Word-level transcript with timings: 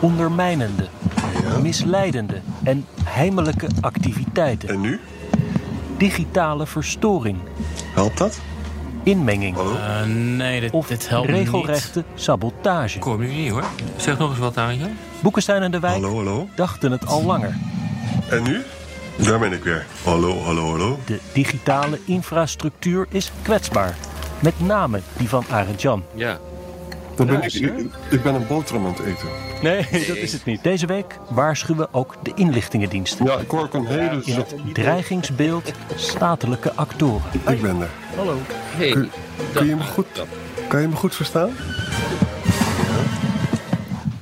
ondermijnende, 0.00 0.86
misleidende 1.62 2.40
en 2.62 2.86
heimelijke 3.04 3.66
activiteiten. 3.80 4.68
En 4.68 4.80
nu? 4.80 5.00
Digitale 5.96 6.66
verstoring, 6.66 7.38
Helpt 7.94 8.18
dat? 8.18 8.38
inmenging 9.02 9.56
Uh, 9.56 10.02
nee, 10.36 10.60
dit, 10.60 10.70
of 10.72 10.86
dit 10.86 11.08
helpt 11.08 11.28
regelrechte 11.28 12.04
sabotage. 12.14 12.98
Kom 12.98 13.22
je 13.22 13.28
niet 13.28 13.50
hoor. 13.50 13.64
Zeg 13.96 14.18
nog 14.18 14.30
eens 14.30 14.38
wat 14.38 14.56
aan 14.56 14.78
je. 14.78 14.86
Boekenstein 15.20 15.62
en 15.62 15.70
de 15.70 15.80
Wijk 15.80 15.92
Hallo, 15.94 16.14
hallo. 16.14 16.48
dachten 16.54 16.90
het 16.92 17.06
al 17.06 17.24
langer. 17.24 17.56
En 18.30 18.42
nu? 18.42 18.62
Daar 19.16 19.38
ben 19.38 19.52
ik 19.52 19.62
weer. 19.64 19.86
Hallo, 20.04 20.42
hallo, 20.42 20.70
hallo. 20.70 20.98
De 21.04 21.20
digitale 21.32 21.98
infrastructuur 22.06 23.06
is 23.10 23.30
kwetsbaar. 23.42 23.96
Met 24.40 24.60
name 24.60 25.00
die 25.16 25.28
van 25.28 25.44
Arend 25.50 25.82
Jan. 25.82 26.02
Ja. 26.14 26.38
Dan 27.16 27.26
ben 27.26 27.36
Ja, 27.36 27.42
ik, 27.42 27.50
sir. 27.50 27.76
ik, 27.78 27.90
ik 28.10 28.22
ben 28.22 28.34
een 28.34 28.46
boterham 28.46 28.86
aan 28.86 28.92
het 28.92 29.00
eten. 29.06 29.28
Nee, 29.62 29.76
dat 30.08 30.16
is 30.16 30.32
het 30.32 30.44
niet. 30.44 30.62
Deze 30.62 30.86
week 30.86 31.18
waarschuwen 31.28 31.94
ook 31.94 32.14
de 32.22 32.32
inlichtingendiensten. 32.34 33.26
Ja, 33.26 33.36
ik 33.38 33.50
hoor 33.50 33.60
ook 33.60 33.74
een 33.74 33.86
hele... 33.86 34.22
In 34.24 34.34
het 34.34 34.54
dreigingsbeeld 34.72 35.72
statelijke 35.94 36.72
actoren. 36.72 37.22
Ik 37.48 37.62
ben 37.62 37.80
er. 37.80 37.88
Hallo. 38.16 38.36
Hey, 38.48 38.90
Kun, 38.90 39.10
kun, 39.52 39.66
je 39.66 39.76
me 39.76 39.82
goed, 39.82 40.06
kan 40.68 40.80
je 40.80 40.88
me 40.88 40.94
goed 40.96 41.14
verstaan? 41.14 41.50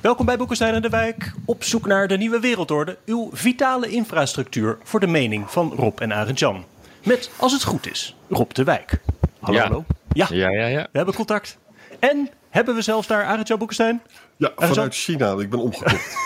Welkom 0.00 0.26
bij 0.26 0.36
Boekenstein 0.36 0.74
en 0.74 0.82
de 0.82 0.88
Wijk. 0.88 1.32
Op 1.44 1.64
zoek 1.64 1.86
naar 1.86 2.08
de 2.08 2.16
nieuwe 2.16 2.40
wereldorde. 2.40 2.96
Uw 3.06 3.30
vitale 3.32 3.88
infrastructuur 3.88 4.78
voor 4.82 5.00
de 5.00 5.06
mening 5.06 5.50
van 5.50 5.72
Rob 5.76 5.98
en 6.00 6.12
Arend 6.14 6.38
Jan. 6.38 6.64
Met, 7.04 7.30
als 7.36 7.52
het 7.52 7.62
goed 7.62 7.90
is, 7.90 8.16
Rob 8.28 8.50
de 8.52 8.64
Wijk. 8.64 9.00
Hallo, 9.40 9.58
Ja. 9.58 9.64
hallo. 9.64 9.84
Ja, 10.12 10.26
Ja, 10.30 10.50
ja, 10.50 10.66
ja. 10.66 10.82
we 10.92 10.96
hebben 10.96 11.14
contact. 11.14 11.58
En 11.98 12.30
hebben 12.54 12.74
we 12.74 12.82
zelfs 12.82 13.06
daar 13.06 13.24
Arend 13.24 13.48
Jan 13.48 13.58
Boekenstein? 13.58 14.02
Ja, 14.36 14.52
vanuit 14.56 14.94
China. 14.94 15.32
Ik 15.38 15.50
ben 15.50 15.58
omgekocht. 15.58 16.16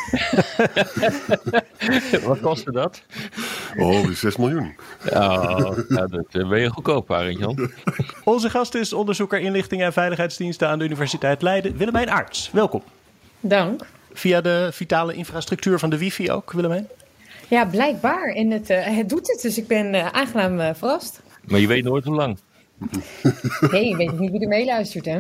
Wat 2.27 2.41
kostte 2.41 2.73
dat? 2.73 3.03
Oh, 3.77 4.09
6 4.09 4.37
miljoen. 4.37 4.77
Oh, 5.13 5.79
ja, 5.89 6.07
dat 6.07 6.27
eh, 6.31 6.49
ben 6.49 6.61
je 6.61 6.71
goedkoop, 6.71 7.13
Arend 7.13 7.39
Jan. 7.39 7.71
Onze 8.25 8.51
gast 8.51 8.75
is 8.75 8.93
onderzoeker 8.93 9.41
inlichtingen 9.41 9.87
en 9.87 9.93
veiligheidsdiensten 9.93 10.69
aan 10.69 10.79
de 10.79 10.85
Universiteit 10.85 11.43
Leiden, 11.43 11.77
Willemijn 11.77 12.11
Aarts. 12.11 12.51
Welkom. 12.53 12.83
Dank. 13.41 13.87
Via 14.13 14.41
de 14.41 14.69
vitale 14.73 15.15
infrastructuur 15.15 15.79
van 15.79 15.91
de 15.91 15.99
wifi 15.99 16.31
ook, 16.31 16.53
Willemijn? 16.53 16.89
Ja, 17.49 17.65
blijkbaar. 17.65 18.29
En 18.29 18.51
het, 18.51 18.71
eh, 18.71 18.97
het 18.97 19.09
doet 19.09 19.29
het, 19.29 19.43
dus 19.43 19.59
ik 19.59 19.67
ben 19.67 19.95
eh, 19.95 20.07
aangenaam 20.07 20.75
verrast. 20.75 21.21
Maar 21.45 21.61
je 21.61 21.67
weet 21.67 21.85
nooit 21.85 22.05
hoe 22.05 22.17
lang. 22.17 22.39
Nee, 23.71 23.89
je 23.89 23.97
weet 23.97 24.19
niet 24.19 24.31
wie 24.31 24.41
er 24.41 24.49
meeluistert, 24.49 25.05
hè? 25.05 25.19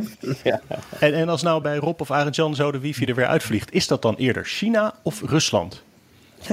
En, 0.98 1.14
en 1.14 1.28
als 1.28 1.42
nou 1.42 1.62
bij 1.62 1.76
Rob 1.76 2.00
of 2.00 2.10
Arend 2.10 2.36
Jan 2.36 2.54
zo 2.54 2.72
de 2.72 2.78
wifi 2.78 3.04
er 3.04 3.14
weer 3.14 3.26
uitvliegt, 3.26 3.72
is 3.72 3.86
dat 3.86 4.02
dan 4.02 4.14
eerder 4.16 4.44
China 4.44 4.94
of 5.02 5.22
Rusland? 5.22 5.82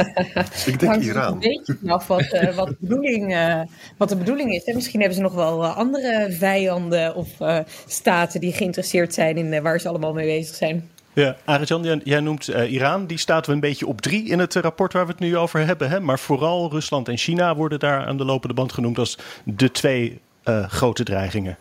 Ik 0.65 0.79
denk 0.79 0.91
Hangt 0.91 1.05
Iran. 1.05 1.33
een 1.33 1.39
beetje 1.39 1.77
vanaf 1.79 2.07
wat, 2.07 2.21
eh, 2.21 2.55
wat, 2.55 2.67
de 2.67 2.75
bedoeling, 2.79 3.33
eh, 3.33 3.61
wat 3.97 4.09
de 4.09 4.15
bedoeling 4.15 4.53
is. 4.53 4.65
Hè? 4.65 4.73
Misschien 4.73 4.99
hebben 4.99 5.17
ze 5.17 5.23
nog 5.23 5.33
wel 5.33 5.63
eh, 5.63 5.77
andere 5.77 6.27
vijanden 6.31 7.15
of 7.15 7.39
eh, 7.39 7.59
staten 7.87 8.39
die 8.39 8.53
geïnteresseerd 8.53 9.13
zijn 9.13 9.37
in 9.37 9.61
waar 9.61 9.79
ze 9.79 9.87
allemaal 9.87 10.13
mee 10.13 10.25
bezig 10.25 10.55
zijn. 10.55 10.89
Ja, 11.15 11.35
Arjan, 11.45 11.83
jij, 11.83 12.01
jij 12.03 12.19
noemt 12.19 12.47
eh, 12.47 12.71
Iran. 12.71 13.07
Die 13.07 13.17
staat 13.17 13.47
een 13.47 13.59
beetje 13.59 13.87
op 13.87 14.01
drie 14.01 14.29
in 14.29 14.39
het 14.39 14.55
rapport 14.55 14.93
waar 14.93 15.05
we 15.05 15.11
het 15.11 15.19
nu 15.19 15.37
over 15.37 15.65
hebben. 15.65 15.89
Hè? 15.89 15.99
Maar 15.99 16.19
vooral 16.19 16.71
Rusland 16.71 17.07
en 17.07 17.17
China 17.17 17.55
worden 17.55 17.79
daar 17.79 18.05
aan 18.05 18.17
de 18.17 18.25
lopende 18.25 18.53
band 18.53 18.73
genoemd 18.73 18.97
als 18.97 19.17
de 19.43 19.71
twee 19.71 20.19
eh, 20.45 20.69
grote 20.69 21.03
dreigingen. 21.03 21.57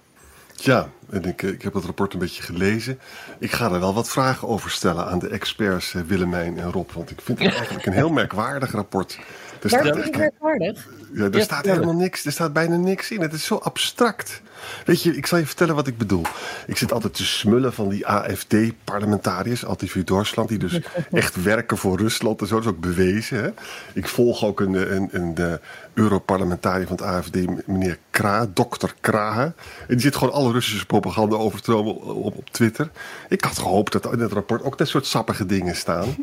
Ja, 0.55 0.89
en 1.11 1.25
ik, 1.25 1.43
eh, 1.43 1.50
ik 1.50 1.62
heb 1.62 1.75
het 1.75 1.84
rapport 1.84 2.12
een 2.12 2.19
beetje 2.19 2.43
gelezen. 2.43 2.99
Ik 3.39 3.53
ga 3.53 3.71
er 3.71 3.81
wel 3.81 3.95
wat 3.95 4.09
vragen 4.09 4.49
over 4.49 4.71
stellen 4.71 5.06
aan 5.06 5.19
de 5.19 5.28
experts 5.28 5.95
eh, 5.95 6.03
Willemijn 6.03 6.59
en 6.59 6.72
Rob. 6.72 6.91
Want 6.91 7.11
ik 7.11 7.21
vind 7.21 7.39
het 7.39 7.55
eigenlijk 7.56 7.87
een 7.87 7.93
heel 7.93 8.11
merkwaardig 8.11 8.73
rapport. 8.73 9.19
Waar 9.61 9.71
staat, 9.71 9.97
is 9.97 10.05
het 10.05 10.17
merkwaardig? 10.17 10.89
Ja, 11.15 11.31
er 11.31 11.43
staat 11.43 11.65
helemaal 11.65 11.95
niks, 11.95 12.25
er 12.25 12.33
staat 12.33 12.53
bijna 12.53 12.77
niks 12.77 13.11
in. 13.11 13.21
Het 13.21 13.33
is 13.33 13.45
zo 13.45 13.57
abstract. 13.57 14.43
Weet 14.85 15.03
je, 15.03 15.17
ik 15.17 15.27
zal 15.27 15.39
je 15.39 15.47
vertellen 15.47 15.75
wat 15.75 15.87
ik 15.87 15.99
bedoel. 15.99 16.23
Ik 16.67 16.77
zit 16.77 16.93
altijd 16.93 17.15
te 17.15 17.25
smullen 17.25 17.73
van 17.73 17.89
die 17.89 18.07
AFD-parlementariërs, 18.07 19.65
Antivier 19.65 20.05
Duitsland, 20.05 20.49
die 20.49 20.59
dus 20.59 20.81
echt 21.11 21.43
werken 21.43 21.77
voor 21.77 21.99
Rusland 21.99 22.41
en 22.41 22.47
zo. 22.47 22.55
Dat 22.55 22.65
is 22.65 22.71
ook 22.71 22.81
bewezen. 22.81 23.43
Hè? 23.43 23.51
Ik 23.93 24.09
volg 24.09 24.45
ook 24.45 24.61
een, 24.61 24.95
een, 24.95 25.09
een, 25.13 25.59
Europarlementariër 25.95 26.87
van 26.87 26.97
het 26.97 27.05
AFD, 27.05 27.67
meneer 27.67 27.99
Kra, 28.11 28.47
dokter 28.55 28.95
Krahe. 29.01 29.43
En 29.45 29.55
die 29.87 30.01
zit 30.01 30.17
gewoon 30.17 30.35
alle 30.35 30.53
Russische 30.53 30.87
propaganda 30.87 31.37
over 31.37 31.63
te 31.63 31.71
nemen 31.71 32.03
op, 32.03 32.37
op 32.37 32.51
Twitter. 32.51 32.91
Ik 33.29 33.45
had 33.45 33.59
gehoopt 33.59 33.93
dat 33.93 34.13
in 34.13 34.21
het 34.21 34.33
rapport 34.33 34.63
ook 34.63 34.79
dat 34.79 34.89
soort 34.89 35.07
sappige 35.07 35.47
dingen 35.47 35.77
staan. 35.77 36.15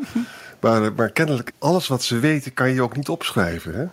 Maar, 0.62 0.84
eh, 0.84 0.90
maar 0.96 1.10
kennelijk, 1.10 1.52
alles 1.58 1.88
wat 1.88 2.02
ze 2.02 2.18
weten, 2.18 2.54
kan 2.54 2.70
je 2.70 2.82
ook 2.82 2.96
niet 2.96 3.08
opschrijven. 3.08 3.74
Hè? 3.74 3.86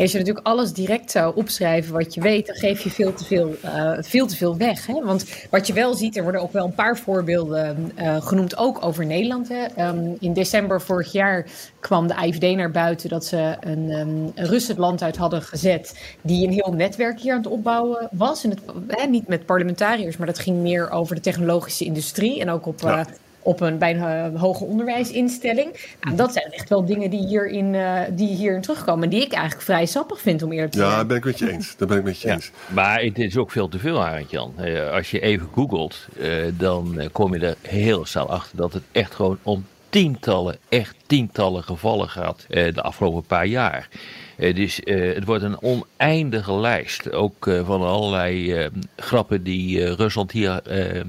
Ja, 0.00 0.06
als 0.06 0.14
je 0.14 0.18
natuurlijk 0.18 0.46
alles 0.46 0.72
direct 0.72 1.10
zou 1.10 1.36
opschrijven 1.36 1.92
wat 1.92 2.14
je 2.14 2.20
weet, 2.20 2.46
dan 2.46 2.56
geef 2.56 2.82
je 2.82 2.90
veel 2.90 3.14
te 3.14 3.24
veel, 3.24 3.54
eh, 3.62 3.92
veel, 4.00 4.26
te 4.26 4.36
veel 4.36 4.56
weg. 4.56 4.86
Hè? 4.86 5.04
Want 5.04 5.24
wat 5.50 5.66
je 5.66 5.72
wel 5.72 5.94
ziet, 5.94 6.16
er 6.16 6.22
worden 6.22 6.40
ook 6.40 6.52
wel 6.52 6.64
een 6.64 6.74
paar 6.74 6.98
voorbeelden 6.98 7.92
eh, 7.94 8.22
genoemd, 8.22 8.56
ook 8.56 8.84
over 8.84 9.06
Nederland. 9.06 9.48
Hè? 9.48 9.64
Ehm, 9.64 10.12
in 10.18 10.32
december 10.32 10.80
vorig 10.80 11.12
jaar 11.12 11.46
kwam 11.80 12.06
de 12.06 12.14
AFD 12.14 12.40
naar 12.56 12.70
buiten 12.70 13.08
dat 13.08 13.24
ze 13.24 13.56
een, 13.60 13.90
ehm, 13.90 14.08
een 14.34 14.46
Rus 14.46 14.68
het 14.68 14.78
land 14.78 15.02
uit 15.02 15.16
hadden 15.16 15.42
gezet, 15.42 16.14
die 16.22 16.46
een 16.46 16.52
heel 16.52 16.72
netwerk 16.72 17.20
hier 17.20 17.32
aan 17.32 17.42
het 17.42 17.52
opbouwen 17.52 18.08
was. 18.10 18.44
En 18.44 18.50
het, 18.50 18.60
hè, 18.86 19.06
niet 19.06 19.28
met 19.28 19.46
parlementariërs, 19.46 20.16
maar 20.16 20.26
dat 20.26 20.38
ging 20.38 20.56
meer 20.56 20.90
over 20.90 21.14
de 21.14 21.20
technologische 21.20 21.84
industrie 21.84 22.40
en 22.40 22.50
ook 22.50 22.66
op. 22.66 22.80
Ja. 22.80 23.06
Eh, 23.40 23.46
op 23.46 23.60
een 23.60 23.78
bijna 23.78 24.30
hoger 24.30 24.66
onderwijsinstelling. 24.66 25.96
Nou, 26.00 26.16
dat 26.16 26.32
zijn 26.32 26.50
echt 26.52 26.68
wel 26.68 26.84
dingen 26.84 27.10
die 27.10 27.26
hierin, 27.26 27.74
eh, 27.74 28.00
die 28.10 28.28
hierin 28.36 28.60
terugkomen. 28.60 29.04
En 29.04 29.10
die 29.10 29.22
ik 29.22 29.32
eigenlijk 29.32 29.62
vrij 29.64 29.86
sappig 29.86 30.20
vind 30.20 30.42
om 30.42 30.52
eerlijk 30.52 30.72
te 30.72 30.78
Ja, 30.78 30.84
zijn. 30.84 30.96
daar 30.96 31.06
ben 31.06 31.16
ik 31.16 31.24
met 31.24 31.38
je 31.38 31.50
eens. 31.52 31.76
Daar 31.76 31.88
ben 31.88 31.98
ik 31.98 32.04
met 32.04 32.20
je 32.20 32.28
Ja. 32.28 32.34
eens. 32.34 32.50
Maar 32.68 33.00
het 33.02 33.18
is 33.18 33.36
ook 33.36 33.50
veel 33.50 33.68
te 33.68 33.78
veel, 33.78 34.04
Arend 34.04 34.30
Jan. 34.30 34.52
Eh, 34.56 34.90
als 34.90 35.10
je 35.10 35.20
even 35.20 35.48
googelt, 35.54 36.06
eh, 36.20 36.30
dan 36.52 36.98
eh, 37.00 37.08
kom 37.12 37.34
je 37.34 37.46
er 37.46 37.56
heel 37.62 38.04
snel 38.06 38.30
achter 38.30 38.56
dat 38.56 38.72
het 38.72 38.82
echt 38.92 39.14
gewoon 39.14 39.38
om 39.42 39.66
tientallen, 39.88 40.56
echt 40.68 40.94
tientallen 41.06 41.62
gevallen 41.62 42.08
gaat 42.08 42.46
eh, 42.48 42.74
de 42.74 42.82
afgelopen 42.82 43.22
paar 43.22 43.46
jaar. 43.46 43.88
Eh, 44.36 44.54
dus 44.54 44.80
eh, 44.82 45.14
het 45.14 45.24
wordt 45.24 45.42
een 45.42 45.62
oneindige 45.62 46.54
lijst. 46.54 47.12
Ook 47.12 47.46
eh, 47.46 47.66
van 47.66 47.82
allerlei 47.82 48.52
eh, 48.54 48.66
grappen 48.96 49.42
die 49.42 49.84
eh, 49.84 49.92
Rusland 49.92 50.30
hier, 50.32 50.60
eh, 50.64 50.98
eh, 51.00 51.06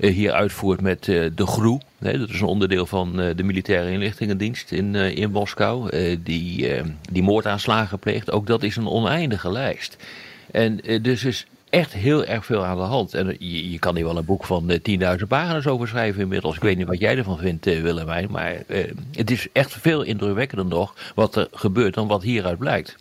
hier 0.00 0.32
uitvoert 0.32 0.80
met 0.80 1.08
eh, 1.08 1.24
de 1.34 1.46
GRU. 1.46 1.78
Dat 1.98 2.28
is 2.30 2.40
een 2.40 2.46
onderdeel 2.46 2.86
van 2.86 3.20
eh, 3.20 3.36
de 3.36 3.42
militaire 3.42 3.90
inlichtingendienst 3.90 4.72
in, 4.72 4.94
eh, 4.94 5.16
in 5.16 5.30
Moskou. 5.30 5.88
eh, 5.90 6.16
die, 6.22 6.74
eh, 6.74 6.84
die 7.12 7.22
moordaanslagen 7.22 7.98
pleegt. 7.98 8.30
Ook 8.30 8.46
dat 8.46 8.62
is 8.62 8.76
een 8.76 8.88
oneindige 8.88 9.52
lijst. 9.52 9.96
En 10.50 10.80
eh, 10.80 11.02
dus 11.02 11.24
is 11.24 11.46
echt 11.70 11.92
heel 11.92 12.24
erg 12.24 12.44
veel 12.46 12.64
aan 12.64 12.76
de 12.76 12.82
hand. 12.82 13.14
En 13.14 13.28
eh, 13.28 13.36
je, 13.38 13.70
je 13.70 13.78
kan 13.78 13.96
hier 13.96 14.04
wel 14.04 14.16
een 14.16 14.24
boek 14.24 14.44
van 14.44 14.70
eh, 14.70 15.16
10.000 15.18 15.26
pagina's 15.28 15.66
over 15.66 15.88
schrijven 15.88 16.22
inmiddels. 16.22 16.56
Ik 16.56 16.62
weet 16.62 16.76
niet 16.76 16.86
wat 16.86 16.98
jij 17.00 17.16
ervan 17.16 17.38
vindt, 17.38 17.66
eh, 17.66 17.82
Willemijn. 17.82 18.28
Maar 18.30 18.54
eh, 18.66 18.84
het 19.12 19.30
is 19.30 19.46
echt 19.52 19.72
veel 19.72 20.02
indrukwekkender 20.02 20.66
nog 20.66 20.94
wat 21.14 21.36
er 21.36 21.48
gebeurt 21.52 21.94
dan 21.94 22.06
wat 22.08 22.22
hieruit 22.22 22.58
blijkt. 22.58 22.96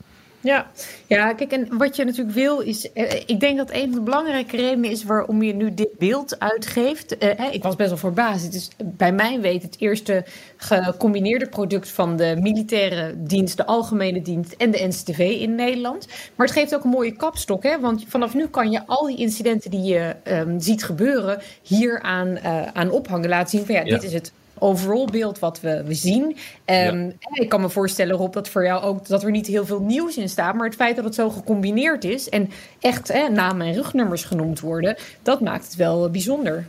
Ja. 0.45 0.71
ja, 1.07 1.33
kijk, 1.33 1.51
en 1.51 1.77
wat 1.77 1.95
je 1.95 2.03
natuurlijk 2.06 2.36
wil 2.36 2.59
is... 2.59 2.92
eh, 2.92 3.13
ik 3.25 3.39
denk 3.39 3.57
dat 3.57 3.71
een 3.71 3.81
van 3.81 3.92
de 3.92 4.01
belangrijke 4.01 4.56
redenen 4.56 4.92
is 4.92 5.03
waarom 5.03 5.42
je 5.44 5.53
nu 5.53 5.74
dit 5.74 5.97
beeld 5.97 6.39
uitgeeft. 6.39 7.18
Eh, 7.18 7.53
ik 7.53 7.63
was 7.63 7.75
best 7.75 7.89
wel 7.89 7.97
verbaasd. 7.97 8.44
Het 8.45 8.53
is 8.53 8.69
bij 8.83 9.12
mijn 9.13 9.42
weten 9.42 9.69
het 9.69 9.80
eerste 9.80 10.25
gecombineerde 10.57 11.47
product 11.50 11.89
van 11.89 12.15
de 12.18 12.36
militaire 12.39 13.13
dienst, 13.18 13.57
de 13.57 13.65
algemene 13.65 14.21
dienst 14.21 14.51
en 14.57 14.71
de 14.71 14.88
NCTV 14.88 15.19
in 15.19 15.56
Nederland. 15.56 16.07
Maar 16.36 16.48
het 16.48 16.56
geeft 16.56 16.75
ook 16.75 16.83
een 16.83 16.89
mooie 16.89 17.12
kapstok, 17.15 17.63
hè? 17.63 17.80
want 17.80 18.03
vanaf 18.07 18.33
nu 18.33 18.48
kan 18.48 18.71
je 18.71 18.81
al 18.86 19.06
die 19.07 19.18
incidenten 19.18 19.71
die 19.71 19.83
je 19.83 20.15
ehm, 20.24 20.59
ziet 20.59 20.83
gebeuren 20.83 21.41
hier 21.62 22.01
aan, 22.01 22.38
eh, 22.38 22.62
aan 22.74 22.91
ophangen. 22.91 23.30
Laten 23.30 23.50
zien 23.50 23.65
van 23.65 23.75
ja, 23.75 23.81
Ja. 23.83 23.94
dit 23.94 24.03
is 24.03 24.13
het 24.13 24.31
overall 24.59 25.05
beeld 25.11 25.39
wat 25.39 25.61
we, 25.61 25.83
we 25.83 25.93
zien. 25.93 26.37
Um, 26.65 27.13
Ik 27.33 27.49
kan 27.49 27.61
me 27.61 27.69
voorstellen, 27.69 28.15
Rob, 28.15 28.33
dat 28.33 28.49
voor 28.49 28.63
jou 28.63 28.83
ook 28.83 29.07
dat 29.07 29.23
er 29.23 29.31
niet 29.31 29.47
heel 29.47 29.65
veel 29.65 29.81
nieuws 29.81 30.17
in 30.17 30.29
staat. 30.29 30.55
Maar 30.55 30.65
het 30.65 30.75
feit 30.75 30.95
dat 30.95 31.05
het 31.05 31.15
zo 31.15 31.29
gecombineerd 31.29 32.03
is 32.03 32.29
en 32.29 32.49
echt 32.79 33.13
namen 33.31 33.67
en 33.67 33.73
rugnummers 33.73 34.23
genoemd 34.23 34.59
worden, 34.59 34.97
dat 35.21 35.41
maakt 35.41 35.65
het 35.65 35.75
wel 35.75 36.09
bijzonder. 36.09 36.65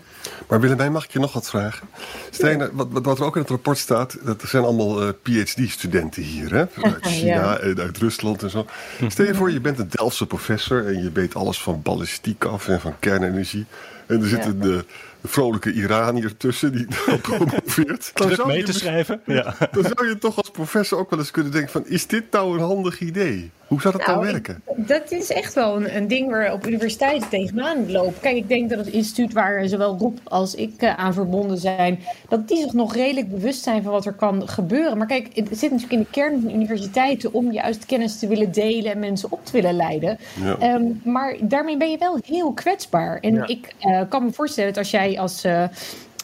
Maar 0.48 0.60
Willemijn, 0.60 0.92
mag 0.92 1.04
ik 1.04 1.10
je 1.10 1.18
nog 1.18 1.32
wat 1.32 1.48
vragen? 1.48 1.88
Stel, 2.30 2.68
wat, 2.72 2.88
wat, 2.90 3.18
er 3.18 3.24
ook 3.24 3.34
in 3.34 3.40
het 3.40 3.50
rapport 3.50 3.78
staat, 3.78 4.16
dat 4.22 4.42
er 4.42 4.48
zijn 4.48 4.62
allemaal 4.62 5.02
uh, 5.02 5.08
PhD-studenten 5.22 6.22
hier, 6.22 6.50
hè? 6.54 6.64
Uit 6.92 7.06
China 7.06 7.58
en 7.58 7.80
uit 7.80 7.98
Rusland 7.98 8.42
en 8.42 8.50
zo. 8.50 8.66
Stel 9.08 9.26
je 9.26 9.34
voor, 9.34 9.50
je 9.50 9.60
bent 9.60 9.78
een 9.78 9.88
Delftse 9.88 10.26
professor 10.26 10.86
en 10.86 11.02
je 11.02 11.12
weet 11.12 11.34
alles 11.34 11.62
van 11.62 11.82
ballistiek 11.82 12.44
af 12.44 12.68
en 12.68 12.80
van 12.80 12.98
kernenergie. 12.98 13.66
En 14.06 14.20
er 14.20 14.28
zitten 14.28 14.60
de 14.60 14.84
vrolijke 15.26 15.72
Iranier 15.72 16.36
tussen 16.36 16.72
die 16.72 16.86
promoveert. 17.22 18.10
Dan 18.14 18.34
zou 18.34 18.48
mee 18.48 18.62
te 18.62 18.72
schrijven. 18.72 19.20
Ja. 19.24 19.54
Dan 19.72 19.84
zou 19.84 20.08
je 20.08 20.18
toch 20.18 20.36
als 20.36 20.50
professor 20.50 20.98
ook 20.98 21.10
wel 21.10 21.18
eens 21.18 21.30
kunnen 21.30 21.52
denken 21.52 21.70
van... 21.70 21.86
is 21.86 22.06
dit 22.06 22.24
nou 22.30 22.58
een 22.58 22.64
handig 22.64 23.00
idee? 23.00 23.50
Hoe 23.66 23.80
zou 23.80 23.96
dat 23.96 24.06
nou, 24.06 24.18
dan 24.18 24.32
werken? 24.32 24.62
dat 24.76 25.10
is 25.10 25.30
echt 25.30 25.54
wel 25.54 25.76
een, 25.76 25.96
een, 25.96 26.08
ding 26.08 26.30
waar 26.30 26.52
op 26.52 26.66
universiteiten 26.66 27.28
tegenaan 27.28 27.90
lopen. 27.90 28.20
Kijk, 28.20 28.36
ik 28.36 28.48
denk 28.48 28.70
dat 28.70 28.78
het 28.78 28.88
instituut 28.88 29.32
waar 29.32 29.68
zowel 29.68 29.96
Rob 29.98 30.16
als 30.24 30.54
ik 30.54 30.82
uh, 30.82 30.94
aan 30.94 31.14
verbonden 31.14 31.58
zijn... 31.58 31.98
dat 32.28 32.48
die 32.48 32.56
zich 32.62 32.72
nog 32.72 32.94
redelijk 32.94 33.30
bewust 33.30 33.62
zijn 33.62 33.82
van 33.82 33.92
wat 33.92 34.06
er 34.06 34.12
kan 34.12 34.48
gebeuren. 34.48 34.98
Maar 34.98 35.06
kijk, 35.06 35.28
het 35.34 35.48
zit 35.50 35.70
natuurlijk 35.70 35.92
in 35.92 35.98
de 35.98 36.10
kern 36.10 36.40
van 36.40 36.54
universiteiten... 36.54 37.32
om 37.32 37.52
juist 37.52 37.86
kennis 37.86 38.18
te 38.18 38.28
willen 38.28 38.52
delen 38.52 38.92
en 38.92 38.98
mensen 38.98 39.32
op 39.32 39.44
te 39.44 39.52
willen 39.52 39.74
leiden. 39.74 40.18
Ja. 40.42 40.74
Um, 40.74 41.00
maar 41.04 41.36
daarmee 41.40 41.76
ben 41.76 41.90
je 41.90 41.98
wel 41.98 42.18
heel 42.24 42.52
kwetsbaar. 42.52 43.18
En 43.20 43.34
ja. 43.34 43.46
ik 43.46 43.74
uh, 43.80 44.00
kan 44.08 44.24
me 44.24 44.32
voorstellen 44.32 44.70
dat 44.70 44.78
als 44.78 44.90
jij 44.90 45.15
als 45.18 45.44
uh, 45.44 45.64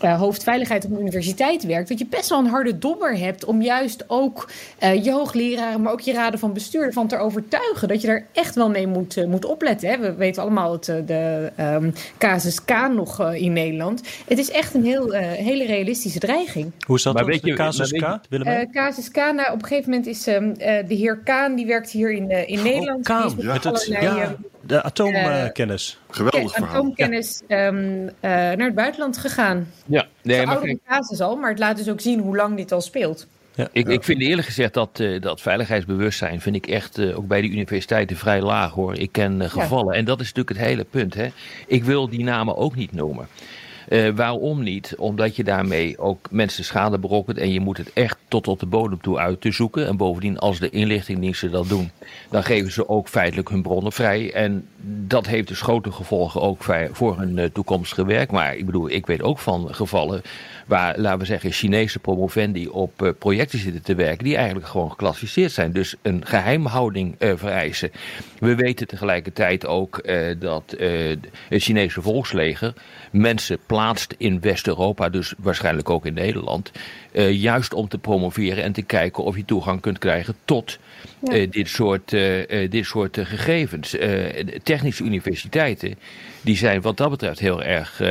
uh, 0.05 0.19
hoofdveiligheid 0.19 0.85
op 0.85 0.91
de 0.91 1.01
universiteit 1.01 1.67
werkt, 1.67 1.89
dat 1.89 1.99
je 1.99 2.07
best 2.07 2.29
wel 2.29 2.39
een 2.39 2.47
harde 2.47 2.79
dobber 2.79 3.19
hebt 3.19 3.45
om 3.45 3.63
juist 3.63 4.05
ook 4.07 4.51
uh, 4.83 5.05
je 5.05 5.13
hoogleraren, 5.13 5.83
maar 5.83 5.93
ook 5.93 6.01
je 6.01 6.13
raden 6.13 6.39
van 6.39 6.53
bestuur 6.53 6.83
ervan 6.83 7.07
te 7.07 7.17
overtuigen 7.17 7.89
dat 7.89 8.01
je 8.01 8.07
daar 8.07 8.27
echt 8.33 8.55
wel 8.55 8.71
mee 8.71 8.87
moet, 8.87 9.17
uh, 9.17 9.27
moet 9.27 9.45
opletten. 9.45 9.89
Hè. 9.89 9.99
We 9.99 10.15
weten 10.15 10.43
allemaal 10.43 10.73
het, 10.73 10.85
de 10.85 11.53
um, 11.61 11.93
casus 12.19 12.65
K 12.65 12.89
nog 12.95 13.33
in 13.33 13.53
Nederland. 13.53 14.03
Het 14.27 14.39
is 14.39 14.51
echt 14.51 14.75
een 14.75 14.85
heel, 14.85 15.13
hele 15.13 15.65
realistische 15.65 16.19
dreiging. 16.19 16.73
Hoe 16.87 16.97
is 16.97 17.03
dat 17.03 17.15
maar 17.15 17.25
weet 17.25 17.45
je, 17.45 17.55
casus 17.55 17.93
K? 17.93 18.21
casus 18.73 19.11
K, 19.11 19.17
nou, 19.17 19.53
op 19.53 19.63
een 19.63 19.69
gegeven 19.69 19.91
moment 19.91 20.09
is 20.09 20.27
um, 20.27 20.55
de 20.59 20.95
heer 20.95 21.19
Kaan, 21.19 21.55
die 21.55 21.67
werkt 21.67 21.91
hier 21.91 22.13
in, 22.13 22.31
in 22.31 22.63
Nederland. 22.63 22.99
Oh, 22.99 23.17
Kaan, 23.17 23.35
ja. 23.39 23.53
Het, 23.53 23.87
ja. 23.91 24.37
De 24.67 24.83
atoomkennis. 24.83 25.99
Uh, 26.09 26.15
Geweldig 26.15 26.53
verhaal. 26.53 26.75
Atoomkennis 26.75 27.43
ja. 27.49 27.67
um, 27.67 28.05
uh, 28.05 28.11
naar 28.21 28.59
het 28.59 28.75
buitenland 28.75 29.19
gegaan. 29.19 29.69
Ja, 29.87 30.07
nee, 30.23 30.47
maar 30.47 30.61
kijk, 30.61 30.79
casus 30.87 31.21
al, 31.21 31.37
maar 31.37 31.51
het 31.51 31.59
laat 31.59 31.77
dus 31.77 31.89
ook 31.89 32.01
zien 32.01 32.21
hoe 32.21 32.37
lang 32.37 32.57
dit 32.57 32.73
al 32.73 32.81
speelt. 32.81 33.27
Ja. 33.55 33.69
Ik, 33.73 33.89
ik 33.89 34.05
vind 34.05 34.21
eerlijk 34.21 34.47
gezegd 34.47 34.75
dat, 34.75 34.99
uh, 35.01 35.21
dat 35.21 35.41
veiligheidsbewustzijn 35.41 36.41
vind 36.41 36.57
ik 36.57 36.67
echt 36.67 36.99
uh, 36.99 37.17
ook 37.17 37.27
bij 37.27 37.41
de 37.41 37.49
universiteiten 37.49 38.17
vrij 38.17 38.41
laag 38.41 38.73
hoor. 38.73 38.99
Ik 38.99 39.13
ken 39.13 39.41
uh, 39.41 39.49
gevallen 39.49 39.93
ja. 39.93 39.99
en 39.99 40.05
dat 40.05 40.21
is 40.21 40.27
natuurlijk 40.27 40.59
het 40.59 40.69
hele 40.69 40.85
punt. 40.85 41.15
Hè. 41.15 41.29
Ik 41.67 41.85
wil 41.85 42.09
die 42.09 42.25
namen 42.25 42.57
ook 42.57 42.77
niet 42.77 42.93
noemen. 42.93 43.29
Uh, 43.89 44.09
waarom 44.15 44.63
niet? 44.63 44.95
Omdat 44.99 45.37
je 45.37 45.45
daarmee 45.45 45.99
ook 45.99 46.31
mensen 46.31 46.65
schade 46.65 46.99
berokkent 46.99 47.39
en 47.39 47.53
je 47.53 47.61
moet 47.61 47.79
het 47.79 47.93
echt 47.93 48.19
tot 48.29 48.49
op 48.49 48.61
de 48.61 48.67
bodem 48.67 49.01
toe 49.01 49.19
uit 49.19 49.41
te 49.41 49.53
zoeken. 49.53 49.87
En 49.87 49.97
bovendien, 49.97 50.39
als 50.39 50.59
de 50.59 50.71
inlichtingdiensten 50.71 51.51
dat 51.51 51.69
doen, 51.69 51.91
dan 52.31 52.43
geven 52.43 52.73
ze 52.73 52.89
ook 52.89 53.09
feitelijk 53.09 53.49
hun 53.49 53.63
bronnen 53.63 53.93
vrij. 53.93 54.33
En 54.33 54.67
dat 55.07 55.27
heeft 55.27 55.49
dus 55.49 55.61
grote 55.61 55.93
gevolgen 55.93 56.41
ook 56.41 56.65
voor 56.93 57.19
hun 57.19 57.37
uh, 57.37 57.45
toekomstige 57.45 58.05
werk. 58.05 58.31
Maar 58.31 58.57
ik 58.57 58.67
bedoel, 58.67 58.91
ik 58.91 59.07
weet 59.07 59.23
ook 59.23 59.39
van 59.39 59.75
gevallen 59.75 60.23
waar, 60.67 60.99
laten 60.99 61.19
we 61.19 61.25
zeggen, 61.25 61.51
Chinese 61.51 61.99
promovendi 61.99 62.69
op 62.69 63.03
uh, 63.03 63.11
projecten 63.19 63.59
zitten 63.59 63.83
te 63.83 63.95
werken 63.95 64.25
die 64.25 64.37
eigenlijk 64.37 64.67
gewoon 64.67 64.91
geclassificeerd 64.91 65.53
zijn. 65.53 65.73
Dus 65.73 65.95
een 66.03 66.27
geheimhouding 66.27 67.15
uh, 67.19 67.33
vereisen. 67.37 67.91
We 68.39 68.55
weten 68.55 68.87
tegelijkertijd 68.87 69.67
ook 69.67 70.01
uh, 70.05 70.35
dat 70.39 70.75
het 71.49 71.63
Chinese 71.63 72.03
volksleger 72.03 72.75
mensen 73.11 73.59
plaatst 73.67 74.15
in 74.19 74.41
West-Europa, 74.41 75.09
dus 75.09 75.35
waarschijnlijk 75.39 75.91
ook 75.91 76.07
in 76.07 76.15
Nederland, 76.15 76.71
juist 77.31 77.75
om 77.75 77.89
te 77.89 77.99
promoveren 77.99 78.65
en 78.65 78.73
te 78.73 78.83
kijken 78.83 79.25
of 79.25 79.37
je 79.37 79.45
toegang 79.45 79.81
kunt 79.81 79.99
krijgen 79.99 80.35
tot 80.45 80.79
ja. 81.23 81.37
uh, 81.37 81.51
dit 81.51 81.69
soort, 81.69 82.13
uh, 82.13 82.71
dit 82.71 82.87
soort 82.87 83.19
gegevens. 83.23 83.97
technische 84.63 85.05
universiteiten 85.05 85.95
die 86.41 86.57
zijn 86.57 86.81
wat 86.81 86.97
dat 86.97 87.11
betreft 87.11 87.39
heel 87.39 87.63
erg 87.63 88.03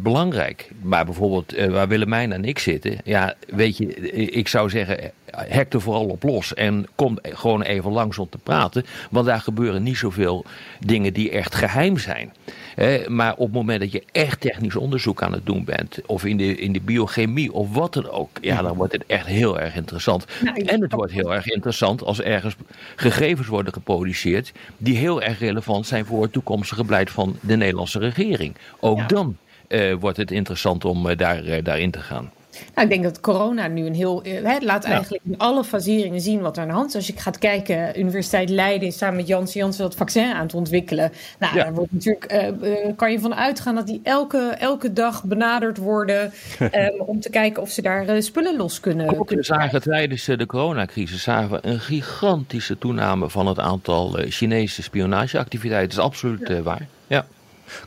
belangrijk. 0.00 0.70
Maar 0.82 1.04
bijvoorbeeld 1.04 1.54
waar 1.68 1.88
Willemijn 1.88 2.32
en 2.32 2.44
ik 2.44 2.58
zitten, 2.58 2.98
ja, 3.04 3.34
weet 3.48 3.76
je, 3.76 3.86
ik 4.30 4.48
zou 4.48 4.70
zeggen, 4.70 5.12
hek 5.36 5.72
er 5.72 5.80
vooral 5.80 6.06
op 6.06 6.22
los 6.22 6.54
en 6.54 6.86
kom 6.94 7.18
gewoon 7.22 7.62
even 7.62 7.92
langs 7.92 8.18
om 8.18 8.28
te 8.28 8.38
praten. 8.38 8.84
Want 9.10 9.26
daar 9.26 9.40
gebeuren 9.40 9.82
niet 9.82 9.96
zoveel 9.96 10.44
dingen 10.86 11.12
die 11.12 11.30
echt 11.30 11.54
geheim 11.54 11.98
zijn. 11.98 12.32
Eh, 12.76 13.06
maar 13.06 13.32
op 13.32 13.46
het 13.46 13.52
moment 13.52 13.80
dat 13.80 13.92
je 13.92 14.04
echt 14.12 14.40
technisch 14.40 14.76
onderzoek 14.76 15.22
aan 15.22 15.32
het 15.32 15.46
doen 15.46 15.64
bent, 15.64 15.98
of 16.06 16.24
in 16.24 16.36
de, 16.36 16.56
in 16.56 16.72
de 16.72 16.80
biochemie 16.80 17.52
of 17.52 17.74
wat 17.74 17.94
dan 17.94 18.10
ook, 18.10 18.30
ja, 18.40 18.62
dan 18.62 18.76
wordt 18.76 18.92
het 18.92 19.04
echt 19.06 19.26
heel 19.26 19.60
erg 19.60 19.76
interessant. 19.76 20.24
Nou, 20.42 20.60
en 20.60 20.82
het 20.82 20.92
wordt 20.92 21.12
heel 21.12 21.34
erg 21.34 21.46
interessant 21.46 22.02
als 22.02 22.20
ergens 22.44 22.56
gegevens 22.96 23.48
worden 23.48 23.72
geproduceerd 23.72 24.52
die 24.76 24.96
heel 24.96 25.22
erg 25.22 25.38
relevant 25.38 25.86
zijn 25.86 26.06
voor 26.06 26.22
het 26.22 26.32
toekomstige 26.32 26.84
beleid 26.84 27.10
van 27.10 27.36
de 27.40 27.56
Nederlandse 27.56 27.98
regering. 27.98 28.56
Ook 28.80 28.98
ja. 28.98 29.06
dan 29.06 29.36
uh, 29.68 29.94
wordt 29.94 30.16
het 30.16 30.30
interessant 30.30 30.84
om 30.84 31.06
uh, 31.06 31.16
daar, 31.16 31.44
uh, 31.44 31.64
daarin 31.64 31.90
te 31.90 32.00
gaan. 32.00 32.30
Nou, 32.74 32.88
ik 32.88 32.88
denk 32.88 33.02
dat 33.02 33.20
corona 33.20 33.66
nu 33.66 33.86
een 33.86 33.94
heel. 33.94 34.22
Het 34.22 34.62
laat 34.62 34.84
eigenlijk 34.84 35.22
ja. 35.24 35.32
in 35.32 35.38
alle 35.38 35.64
faseringen 35.64 36.20
zien 36.20 36.40
wat 36.40 36.56
er 36.56 36.62
aan 36.62 36.68
de 36.68 36.74
hand 36.74 36.88
is. 36.88 36.94
Als 36.94 37.06
je 37.06 37.12
gaat 37.16 37.38
kijken, 37.38 37.98
Universiteit 38.00 38.48
Leiden 38.48 38.88
is 38.88 38.98
samen 38.98 39.16
met 39.16 39.26
Janssen 39.26 39.60
Janssen 39.60 39.84
dat 39.84 39.94
vaccin 39.94 40.32
aan 40.32 40.42
het 40.42 40.54
ontwikkelen. 40.54 41.12
Nou, 41.38 41.56
ja. 41.56 41.64
daar 41.64 41.74
wordt 41.74 41.92
natuurlijk, 41.92 42.54
uh, 42.62 42.96
kan 42.96 43.12
je 43.12 43.20
van 43.20 43.34
uitgaan 43.34 43.74
dat 43.74 43.86
die 43.86 44.00
elke, 44.02 44.38
elke 44.58 44.92
dag 44.92 45.24
benaderd 45.24 45.78
worden. 45.78 46.32
um, 46.60 47.00
om 47.12 47.20
te 47.20 47.30
kijken 47.30 47.62
of 47.62 47.70
ze 47.70 47.82
daar 47.82 48.16
uh, 48.16 48.20
spullen 48.20 48.56
los 48.56 48.80
kunnen. 48.80 49.18
Ook 49.18 49.26
kunnen 49.26 49.44
zagen 49.44 49.82
tijdens 49.82 50.24
de 50.24 50.46
coronacrisis 50.46 51.22
zagen 51.22 51.50
we 51.50 51.58
een 51.62 51.80
gigantische 51.80 52.78
toename 52.78 53.30
van 53.30 53.46
het 53.46 53.58
aantal 53.58 54.16
Chinese 54.28 54.82
spionageactiviteiten. 54.82 55.96
Dat 55.96 55.98
is 55.98 56.04
absoluut 56.04 56.48
ja. 56.48 56.62
waar. 56.62 56.86
Ja. 57.06 57.26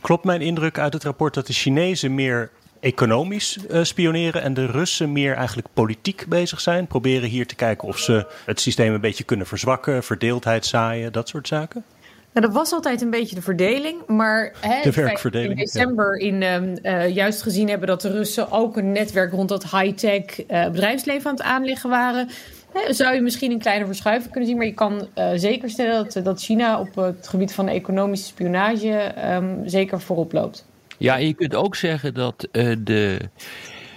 Klopt 0.00 0.24
mijn 0.24 0.40
indruk 0.40 0.78
uit 0.78 0.92
het 0.92 1.04
rapport 1.04 1.34
dat 1.34 1.46
de 1.46 1.52
Chinezen 1.52 2.14
meer 2.14 2.50
economisch 2.84 3.58
uh, 3.70 3.82
spioneren 3.82 4.42
en 4.42 4.54
de 4.54 4.66
Russen 4.66 5.12
meer 5.12 5.34
eigenlijk 5.34 5.68
politiek 5.72 6.24
bezig 6.28 6.60
zijn. 6.60 6.86
Proberen 6.86 7.28
hier 7.28 7.46
te 7.46 7.54
kijken 7.54 7.88
of 7.88 7.98
ze 7.98 8.26
het 8.46 8.60
systeem 8.60 8.94
een 8.94 9.00
beetje 9.00 9.24
kunnen 9.24 9.46
verzwakken, 9.46 10.02
verdeeldheid 10.02 10.66
zaaien, 10.66 11.12
dat 11.12 11.28
soort 11.28 11.48
zaken. 11.48 11.84
Nou, 12.32 12.46
dat 12.46 12.54
was 12.54 12.72
altijd 12.72 13.02
een 13.02 13.10
beetje 13.10 13.34
de 13.34 13.42
verdeling, 13.42 14.06
maar 14.06 14.52
hè, 14.60 14.82
de 14.82 14.90
werkverdeling, 14.90 15.50
in 15.50 15.56
december 15.56 16.16
in, 16.16 16.42
uh, 16.42 17.14
juist 17.14 17.42
gezien 17.42 17.68
hebben 17.68 17.88
dat 17.88 18.00
de 18.00 18.10
Russen 18.10 18.50
ook 18.50 18.76
een 18.76 18.92
netwerk 18.92 19.32
rond 19.32 19.48
dat 19.48 19.62
high-tech 19.62 20.50
uh, 20.50 20.64
bedrijfsleven 20.70 21.30
aan 21.30 21.36
het 21.36 21.44
aanleggen 21.44 21.90
waren. 21.90 22.28
Hè, 22.72 22.92
zou 22.92 23.14
je 23.14 23.20
misschien 23.20 23.50
een 23.50 23.58
kleine 23.58 23.86
verschuiving 23.86 24.30
kunnen 24.30 24.48
zien, 24.48 24.58
maar 24.58 24.66
je 24.66 24.74
kan 24.74 25.08
zeker 25.34 25.70
stellen 25.70 26.08
dat, 26.08 26.24
dat 26.24 26.42
China 26.42 26.80
op 26.80 26.94
het 26.94 27.28
gebied 27.28 27.52
van 27.52 27.68
economische 27.68 28.26
spionage 28.26 29.14
um, 29.34 29.62
zeker 29.68 30.00
voorop 30.00 30.32
loopt. 30.32 30.66
Ja, 30.98 31.18
en 31.18 31.26
je 31.26 31.34
kunt 31.34 31.54
ook 31.54 31.76
zeggen 31.76 32.14
dat 32.14 32.48
uh, 32.52 32.76
de, 32.78 33.18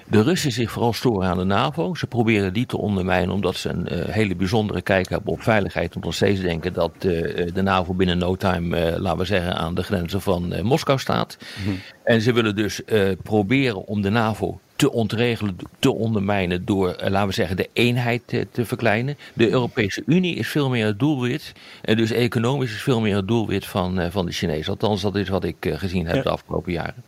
de 0.08 0.22
Russen 0.22 0.52
zich 0.52 0.72
vooral 0.72 0.94
storen 0.94 1.30
aan 1.30 1.38
de 1.38 1.44
NAVO. 1.44 1.96
Ze 1.96 2.08
proberen 2.08 2.54
die 2.54 2.66
te 2.66 2.78
ondermijnen 2.78 3.36
omdat 3.36 3.56
ze 3.56 3.70
een 3.70 3.88
uh, 3.92 4.06
hele 4.06 4.36
bijzondere 4.36 4.82
kijk 4.82 5.10
hebben 5.10 5.32
op 5.32 5.42
veiligheid. 5.42 5.96
Om 5.96 6.02
nog 6.02 6.14
steeds 6.14 6.42
denken 6.42 6.74
dat 6.74 6.92
uh, 7.02 7.48
de 7.54 7.62
NAVO 7.62 7.94
binnen 7.94 8.18
no 8.18 8.36
time, 8.36 9.00
laten 9.00 9.20
we 9.20 9.26
zeggen, 9.26 9.56
aan 9.56 9.76
de 9.76 9.84
grenzen 9.84 10.22
van 10.22 10.66
Moskou 10.66 11.00
staat. 11.00 11.38
-hmm. 11.64 11.80
En 12.04 12.22
ze 12.22 12.34
willen 12.34 12.56
dus 12.56 12.82
proberen 13.24 13.86
om 13.86 14.02
de 14.02 14.10
NAVO 14.10 14.60
te 14.78 14.92
ontregelen, 14.92 15.58
te 15.80 15.94
ondermijnen 15.94 16.66
door, 16.66 16.90
uh, 16.90 17.10
laten 17.10 17.28
we 17.28 17.34
zeggen, 17.34 17.58
de 17.58 17.70
eenheid 17.74 18.22
te, 18.26 18.48
te, 18.52 18.66
verkleinen. 18.66 19.18
De 19.34 19.50
Europese 19.50 20.04
Unie 20.06 20.36
is 20.36 20.48
veel 20.48 20.70
meer 20.70 20.86
het 20.86 21.00
doelwit. 21.00 21.54
En 21.82 21.98
dus 21.98 22.12
economisch 22.12 22.72
is 22.72 22.82
veel 22.82 23.02
meer 23.02 23.16
het 23.16 23.28
doelwit 23.28 23.66
van, 23.66 24.00
uh, 24.00 24.06
van 24.10 24.26
de 24.26 24.32
Chinezen. 24.32 24.72
Althans, 24.72 25.02
dat 25.02 25.16
is 25.16 25.30
wat 25.30 25.44
ik 25.44 25.66
uh, 25.66 25.78
gezien 25.78 26.06
heb 26.06 26.16
ja. 26.16 26.22
de 26.22 26.30
afgelopen 26.30 26.72
jaren. 26.72 27.04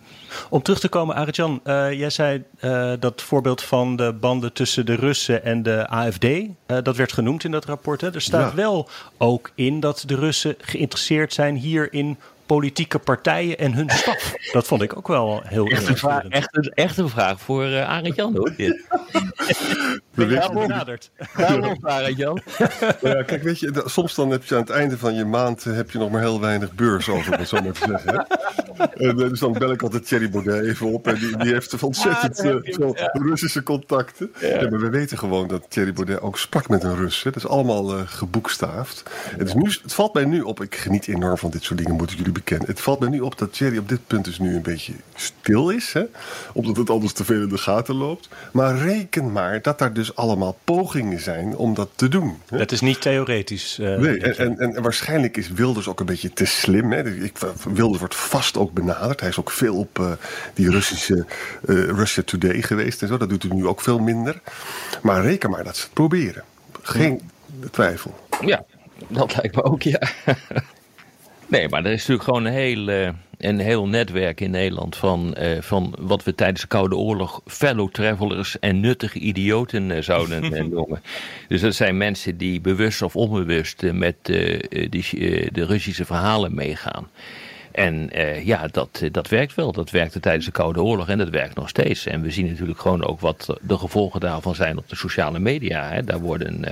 Om 0.50 0.62
terug 0.62 0.80
te 0.80 0.90
komen, 0.90 1.16
Arjan, 1.16 1.62
jij 1.64 2.10
zei 2.10 2.44
dat 3.00 3.22
voorbeeld 3.22 3.62
van 3.62 3.96
de 3.96 4.14
banden 4.14 4.54
tussen 4.54 4.86
de 4.86 4.96
Russen 4.96 5.44
en 5.44 5.64
de 5.64 5.88
AFD, 5.88 6.28
dat 6.66 6.96
werd 6.96 7.14
genoemd 7.14 7.44
in 7.44 7.52
dat 7.52 7.66
rapport. 7.66 8.02
Hè? 8.02 8.14
Er 8.14 8.22
staat 8.22 8.50
ja. 8.50 8.56
wel 8.56 8.90
ook 9.18 9.52
in 9.56 9.80
dat 9.80 10.04
de 10.06 10.16
Russen 10.16 10.56
geïnteresseerd 10.62 11.34
zijn 11.34 11.56
hier 11.56 11.94
in 11.94 12.18
politieke 12.50 13.00
partijen 13.00 13.58
en 13.58 13.74
hun 13.74 13.90
staf. 13.90 14.34
Dat 14.52 14.68
vond 14.68 14.82
ik 14.82 14.98
ook 14.98 15.08
wel 15.08 15.42
heel 15.46 15.68
Echt 15.68 15.88
een 15.88 15.98
vraag, 15.98 16.28
echt 16.28 16.56
een, 16.56 16.72
echt 16.74 16.98
een 16.98 17.10
vraag 17.10 17.42
voor 17.42 17.66
uh, 17.66 17.90
Arend 17.90 18.16
Jan 18.16 18.36
hoor. 18.36 18.54
Dit. 18.58 18.86
benaderd. 20.54 21.12
Arend 21.82 22.18
Jan. 22.18 22.42
Ja, 23.02 23.24
kijk, 23.24 23.44
weet 23.44 23.60
je, 23.60 23.84
soms 23.86 24.16
dan 24.16 24.30
heb 24.30 24.44
je 24.44 24.56
aan 24.56 24.62
het 24.62 24.70
einde 24.70 24.98
van 24.98 25.16
je 25.16 25.26
maand 25.26 25.66
eh, 25.66 25.76
heb 25.76 25.92
je 25.92 25.98
nog 25.98 26.12
maar 26.12 26.22
heel 26.22 26.40
weinig 26.40 26.74
beurs 26.74 27.10
over, 27.10 27.34
om 27.34 27.40
het 27.40 27.48
zo 27.48 27.62
maar 27.62 27.72
te 27.72 27.86
zeggen. 27.88 28.28
En, 28.80 29.20
uh, 29.20 29.30
dus 29.30 29.40
dan 29.40 29.54
bel 29.54 29.72
ik 29.72 29.82
altijd 29.82 30.08
Thierry 30.08 30.30
Baudet 30.30 30.66
even 30.66 30.88
op. 30.88 31.08
En 31.08 31.16
die, 31.16 31.38
die 31.38 31.54
heeft 31.54 31.84
ontzettend 31.84 32.44
uh, 32.44 32.56
veel 32.62 32.96
ja. 32.98 33.10
Russische 33.12 33.64
contacten. 33.64 34.32
Ja. 34.40 34.48
Ja, 34.48 34.70
maar 34.70 34.80
we 34.80 34.90
weten 34.90 35.18
gewoon 35.18 35.48
dat 35.48 35.66
Thierry 35.70 35.94
Baudet 35.94 36.22
ook 36.22 36.38
sprak 36.38 36.70
met 36.70 36.84
een 36.84 36.96
Rus. 36.96 37.24
Hè. 37.24 37.32
Dat 37.32 37.44
is 37.44 37.50
allemaal 37.50 38.06
geboekstaafd. 38.06 39.04
En 39.38 39.46
dus 39.46 39.54
nu, 39.54 39.70
het 39.84 39.94
valt 39.94 40.14
mij 40.14 40.26
nu 40.26 40.42
op, 40.42 40.62
ik 40.62 40.76
geniet 40.76 41.08
enorm 41.08 41.38
van 41.38 41.50
dit 41.50 41.64
soort 41.64 41.80
dingen, 41.80 41.96
moet 41.96 42.12
ik 42.12 42.18
jullie 42.18 42.32
bekennen. 42.40 42.68
Het 42.68 42.82
valt 42.82 43.00
mij 43.00 43.10
nu 43.10 43.20
op 43.20 43.38
dat 43.38 43.54
Thierry 43.54 43.78
op 43.78 43.90
dit 43.90 44.08
punt 44.08 44.26
dus 44.26 44.40
nu 44.40 44.56
een 44.56 44.62
beetje 44.62 44.94
stil 45.16 45.70
is. 45.70 45.94
Hè? 45.94 46.04
Omdat 46.54 46.78
het 46.78 46.90
anders 46.90 47.14
te 47.14 47.26
veel 47.26 47.42
in 47.42 47.50
de 47.50 47.58
gaten 47.58 47.96
loopt. 47.96 48.30
Maar 48.52 48.78
reken 48.78 49.32
maar 49.32 49.62
dat 49.62 49.80
daar 49.80 49.94
dus 49.94 50.16
allemaal 50.16 50.58
pogingen 50.64 51.20
zijn 51.20 51.56
om 51.56 51.74
dat 51.74 51.90
te 51.96 52.08
doen. 52.08 52.38
Hè? 52.48 52.58
Het 52.58 52.72
is 52.72 52.82
niet 52.82 53.02
theoretisch. 53.02 53.80
Uh, 53.80 53.98
nee, 53.98 54.20
en, 54.20 54.60
en, 54.60 54.76
en, 54.76 54.82
waarschijnlijk 54.82 55.38
is 55.38 55.50
Wilders 55.50 55.88
ook 55.88 56.00
een 56.00 56.06
beetje 56.06 56.34
te 56.34 56.46
slim. 56.46 56.92
Hè? 56.92 57.10
Ik, 57.24 57.38
Wilders 57.74 58.00
wordt 58.00 58.16
vast 58.16 58.58
ook 58.58 58.74
benaderd. 58.74 59.20
Hij 59.20 59.30
is 59.30 59.40
ook 59.40 59.52
veel 59.52 59.76
op 59.76 60.00
uh, 60.00 60.12
die 60.54 60.72
Russische 60.72 61.26
uh, 61.66 61.84
Russia 61.84 62.24
Today 62.24 62.62
geweest 62.62 63.02
en 63.02 63.08
zo. 63.08 63.18
Dat 63.18 63.30
doet 63.30 63.44
hij 63.44 63.56
nu 63.56 63.68
ook 63.68 63.82
veel 63.82 64.00
minder. 64.00 64.42
Maar 65.02 65.22
reken 65.22 65.50
maar 65.50 65.64
dat 65.64 65.78
ze 65.78 65.84
het 65.84 65.94
proberen. 65.94 66.44
Geen 66.82 67.22
twijfel. 67.72 68.16
Ja, 68.42 68.66
dat 69.08 69.36
lijkt 69.36 69.56
me 69.56 69.64
ook, 69.64 69.82
ja. 69.82 70.00
Nee, 71.50 71.70
maar 71.70 71.86
er 71.86 71.92
is 71.92 71.98
natuurlijk 71.98 72.24
gewoon 72.24 72.46
een 72.46 72.54
heel, 72.54 72.90
uh, 72.90 73.10
een 73.38 73.60
heel 73.60 73.88
netwerk 73.88 74.42
in 74.42 74.52
Nederland 74.52 74.96
van, 74.96 75.36
uh, 75.40 75.62
van 75.62 75.96
wat 76.00 76.24
we 76.24 76.36
tijdens 76.36 76.62
de 76.62 76.68
Koude 76.68 76.96
Oorlog 76.96 77.42
fellow 77.46 77.92
travelers 77.92 78.60
en 78.60 78.80
nuttige 78.80 79.20
idioten 79.20 79.90
uh, 79.90 80.02
zouden 80.02 80.52
noemen. 80.70 81.02
Dus 81.48 81.62
dat 81.62 81.76
zijn 81.76 81.98
mensen 81.98 82.38
die 82.38 82.62
bewust 82.62 83.02
of 83.02 83.16
onbewust 83.16 83.92
met 83.92 84.16
die, 84.90 85.52
de 85.52 85.66
Russische 85.66 86.06
verhalen 86.06 86.56
meegaan. 86.56 87.10
En 87.72 88.10
ja, 88.44 88.68
dat, 88.68 89.04
dat 89.12 89.28
werkt 89.28 89.56
wel. 89.56 89.72
Dat 89.72 89.92
werkte 89.92 90.20
tijdens 90.20 90.46
de 90.46 90.52
Koude 90.52 90.82
Oorlog 90.82 91.10
en 91.10 91.18
dat 91.18 91.30
werkt 91.30 91.56
nog 91.56 91.70
steeds. 91.70 92.06
En 92.06 92.22
we 92.22 92.32
zien 92.32 92.48
natuurlijk 92.48 92.80
gewoon 92.80 93.06
ook 93.06 93.20
wat 93.20 93.58
de 93.62 93.78
gevolgen 93.78 94.20
daarvan 94.20 94.56
zijn 94.56 94.78
op 94.78 94.90
de 94.90 94.96
sociale 94.96 95.40
media. 95.40 95.90
Hè. 95.90 96.04
Daar 96.04 96.20
worden 96.20 96.64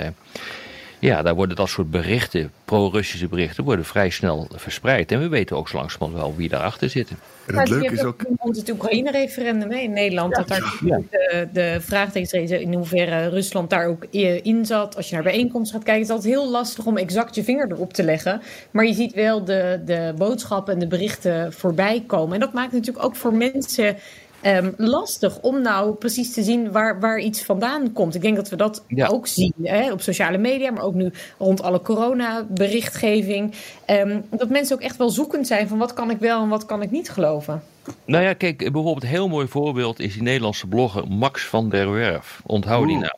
ja, 1.00 1.22
daar 1.22 1.36
worden 1.36 1.56
dat 1.56 1.70
soort 1.70 1.92
berichten, 1.92 2.52
pro-Russische 2.66 3.28
berichten, 3.28 3.64
worden 3.64 3.86
vrij 3.86 4.10
snel 4.10 4.48
verspreid. 4.56 5.12
En 5.12 5.20
we 5.20 5.28
weten 5.28 5.58
ook 5.58 5.70
zo 5.70 5.78
langzamerhand 5.78 6.22
wel 6.24 6.36
wie 6.36 6.50
daarachter 6.50 6.90
zit. 6.90 7.10
En 7.48 7.58
het 7.58 7.70
leuke 7.70 7.94
is 7.94 8.04
ook... 8.04 8.24
het 8.40 8.70
Oekraïne-referendum 8.70 9.72
in 9.72 9.92
Nederland, 9.92 10.36
ja, 10.36 10.38
dat 10.38 10.48
daar 10.48 10.74
ja. 10.86 11.02
de, 11.10 11.48
de 11.54 11.78
vraagtekens 11.80 12.52
in 12.52 12.74
hoeverre 12.74 13.28
Rusland 13.28 13.70
daar 13.70 13.88
ook 13.88 14.06
in 14.44 14.66
zat. 14.66 14.96
Als 14.96 15.10
je 15.10 15.16
naar 15.16 15.24
bijeenkomsten 15.24 15.76
gaat 15.78 15.86
kijken, 15.86 16.04
is 16.04 16.08
het 16.08 16.18
altijd 16.18 16.36
heel 16.36 16.50
lastig 16.52 16.86
om 16.86 16.98
exact 16.98 17.36
je 17.36 17.44
vinger 17.44 17.72
erop 17.72 17.94
te 17.94 18.04
leggen. 18.04 18.42
Maar 18.72 18.86
je 18.86 18.94
ziet 18.94 19.14
wel 19.14 19.44
de, 19.44 19.82
de 19.86 20.14
boodschappen 20.18 20.74
en 20.74 20.80
de 20.80 20.88
berichten 20.88 21.54
voorbij 21.54 22.04
komen. 22.08 22.34
En 22.34 22.40
dat 22.40 22.54
maakt 22.54 22.72
natuurlijk 22.72 23.06
ook 23.06 23.16
voor 23.16 23.34
mensen 23.34 23.98
Um, 24.44 24.74
lastig 24.78 25.40
om 25.40 25.62
nou 25.62 25.94
precies 25.94 26.34
te 26.34 26.44
zien 26.44 26.72
waar, 26.72 27.00
waar 27.00 27.20
iets 27.20 27.44
vandaan 27.44 27.94
komt. 27.94 28.16
Ik 28.16 28.22
denk 28.22 28.36
dat 28.36 28.50
we 28.50 28.56
dat 28.56 28.84
ja. 28.88 29.08
ook 29.08 29.28
zien 29.28 29.54
hè, 29.64 29.92
op 29.92 30.02
sociale 30.02 30.38
media, 30.38 30.72
maar 30.72 30.84
ook 30.84 30.94
nu 30.94 31.12
rond 31.38 31.62
alle 31.62 31.82
corona-berichtgeving. 31.82 33.54
Um, 33.88 34.26
dat 34.30 34.50
mensen 34.50 34.76
ook 34.76 34.82
echt 34.82 34.98
wel 34.98 35.10
zoekend 35.10 35.48
zijn 35.48 35.68
van 35.68 35.78
wat 35.78 35.94
kan 35.94 36.10
ik 36.10 36.20
wel 36.20 36.42
en 36.42 36.50
wat 36.50 36.66
kan 36.66 36.82
ik 36.82 36.92
niet 36.92 37.10
geloven. 37.10 37.64
Nou 38.06 38.24
ja, 38.24 38.34
kijk, 38.34 38.58
bijvoorbeeld 38.58 39.04
een 39.04 39.10
heel 39.10 39.28
mooi 39.28 39.48
voorbeeld 39.48 40.00
is 40.00 40.14
die 40.14 40.24
Nederlandse 40.24 40.68
blogger 40.68 41.08
Max 41.08 41.46
van 41.46 41.70
der 41.70 41.92
Werf. 41.92 42.42
Onthoud 42.46 42.88
die 42.88 42.98
nou. 42.98 43.14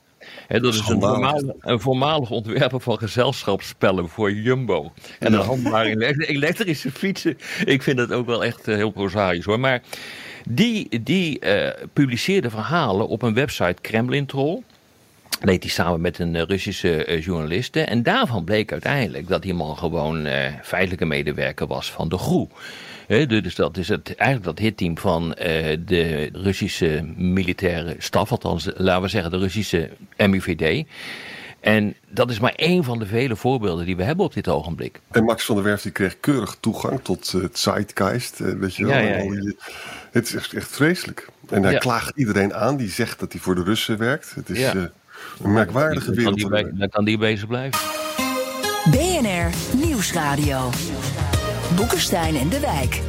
He, 0.47 0.59
dat 0.59 0.73
is 0.73 0.79
een 0.79 1.01
voormalig, 1.01 1.55
een 1.59 1.79
voormalig, 1.79 2.31
ontwerper 2.31 2.81
van 2.81 2.97
gezelschapsspellen 2.97 4.09
voor 4.09 4.31
Jumbo. 4.31 4.91
En 5.19 5.33
een 5.33 5.39
handelaar 5.39 5.87
in 5.87 6.01
elektrische 6.01 6.91
fietsen. 6.91 7.37
Ik 7.65 7.83
vind 7.83 7.97
dat 7.97 8.11
ook 8.11 8.25
wel 8.25 8.43
echt 8.43 8.67
uh, 8.67 8.75
heel 8.75 8.89
prozaïs 8.89 9.45
hoor. 9.45 9.59
Maar 9.59 9.81
die, 10.51 11.03
die 11.03 11.45
uh, 11.45 11.69
publiceerde 11.93 12.49
verhalen 12.49 13.07
op 13.07 13.21
een 13.21 13.33
website 13.33 13.81
Kremlin 13.81 14.25
Troll. 14.25 14.61
Dat 15.29 15.47
deed 15.47 15.63
hij 15.63 15.71
samen 15.71 16.01
met 16.01 16.19
een 16.19 16.45
Russische 16.45 17.07
uh, 17.07 17.23
journaliste. 17.23 17.81
En 17.81 18.03
daarvan 18.03 18.43
bleek 18.43 18.71
uiteindelijk 18.71 19.27
dat 19.27 19.41
die 19.41 19.53
man 19.53 19.77
gewoon 19.77 20.25
uh, 20.25 20.33
feitelijke 20.63 21.05
medewerker 21.05 21.67
was 21.67 21.91
van 21.91 22.09
de 22.09 22.17
GROE. 22.17 22.47
He, 23.07 23.25
dus 23.25 23.55
dat 23.55 23.77
is 23.77 23.87
het, 23.87 24.15
eigenlijk 24.15 24.57
dat 24.57 24.65
hitteam 24.65 24.97
van 24.97 25.29
de 25.85 26.29
Russische 26.33 27.05
militaire 27.15 27.95
staf, 27.97 28.31
althans 28.31 28.69
laten 28.75 29.01
we 29.01 29.07
zeggen 29.07 29.31
de 29.31 29.37
Russische 29.37 29.89
MIVD. 30.17 30.85
En 31.59 31.95
dat 32.09 32.29
is 32.29 32.39
maar 32.39 32.53
één 32.55 32.83
van 32.83 32.99
de 32.99 33.05
vele 33.05 33.35
voorbeelden 33.35 33.85
die 33.85 33.95
we 33.95 34.03
hebben 34.03 34.25
op 34.25 34.33
dit 34.33 34.47
ogenblik. 34.47 34.99
En 35.11 35.23
Max 35.23 35.45
van 35.45 35.55
der 35.55 35.63
Werf 35.63 35.81
die 35.81 35.91
kreeg 35.91 36.19
keurig 36.19 36.57
toegang 36.59 36.99
tot 37.03 37.31
het 37.31 37.59
Zeitgeist. 37.59 38.39
Weet 38.39 38.75
je 38.75 38.85
wel. 38.85 38.97
Ja, 38.97 38.99
ja, 38.99 39.17
ja. 39.17 39.53
Het 40.11 40.25
is 40.27 40.35
echt, 40.35 40.53
echt 40.53 40.71
vreselijk. 40.71 41.27
En 41.49 41.63
hij 41.63 41.71
ja. 41.71 41.77
klaagt 41.77 42.11
iedereen 42.15 42.53
aan 42.53 42.77
die 42.77 42.89
zegt 42.89 43.19
dat 43.19 43.31
hij 43.31 43.41
voor 43.41 43.55
de 43.55 43.63
Russen 43.63 43.97
werkt. 43.97 44.35
Het 44.35 44.49
is 44.49 44.59
ja. 44.59 44.75
uh, 44.75 44.83
een 45.43 45.53
merkwaardige 45.53 46.11
wereld. 46.11 46.39
Dan 46.39 46.49
kan, 46.49 46.63
die, 46.63 46.77
dan 46.77 46.89
kan 46.89 47.05
die 47.05 47.17
bezig 47.17 47.47
blijven. 47.47 47.79
BNR 48.91 49.77
Nieuwsradio. 49.85 50.69
Boekenstein 51.75 52.35
en 52.35 52.49
de 52.49 52.59
Wijk. 52.59 53.01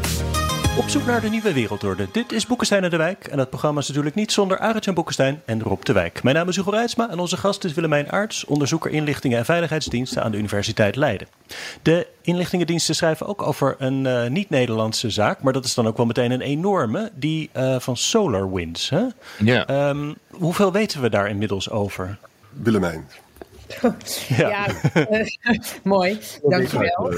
Op 0.80 0.88
zoek 0.88 1.06
naar 1.06 1.20
de 1.20 1.28
nieuwe 1.28 1.52
wereldorde. 1.52 2.08
Dit 2.12 2.32
is 2.32 2.46
Boekenstein 2.46 2.84
en 2.84 2.90
de 2.90 2.96
Wijk. 2.96 3.26
En 3.26 3.36
dat 3.36 3.50
programma 3.50 3.80
is 3.80 3.88
natuurlijk 3.88 4.14
niet 4.14 4.32
zonder 4.32 4.58
Arend-Jan 4.58 4.94
Boekenstein 4.94 5.42
en 5.44 5.62
Rob 5.62 5.82
de 5.82 5.92
Wijk. 5.92 6.22
Mijn 6.22 6.36
naam 6.36 6.48
is 6.48 6.56
Hugo 6.56 6.70
Reitsma 6.70 7.10
en 7.10 7.18
onze 7.18 7.36
gast 7.36 7.64
is 7.64 7.74
Willemijn 7.74 8.10
Arts, 8.10 8.44
onderzoeker 8.44 8.90
inlichtingen 8.90 9.38
en 9.38 9.44
veiligheidsdiensten 9.44 10.22
aan 10.22 10.30
de 10.30 10.36
Universiteit 10.36 10.96
Leiden. 10.96 11.26
De 11.82 12.06
inlichtingendiensten 12.22 12.94
schrijven 12.94 13.26
ook 13.26 13.42
over 13.42 13.74
een 13.78 14.04
uh, 14.04 14.26
niet-Nederlandse 14.26 15.10
zaak, 15.10 15.42
maar 15.42 15.52
dat 15.52 15.64
is 15.64 15.74
dan 15.74 15.86
ook 15.86 15.96
wel 15.96 16.06
meteen 16.06 16.30
een 16.30 16.40
enorme, 16.40 17.10
die 17.14 17.50
uh, 17.56 17.78
van 17.78 17.96
SolarWinds. 17.96 18.90
Hè? 18.90 19.04
Ja. 19.38 19.88
Um, 19.88 20.14
hoeveel 20.30 20.72
weten 20.72 21.00
we 21.00 21.10
daar 21.10 21.28
inmiddels 21.28 21.70
over? 21.70 22.18
Willemijn. 22.50 23.08
Ja, 24.36 24.48
ja 24.48 24.66
uh, 25.10 25.26
mooi. 25.82 26.18
Dankjewel. 26.48 27.08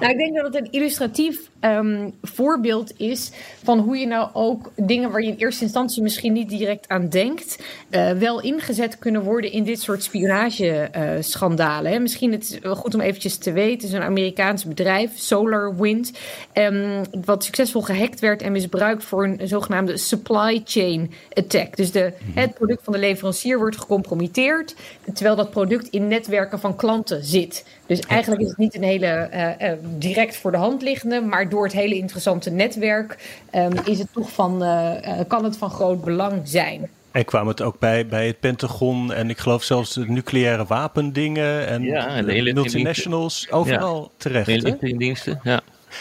nou, 0.00 0.12
ik 0.12 0.16
denk 0.16 0.36
dat 0.36 0.44
het 0.44 0.54
een 0.54 0.70
illustratief 0.70 1.50
um, 1.60 2.14
voorbeeld 2.22 2.92
is 2.96 3.30
van 3.62 3.78
hoe 3.78 3.96
je 3.96 4.06
nou 4.06 4.30
ook 4.32 4.72
dingen 4.76 5.10
waar 5.10 5.20
je 5.20 5.28
in 5.28 5.36
eerste 5.36 5.62
instantie 5.62 6.02
misschien 6.02 6.32
niet 6.32 6.48
direct 6.48 6.88
aan 6.88 7.08
denkt, 7.08 7.62
uh, 7.90 8.10
wel 8.10 8.40
ingezet 8.40 8.98
kunnen 8.98 9.22
worden 9.22 9.52
in 9.52 9.64
dit 9.64 9.80
soort 9.80 10.02
spionageschandalen. 10.02 11.92
Uh, 11.92 12.00
Misschien 12.00 12.32
het 12.32 12.42
is 12.42 12.58
goed 12.78 12.94
om 12.94 13.00
eventjes 13.00 13.36
te 13.36 13.52
weten, 13.52 13.94
een 13.94 14.02
Amerikaans 14.02 14.64
bedrijf, 14.64 15.10
SolarWind, 15.14 16.12
um, 16.54 17.02
wat 17.24 17.44
succesvol 17.44 17.82
gehackt 17.82 18.20
werd 18.20 18.42
en 18.42 18.52
misbruikt 18.52 19.04
voor 19.04 19.24
een 19.24 19.48
zogenaamde 19.48 19.96
supply 19.96 20.62
chain 20.64 21.12
attack. 21.32 21.76
Dus 21.76 21.92
de, 21.92 22.12
mm-hmm. 22.18 22.42
het 22.42 22.54
product 22.54 22.84
van 22.84 22.92
de 22.92 22.98
leverancier 22.98 23.58
wordt 23.58 23.76
gecompromitteerd, 24.06 24.74
terwijl 25.14 25.36
dat 25.36 25.50
product 25.50 25.88
in 25.88 26.08
netwerken 26.08 26.60
van 26.60 26.76
klanten 26.76 27.24
zit. 27.24 27.64
Dus 27.86 28.00
eigenlijk 28.00 28.42
is 28.42 28.48
het 28.48 28.58
niet 28.58 28.74
een 28.74 28.82
hele 28.82 29.28
uh, 29.32 29.68
uh, 29.68 29.76
direct 29.98 30.36
voor 30.36 30.50
de 30.50 30.56
hand 30.56 30.82
liggende, 30.82 31.20
maar 31.20 31.48
door 31.48 31.64
het 31.64 31.72
hele 31.72 31.94
interessante 31.94 32.50
netwerk 32.50 33.38
um, 33.54 33.72
is 33.84 33.98
het 33.98 34.08
toch 34.12 34.30
van, 34.32 34.62
uh, 34.62 34.94
kan 35.28 35.44
het 35.44 35.56
van 35.56 35.70
groot 35.70 36.04
belang 36.04 36.40
zijn. 36.44 36.88
En 37.10 37.24
kwam 37.24 37.48
het 37.48 37.62
ook 37.62 37.78
bij, 37.78 38.06
bij 38.06 38.26
het 38.26 38.40
Pentagon 38.40 39.12
en 39.12 39.30
ik 39.30 39.38
geloof 39.38 39.62
zelfs 39.62 39.94
de 39.94 40.08
nucleaire 40.08 40.64
wapendingen 40.64 41.66
en, 41.66 41.82
ja, 41.82 42.06
en 42.06 42.26
de, 42.26 42.52
multinationals 42.54 43.50
overal 43.50 44.02
ja. 44.02 44.08
terecht. 44.16 44.48
Inlichtingendiensten, 44.48 45.40
ja. 45.42 45.60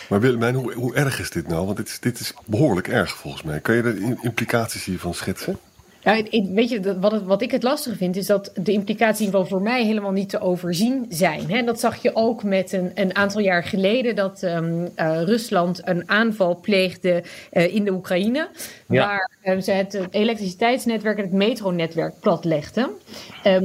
Maar 0.10 0.20
Willemijn, 0.20 0.56
hoe, 0.56 0.74
hoe 0.74 0.96
erg 0.96 1.20
is 1.20 1.30
dit 1.30 1.48
nou? 1.48 1.66
Want 1.66 1.78
dit 1.78 1.88
is, 1.88 2.00
dit 2.00 2.20
is 2.20 2.34
behoorlijk 2.46 2.88
erg 2.88 3.16
volgens 3.16 3.44
mij. 3.44 3.60
Kan 3.60 3.76
je 3.76 3.82
de 3.82 4.18
implicaties 4.22 4.86
hiervan 4.86 5.14
schetsen? 5.14 5.58
Ja, 6.06 6.22
weet 6.54 6.70
je, 6.70 7.00
wat, 7.00 7.12
het, 7.12 7.24
wat 7.24 7.42
ik 7.42 7.52
het 7.52 7.64
lastige 7.64 7.96
vind, 7.96 8.16
is 8.16 8.26
dat 8.26 8.52
de 8.56 8.72
implicaties 8.72 9.30
wel 9.30 9.46
voor 9.46 9.62
mij 9.62 9.86
helemaal 9.86 10.12
niet 10.12 10.30
te 10.30 10.40
overzien 10.40 11.06
zijn. 11.10 11.50
Hè? 11.52 11.64
Dat 11.64 11.80
zag 11.80 12.02
je 12.02 12.16
ook 12.16 12.44
met 12.44 12.72
een, 12.72 12.92
een 12.94 13.16
aantal 13.16 13.42
jaar 13.42 13.64
geleden 13.64 14.16
dat 14.16 14.42
um, 14.44 14.82
uh, 14.82 15.22
Rusland 15.22 15.82
een 15.84 16.10
aanval 16.10 16.60
pleegde 16.60 17.24
uh, 17.54 17.76
in 17.76 17.86
de 17.86 17.92
Oekraïne. 17.92 18.48
Ja. 18.88 19.06
Waar 19.06 19.32
uh, 19.56 19.62
ze 19.62 19.72
het 19.72 20.08
elektriciteitsnetwerk 20.12 21.18
en 21.18 21.24
het 21.24 21.34
metronetwerk 21.34 22.20
platlegden. 22.20 22.90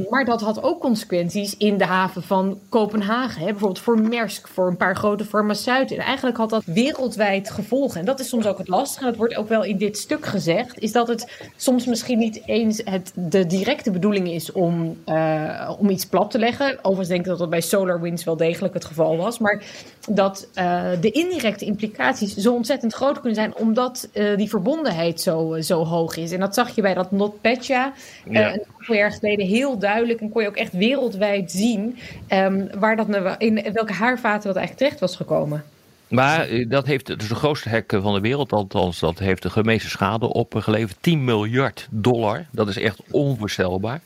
maar 0.09 0.25
dat 0.25 0.41
had 0.41 0.63
ook 0.63 0.79
consequenties 0.79 1.57
in 1.57 1.77
de 1.77 1.85
haven 1.85 2.23
van 2.23 2.59
Kopenhagen. 2.69 3.39
Hè? 3.39 3.45
Bijvoorbeeld 3.45 3.79
voor 3.79 3.99
Maersk, 4.01 4.47
voor 4.47 4.67
een 4.67 4.77
paar 4.77 4.95
grote 4.95 5.25
farmaceuten. 5.25 5.97
En 5.97 6.03
eigenlijk 6.03 6.37
had 6.37 6.49
dat 6.49 6.63
wereldwijd 6.65 7.49
gevolgen. 7.49 7.99
En 7.99 8.05
dat 8.05 8.19
is 8.19 8.29
soms 8.29 8.45
ook 8.45 8.57
het 8.57 8.67
lastige. 8.67 8.99
En 8.99 9.09
dat 9.09 9.17
wordt 9.17 9.35
ook 9.35 9.49
wel 9.49 9.63
in 9.63 9.77
dit 9.77 9.97
stuk 9.97 10.25
gezegd. 10.25 10.79
Is 10.79 10.91
dat 10.91 11.07
het 11.07 11.49
soms 11.55 11.85
misschien 11.85 12.17
niet 12.17 12.30
niet 12.33 12.43
eens 12.45 12.81
het, 12.85 13.11
de 13.15 13.45
directe 13.45 13.91
bedoeling 13.91 14.29
is 14.29 14.51
om, 14.51 14.97
uh, 15.05 15.71
om 15.79 15.89
iets 15.89 16.05
plat 16.05 16.31
te 16.31 16.39
leggen. 16.39 16.77
Overigens 16.77 17.07
denk 17.07 17.19
ik 17.19 17.25
dat 17.25 17.37
dat 17.37 17.49
bij 17.49 17.61
SolarWinds 17.61 18.23
wel 18.23 18.37
degelijk 18.37 18.73
het 18.73 18.85
geval 18.85 19.17
was. 19.17 19.39
Maar 19.39 19.63
dat 20.09 20.47
uh, 20.55 20.83
de 21.01 21.11
indirecte 21.11 21.65
implicaties 21.65 22.35
zo 22.35 22.53
ontzettend 22.53 22.93
groot 22.93 23.19
kunnen 23.19 23.35
zijn, 23.35 23.55
omdat 23.55 24.09
uh, 24.13 24.37
die 24.37 24.49
verbondenheid 24.49 25.21
zo, 25.21 25.61
zo 25.61 25.85
hoog 25.85 26.17
is. 26.17 26.31
En 26.31 26.39
dat 26.39 26.55
zag 26.55 26.75
je 26.75 26.81
bij 26.81 26.93
dat 26.93 27.11
NotPetya 27.11 27.93
ja. 28.29 28.53
een 28.53 28.65
aantal 28.79 28.95
jaar 28.95 29.11
geleden 29.11 29.45
heel 29.45 29.77
duidelijk. 29.77 30.21
En 30.21 30.29
kon 30.29 30.41
je 30.41 30.47
ook 30.47 30.55
echt 30.55 30.73
wereldwijd 30.73 31.51
zien 31.51 31.97
um, 32.29 32.69
waar 32.79 32.95
dat, 32.95 33.07
in 33.37 33.73
welke 33.73 33.93
haarvaten 33.93 34.47
dat 34.47 34.55
eigenlijk 34.55 34.77
terecht 34.77 34.99
was 34.99 35.15
gekomen. 35.15 35.63
Maar 36.11 36.47
dat 36.67 36.85
heeft, 36.85 37.07
de 37.07 37.35
grootste 37.35 37.69
hack 37.69 37.91
van 38.01 38.13
de 38.13 38.19
wereld, 38.19 38.53
althans 38.53 38.99
dat 38.99 39.19
heeft 39.19 39.53
de 39.53 39.63
meeste 39.63 39.89
schade 39.89 40.33
opgeleverd. 40.33 40.97
10 41.01 41.23
miljard 41.23 41.87
dollar, 41.91 42.45
dat 42.51 42.67
is 42.67 42.77
echt 42.77 42.99
onvoorstelbaar. 43.11 44.01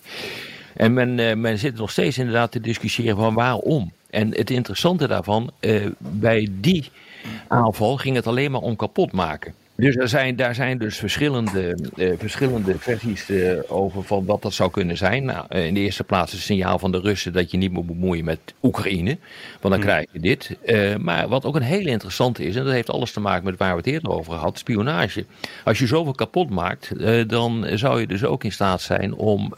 En 0.73 0.93
men, 0.93 1.39
men 1.41 1.57
zit 1.57 1.75
nog 1.75 1.91
steeds 1.91 2.17
inderdaad 2.17 2.51
te 2.51 2.59
discussiëren 2.61 3.17
van 3.17 3.33
waarom. 3.33 3.91
En 4.09 4.35
het 4.35 4.49
interessante 4.49 5.07
daarvan, 5.07 5.51
uh, 5.59 5.85
bij 5.97 6.47
die 6.51 6.91
aanval 7.47 7.97
ging 7.97 8.15
het 8.15 8.27
alleen 8.27 8.51
maar 8.51 8.61
om 8.61 8.75
kapot 8.75 9.11
maken. 9.11 9.53
Dus 9.77 9.95
er 9.95 10.09
zijn, 10.09 10.35
daar 10.35 10.55
zijn 10.55 10.77
dus 10.77 10.97
verschillende, 10.97 11.77
uh, 11.95 12.13
verschillende 12.17 12.79
versies 12.79 13.29
uh, 13.29 13.59
over 13.67 14.03
van 14.03 14.25
wat 14.25 14.41
dat 14.41 14.53
zou 14.53 14.71
kunnen 14.71 14.97
zijn. 14.97 15.25
Nou, 15.25 15.45
in 15.49 15.73
de 15.73 15.79
eerste 15.79 16.03
plaats 16.03 16.31
het 16.31 16.41
signaal 16.41 16.79
van 16.79 16.91
de 16.91 16.99
Russen 16.99 17.33
dat 17.33 17.51
je 17.51 17.57
niet 17.57 17.71
moet 17.71 17.85
bemoeien 17.85 18.25
met 18.25 18.39
Oekraïne. 18.61 19.17
Want 19.61 19.73
dan 19.73 19.83
krijg 19.83 20.05
je 20.11 20.19
dit. 20.19 20.57
Uh, 20.65 20.95
maar 20.95 21.27
wat 21.27 21.45
ook 21.45 21.55
een 21.55 21.61
hele 21.61 21.89
interessante 21.89 22.45
is, 22.45 22.55
en 22.55 22.63
dat 22.63 22.73
heeft 22.73 22.89
alles 22.89 23.11
te 23.11 23.19
maken 23.19 23.45
met 23.45 23.57
waar 23.57 23.71
we 23.71 23.77
het 23.77 23.87
eerder 23.87 24.09
over 24.09 24.33
hadden, 24.33 24.59
spionage. 24.59 25.25
Als 25.63 25.79
je 25.79 25.87
zoveel 25.87 26.13
kapot 26.13 26.49
maakt, 26.49 26.91
dan 27.29 27.65
zou 27.73 27.99
je 27.99 28.07
dus 28.07 28.23
ook 28.23 28.43
in 28.43 28.51
staat 28.51 28.81
zijn 28.81 29.13
om 29.13 29.53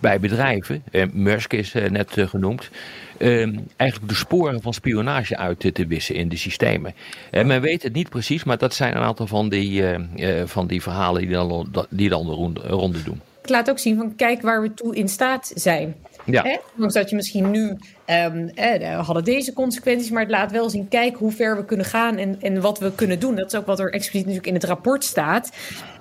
bij 0.00 0.20
bedrijven, 0.20 0.82
Musk 1.12 1.52
is 1.52 1.72
net 1.72 2.16
genoemd, 2.16 2.70
Uh, 3.18 3.58
eigenlijk 3.76 4.10
de 4.12 4.18
sporen 4.18 4.62
van 4.62 4.74
spionage 4.74 5.36
uit 5.36 5.60
te, 5.60 5.72
te 5.72 5.86
wissen 5.86 6.14
in 6.14 6.28
de 6.28 6.36
systemen. 6.36 6.94
Uh, 7.30 7.44
men 7.44 7.60
weet 7.60 7.82
het 7.82 7.92
niet 7.92 8.08
precies, 8.08 8.44
maar 8.44 8.58
dat 8.58 8.74
zijn 8.74 8.96
een 8.96 9.02
aantal 9.02 9.26
van 9.26 9.48
die, 9.48 9.98
uh, 10.16 10.42
van 10.44 10.66
die 10.66 10.82
verhalen 10.82 11.20
die 11.20 11.30
dan, 11.30 11.86
die 11.90 12.08
dan 12.08 12.26
de 12.26 12.32
ronde, 12.32 12.60
ronde 12.60 13.02
doen. 13.02 13.20
Het 13.40 13.50
laat 13.50 13.70
ook 13.70 13.78
zien 13.78 13.96
van 13.96 14.16
kijk 14.16 14.42
waar 14.42 14.62
we 14.62 14.74
toe 14.74 14.96
in 14.96 15.08
staat 15.08 15.52
zijn. 15.54 15.94
Ja. 16.24 16.58
Ondanks 16.74 16.94
dat 16.94 17.10
je 17.10 17.16
misschien 17.16 17.50
nu 17.50 17.76
um, 18.06 18.48
eh, 18.48 19.06
hadden 19.06 19.24
deze 19.24 19.52
consequenties, 19.52 20.10
maar 20.10 20.22
het 20.22 20.30
laat 20.30 20.50
wel 20.50 20.70
zien, 20.70 20.88
kijk 20.88 21.16
hoe 21.16 21.32
ver 21.32 21.56
we 21.56 21.64
kunnen 21.64 21.86
gaan 21.86 22.16
en, 22.16 22.36
en 22.40 22.60
wat 22.60 22.78
we 22.78 22.92
kunnen 22.94 23.20
doen. 23.20 23.34
Dat 23.34 23.52
is 23.52 23.58
ook 23.58 23.66
wat 23.66 23.80
er 23.80 23.92
expliciet 23.92 24.26
natuurlijk 24.26 24.46
in 24.46 24.54
het 24.54 24.64
rapport 24.64 25.04
staat. 25.04 25.50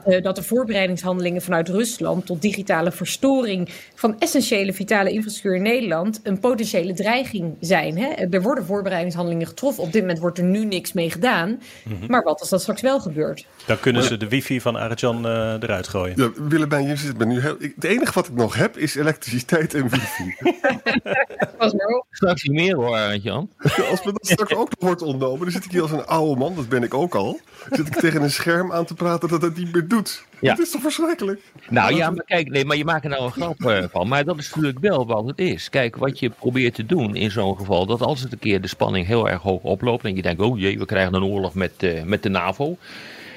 Uh, 0.08 0.22
dat 0.22 0.36
de 0.36 0.44
voorbereidingshandelingen 0.44 1.42
vanuit 1.42 1.70
Rusland 1.70 2.26
tot 2.26 2.42
digitale 2.42 2.92
verstoring 2.92 3.70
van 3.96 4.20
essentiële 4.20 4.74
vitale 4.74 5.12
infrastructuur 5.12 5.56
in 5.56 5.62
Nederland 5.62 6.20
een 6.24 6.40
potentiële 6.40 6.94
dreiging 6.94 7.56
zijn. 7.60 7.98
Hè? 7.98 8.08
Er 8.08 8.42
worden 8.42 8.66
voorbereidingshandelingen 8.66 9.48
getroffen. 9.48 9.84
Op 9.84 9.92
dit 9.92 10.02
moment 10.02 10.20
wordt 10.20 10.38
er 10.38 10.44
nu 10.44 10.66
niks 10.66 10.94
mee 10.94 11.12
gedaan. 11.12 11.50
Mm 11.50 11.98
-hmm. 12.00 12.08
Maar 12.08 12.24
wat 12.24 12.40
als 12.40 12.50
dat 12.50 12.62
straks 12.62 12.82
wel 12.82 13.00
gebeurt? 13.00 13.46
Dan 13.66 13.80
kunnen 13.80 14.04
ze 14.04 14.18
de 14.18 14.28
wifi 14.28 14.62
van 14.62 14.76
Arjan 14.76 15.26
uh, 15.26 15.54
eruit 15.60 15.88
gooien. 15.88 16.18
Ja, 16.18 16.44
Willemijn, 16.48 16.88
je 16.88 16.96
zit 16.96 17.18
me 17.18 17.26
nu 17.26 17.42
heel... 17.42 17.56
Het 17.60 17.84
enige 17.84 18.14
wat 18.14 18.28
ik 18.28 18.34
nog 18.34 18.56
heb 18.56 18.78
is 18.78 18.96
elektriciteit 18.96 19.74
en 19.74 19.90
wifi. 19.90 20.36
Was 21.58 21.74
maar 21.74 22.03
Straks 22.24 22.44
niet 22.44 22.54
meer 22.54 22.76
hoor, 22.76 22.96
Arjan. 22.96 23.50
Als 23.92 24.04
me 24.04 24.12
dat 24.12 24.28
straks 24.28 24.54
ook 24.54 24.70
nog 24.70 24.90
wordt 24.90 25.02
ontnomen, 25.02 25.40
dan 25.40 25.52
zit 25.52 25.66
ik 25.66 25.72
hier 25.72 25.82
als 25.82 25.92
een 25.92 26.06
oude 26.06 26.40
man, 26.40 26.56
dat 26.56 26.70
ben 26.70 26.84
ik 26.84 26.94
ook 26.94 27.16
al. 27.16 27.40
Zit 27.72 27.88
ik 27.88 27.96
tegen 27.96 28.22
een 28.22 28.32
scherm 28.32 28.72
aan 28.72 28.86
te 28.86 28.94
praten 28.94 29.30
dat 29.30 29.42
het 29.42 29.58
niet 29.58 29.74
meer 29.74 29.88
doet. 29.88 30.26
Ja. 30.40 30.50
Dat 30.50 30.66
is 30.66 30.72
toch 30.72 30.82
verschrikkelijk? 30.82 31.42
Nou 31.70 31.96
ja, 31.96 32.10
maar 32.10 32.24
kijk, 32.26 32.50
nee, 32.50 32.66
maar 32.66 32.78
je 32.78 32.86
maakt 32.86 33.04
er 33.04 33.10
nou 33.10 33.24
een 33.24 33.32
grap 33.32 33.90
van. 33.92 34.08
Maar 34.08 34.26
dat 34.26 34.38
is 34.38 34.50
natuurlijk 34.50 34.80
wel 34.80 35.06
wat 35.06 35.26
het 35.26 35.40
is. 35.40 35.70
Kijk, 35.70 35.96
wat 35.96 36.20
je 36.20 36.30
probeert 36.30 36.76
te 36.76 36.86
doen 36.86 37.16
in 37.16 37.32
zo'n 37.32 37.58
geval, 37.58 37.86
dat 37.86 38.02
als 38.02 38.22
het 38.22 38.32
een 38.32 38.40
keer 38.40 38.62
de 38.62 38.68
spanning 38.68 39.06
heel 39.06 39.30
erg 39.30 39.42
hoog 39.42 39.62
oploopt 39.62 40.06
en 40.06 40.16
je 40.16 40.22
denkt, 40.22 40.42
oh 40.42 40.60
jee, 40.60 40.80
we 40.80 40.86
krijgen 40.86 41.14
een 41.14 41.24
oorlog 41.24 41.54
met, 41.54 41.84
uh, 41.84 42.04
met 42.04 42.24
de 42.24 42.30
NAVO. 42.30 42.78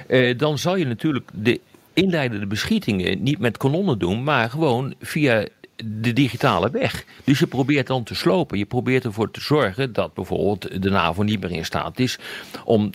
Uh, 0.08 0.38
dan 0.38 0.58
zal 0.58 0.76
je 0.76 0.86
natuurlijk 0.86 1.30
de 1.32 1.60
inleidende 1.92 2.46
beschietingen 2.46 3.22
niet 3.22 3.38
met 3.38 3.56
kanonnen 3.56 3.98
doen, 3.98 4.24
maar 4.24 4.50
gewoon 4.50 4.94
via 5.00 5.46
de 5.84 6.12
digitale 6.12 6.70
weg. 6.70 7.04
Dus 7.24 7.38
je 7.38 7.46
probeert 7.46 7.86
dan 7.86 8.02
te 8.02 8.14
slopen. 8.14 8.58
Je 8.58 8.64
probeert 8.64 9.04
ervoor 9.04 9.30
te 9.30 9.40
zorgen 9.40 9.92
dat 9.92 10.14
bijvoorbeeld 10.14 10.82
de 10.82 10.90
NAVO 10.90 11.22
niet 11.22 11.40
meer 11.40 11.50
in 11.50 11.64
staat 11.64 11.98
is 11.98 12.18
om 12.64 12.90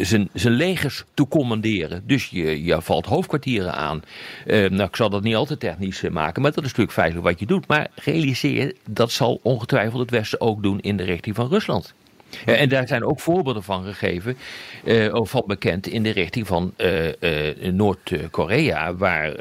zijn, 0.00 0.28
zijn 0.32 0.54
legers 0.54 1.04
te 1.14 1.28
commanderen. 1.28 2.02
Dus 2.06 2.28
je, 2.28 2.64
je 2.64 2.82
valt 2.82 3.06
hoofdkwartieren 3.06 3.74
aan. 3.74 4.02
Uh, 4.46 4.70
nou, 4.70 4.88
ik 4.88 4.96
zal 4.96 5.10
dat 5.10 5.22
niet 5.22 5.34
altijd 5.34 5.60
technisch 5.60 6.00
maken, 6.00 6.42
maar 6.42 6.50
dat 6.50 6.64
is 6.64 6.68
natuurlijk 6.68 6.96
feitelijk 6.96 7.26
wat 7.26 7.40
je 7.40 7.46
doet. 7.46 7.66
Maar 7.66 7.90
realiseer 7.94 8.74
dat 8.88 9.10
zal 9.10 9.40
ongetwijfeld 9.42 10.00
het 10.00 10.10
Westen 10.10 10.40
ook 10.40 10.62
doen 10.62 10.80
in 10.80 10.96
de 10.96 11.04
richting 11.04 11.36
van 11.36 11.48
Rusland. 11.48 11.94
En 12.46 12.68
daar 12.68 12.88
zijn 12.88 13.04
ook 13.04 13.20
voorbeelden 13.20 13.62
van 13.62 13.84
gegeven, 13.84 14.36
uh, 14.84 15.14
of 15.14 15.30
van 15.30 15.42
bekend 15.46 15.86
in 15.86 16.02
de 16.02 16.10
richting 16.10 16.46
van 16.46 16.74
uh, 16.76 17.72
Noord-Korea, 17.72 18.94
waar 18.94 19.32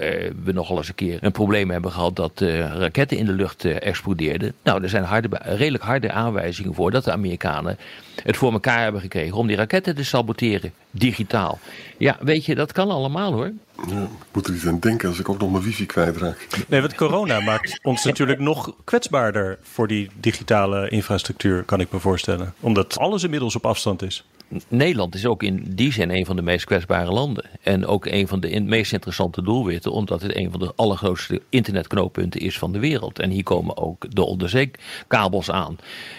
we 0.43 0.51
nogal 0.53 0.77
eens 0.77 0.88
een 0.88 0.95
keer 0.95 1.17
een 1.21 1.31
probleem 1.31 1.69
hebben 1.69 1.91
gehad 1.91 2.15
dat 2.15 2.39
raketten 2.79 3.17
in 3.17 3.25
de 3.25 3.31
lucht 3.31 3.65
explodeerden. 3.65 4.53
Nou, 4.63 4.83
er 4.83 4.89
zijn 4.89 5.03
harde, 5.03 5.29
redelijk 5.44 5.83
harde 5.83 6.11
aanwijzingen 6.11 6.74
voor 6.74 6.92
dat 6.92 7.03
de 7.03 7.11
Amerikanen 7.11 7.77
het 8.24 8.38
voor 8.38 8.51
elkaar 8.51 8.81
hebben 8.81 9.01
gekregen 9.01 9.38
om 9.38 9.48
die 9.48 9.55
raketten 9.55 9.96
te 9.96 10.03
saboteren, 10.03 10.74
digitaal. 10.92 11.60
Ja, 11.98 12.18
weet 12.22 12.46
je, 12.46 12.55
dat 12.55 12.72
kan 12.72 12.90
allemaal 12.90 13.34
hoor. 13.34 13.51
Ja, 13.88 14.01
ik 14.01 14.10
moet 14.31 14.48
er 14.48 14.53
iets 14.53 14.68
aan 14.68 14.79
denken 14.79 15.10
als 15.10 15.20
ik 15.20 15.29
ook 15.29 15.40
nog 15.40 15.51
mijn 15.51 15.64
wifi 15.64 15.86
kwijtraak. 15.86 16.48
Nee, 16.68 16.81
want 16.81 16.96
corona 16.96 17.40
maakt 17.40 17.79
ons 17.81 18.03
natuurlijk 18.03 18.40
nog 18.40 18.75
kwetsbaarder 18.84 19.60
voor 19.62 19.88
die 19.88 20.10
digitale 20.20 20.90
infrastructuur, 20.90 21.64
kan 21.64 21.79
ik 21.79 21.92
me 21.92 22.00
voorstellen. 22.00 22.53
Omdat 22.60 22.98
alles 22.98 23.24
inmiddels 23.24 23.55
op 23.55 23.66
afstand 23.66 24.01
is. 24.01 24.25
Nederland 24.68 25.16
is 25.16 25.25
ook 25.25 25.44
in 25.44 25.66
die 25.70 25.92
zin 25.92 26.09
een 26.09 26.25
van 26.25 26.35
de 26.35 26.42
meest 26.42 26.66
kwetsbare 26.66 27.11
landen. 27.11 27.46
En 27.61 27.85
ook 27.85 28.05
een 28.05 28.27
van 28.27 28.40
de 28.40 28.61
meest 28.61 28.94
interessante 28.94 29.44
doelwitten, 29.44 29.92
omdat 29.92 30.22
het 30.22 30.35
een 30.35 30.51
van 30.51 30.59
de 30.59 30.74
allergrootste 30.75 31.42
internetknooppunten 31.50 32.42
is 32.42 32.57
van 32.57 32.72
de 32.72 32.79
wereld. 32.79 33.20
En 33.20 33.29
hier 33.29 33.44
komen 33.44 33.77
ook 33.77 34.16
de 34.16 34.25
onderzeekabels 34.25 35.51
aan, 35.51 35.77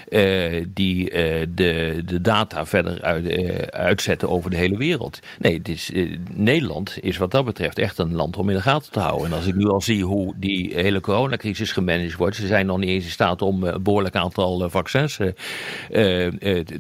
uh, 0.09 0.65
die 0.69 1.11
uh, 1.11 1.47
de, 1.55 2.03
de 2.05 2.21
data 2.21 2.67
verder 2.67 3.03
uit, 3.03 3.25
uh, 3.25 3.57
uitzetten 3.59 4.29
over 4.29 4.51
de 4.51 4.57
hele 4.57 4.77
wereld. 4.77 5.21
Nee, 5.39 5.61
is, 5.63 5.93
Nederland 6.33 6.99
is 7.01 7.17
wat 7.17 7.31
dat 7.31 7.45
betreft 7.45 7.79
echt 7.79 7.99
een 7.99 8.15
land 8.15 8.37
om 8.37 8.49
in 8.49 8.57
de 8.57 8.63
gaten 8.63 8.93
te 8.93 9.01
houden. 9.01 9.27
En 9.27 9.37
als 9.37 9.47
ik 9.47 9.55
nu 9.55 9.69
al 9.69 9.81
zie 9.81 10.05
hoe 10.05 10.35
die 10.37 10.73
hele 10.75 11.01
coronacrisis 11.01 11.73
gemanaged 11.73 12.17
wordt, 12.17 12.37
ze 12.37 12.47
zijn 12.47 12.67
nog 12.67 12.79
niet 12.79 12.89
eens 12.89 13.05
in 13.05 13.11
staat 13.11 13.43
om 13.43 13.65
een 13.65 13.83
behoorlijk 13.83 14.17
aantal 14.17 14.71
vaccins 14.71 15.17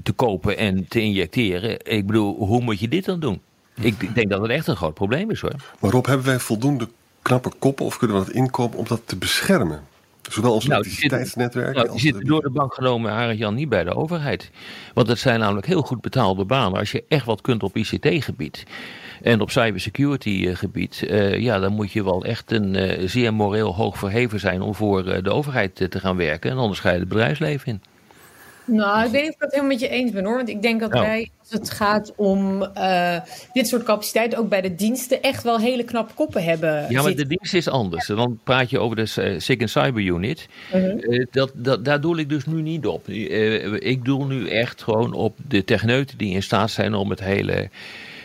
te 0.02 0.12
kopen 0.16 0.56
en 0.56 0.88
te 0.88 1.00
injecteren. 1.00 1.41
Ik 1.82 2.06
bedoel, 2.06 2.36
hoe 2.36 2.60
moet 2.60 2.80
je 2.80 2.88
dit 2.88 3.04
dan 3.04 3.20
doen? 3.20 3.40
Ik 3.80 4.14
denk 4.14 4.30
dat 4.30 4.42
het 4.42 4.50
echt 4.50 4.66
een 4.66 4.76
groot 4.76 4.94
probleem 4.94 5.30
is 5.30 5.40
hoor. 5.40 5.54
Maar 5.80 5.90
Rob, 5.90 6.06
hebben 6.06 6.26
wij 6.26 6.38
voldoende 6.38 6.88
knappe 7.22 7.52
koppen 7.58 7.84
of 7.84 7.98
kunnen 7.98 8.18
we 8.18 8.24
dat 8.24 8.34
inkopen 8.34 8.78
om 8.78 8.84
dat 8.88 9.00
te 9.04 9.16
beschermen? 9.16 9.82
Zowel 10.30 10.52
ons 10.52 10.66
nou, 10.66 10.80
elektriciteitsnetwerk. 10.80 11.74
Nou, 11.74 11.90
die 11.90 12.00
zitten 12.00 12.24
door 12.24 12.42
de 12.42 12.50
bank 12.50 12.74
genomen, 12.74 13.12
Arjan, 13.12 13.54
niet 13.54 13.68
bij 13.68 13.84
de 13.84 13.94
overheid. 13.94 14.50
Want 14.94 15.08
het 15.08 15.18
zijn 15.18 15.40
namelijk 15.40 15.66
heel 15.66 15.82
goed 15.82 16.00
betaalde 16.00 16.44
banen. 16.44 16.78
Als 16.78 16.92
je 16.92 17.04
echt 17.08 17.24
wat 17.24 17.40
kunt 17.40 17.62
op 17.62 17.76
ICT-gebied 17.76 18.64
en 19.22 19.40
op 19.40 19.50
cybersecurity-gebied, 19.50 21.02
uh, 21.06 21.38
ja, 21.38 21.58
dan 21.58 21.72
moet 21.72 21.92
je 21.92 22.04
wel 22.04 22.24
echt 22.24 22.52
een 22.52 22.74
uh, 22.74 23.08
zeer 23.08 23.34
moreel 23.34 23.74
hoog 23.74 23.98
verheven 23.98 24.40
zijn 24.40 24.62
om 24.62 24.74
voor 24.74 25.06
uh, 25.06 25.22
de 25.22 25.30
overheid 25.30 25.74
te 25.74 26.00
gaan 26.00 26.16
werken. 26.16 26.50
En 26.50 26.56
anders 26.56 26.80
ga 26.80 26.90
je 26.90 26.98
het 26.98 27.08
bedrijfsleven 27.08 27.68
in. 27.72 27.82
Nou, 28.64 29.04
ik 29.04 29.10
weet 29.10 29.22
niet 29.22 29.30
of 29.30 29.36
ik 29.36 29.40
het 29.42 29.50
helemaal 29.50 29.72
met 29.72 29.80
je 29.80 29.88
eens 29.88 30.10
ben 30.10 30.24
hoor. 30.24 30.36
Want 30.36 30.48
ik 30.48 30.62
denk 30.62 30.80
dat 30.80 30.94
Oh. 30.94 31.00
wij, 31.00 31.30
als 31.40 31.50
het 31.50 31.70
gaat 31.70 32.12
om 32.16 32.62
uh, 32.62 33.16
dit 33.52 33.68
soort 33.68 33.82
capaciteit, 33.82 34.36
ook 34.36 34.48
bij 34.48 34.60
de 34.60 34.74
diensten 34.74 35.22
echt 35.22 35.42
wel 35.42 35.58
hele 35.58 35.84
knappe 35.84 36.14
koppen 36.14 36.44
hebben. 36.44 36.70
Ja, 36.70 36.88
maar 36.88 37.02
zitten. 37.02 37.28
de 37.28 37.36
dienst 37.36 37.54
is 37.54 37.68
anders. 37.68 38.06
Dan 38.06 38.40
praat 38.44 38.70
je 38.70 38.78
over 38.78 38.96
de 38.96 39.32
uh, 39.32 39.40
SIG 39.40 39.68
Cyber 39.68 40.02
Unit. 40.02 40.48
Mhm. 40.72 40.96
Uh, 40.98 41.26
dat, 41.30 41.52
dat, 41.54 41.84
daar 41.84 42.00
doe 42.00 42.18
ik 42.18 42.28
dus 42.28 42.46
nu 42.46 42.62
niet 42.62 42.86
op. 42.86 43.08
ik 43.08 44.04
doe 44.04 44.26
nu 44.26 44.48
echt 44.48 44.82
gewoon 44.82 45.12
op 45.12 45.36
de 45.48 45.64
techneuten 45.64 46.18
die 46.18 46.34
in 46.34 46.42
staat 46.42 46.70
zijn 46.70 46.94
om 46.94 47.10
het 47.10 47.20
hele. 47.20 47.68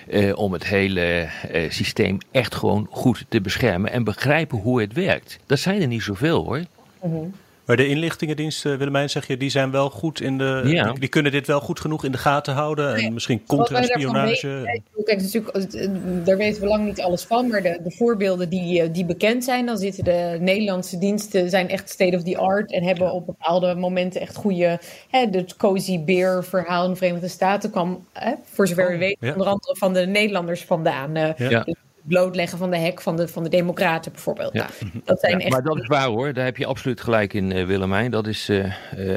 Uh, 0.10 0.38
om 0.38 0.54
het 0.54 0.68
hele 0.68 1.30
uh, 1.54 1.70
systeem 1.70 2.18
echt 2.32 2.56
gewoon 2.56 2.88
goed 2.92 3.26
te 3.30 3.42
beschermen 3.42 3.92
en 3.92 4.04
begrijpen 4.04 4.58
hoe 4.58 4.82
het 4.82 4.94
werkt. 4.94 5.40
Dat 5.46 5.60
zijn 5.60 5.82
er 5.82 5.88
niet 5.88 6.02
zoveel 6.02 6.44
hoor. 6.44 6.62
Mhm. 7.04 7.26
Maar 7.68 7.76
de 7.76 7.88
inlichtingendiensten, 7.88 8.78
Willemijn, 8.78 9.10
zeg 9.10 9.28
je, 9.28 9.38
die 9.38 9.50
zijn 9.50 9.72
wel 9.72 9.90
goed 9.90 10.22
in 10.22 10.38
de. 10.38 10.62
Ja. 10.66 10.92
Die, 10.92 11.00
die 11.00 11.10
kunnen 11.10 11.32
dit 11.32 11.48
wel 11.48 11.60
goed 11.60 11.80
genoeg 11.80 12.04
in 12.04 12.12
de 12.12 12.18
gaten 12.18 12.54
houden. 12.54 12.96
En 12.96 13.02
Nee, 13.02 13.12
misschien 13.12 13.44
contra-spionage. 13.46 14.82
Kijk, 15.06 15.22
natuurlijk, 15.22 15.56
eh, 15.74 15.90
daar 16.24 16.38
weten 16.38 16.62
we 16.62 16.68
lang 16.68 16.86
niet 16.86 17.02
alles 17.02 17.24
van, 17.24 17.48
maar 17.48 17.62
de, 17.62 17.80
de 17.84 17.92
voorbeelden 17.92 18.50
die, 18.50 18.82
eh, 18.82 18.90
die 18.94 19.06
bekend 19.06 19.44
zijn, 19.44 19.66
dan 19.66 19.78
zitten 19.78 20.04
de 20.04 20.38
Nederlandse 20.40 20.98
diensten 20.98 21.50
zijn 21.50 21.70
echt 21.70 21.90
state 21.90 22.16
of 22.16 22.24
the 22.24 22.38
art 22.38 22.72
en 22.72 22.84
hebben 22.84 23.12
op 23.12 23.26
bepaalde 23.26 23.76
momenten 23.76 24.22
echt 24.22 24.36
goede. 24.36 24.80
Hè, 25.10 25.26
het 25.32 25.56
Cozy 25.56 26.04
Bear 26.04 26.44
verhaal 26.44 26.84
in 26.86 26.90
de 26.92 26.96
Verenigde 26.96 27.28
Staten 27.28 27.72
kwam, 27.72 28.06
hè, 28.14 28.34
voor 28.44 28.68
zover 28.68 28.88
we 28.88 28.94
Oh, 28.94 29.00
weten, 29.00 29.28
ja. 29.28 29.32
onder 29.32 29.48
andere 29.48 29.76
van 29.76 29.94
de 29.94 30.06
Nederlanders 30.06 30.64
vandaan. 30.64 31.16
Eh, 31.16 31.30
Ja. 31.38 31.50
Ja. 31.50 31.64
dus 31.64 31.76
blootleggen 32.08 32.58
van 32.58 32.70
de 32.70 32.78
hek 32.78 33.02
van 33.02 33.16
de, 33.16 33.28
van 33.28 33.44
de 33.44 33.50
Democraten 33.50 34.12
bijvoorbeeld. 34.12 34.54
Ja. 34.54 34.68
Dat 35.04 35.20
zijn 35.20 35.32
Ja, 35.38 35.40
echt 35.40 35.52
maar 35.52 35.64
dat 35.64 35.78
is 35.78 35.88
waar 35.88 36.08
hoor, 36.08 36.34
daar 36.34 36.46
heb 36.46 36.58
je 36.58 36.66
absoluut 36.66 37.02
gelijk 37.02 37.34
in, 37.34 37.52
eh, 37.52 37.66
Willemijn. 37.66 38.12
Dat 38.12 38.28
is, 38.28 38.50
eh, 38.50 38.66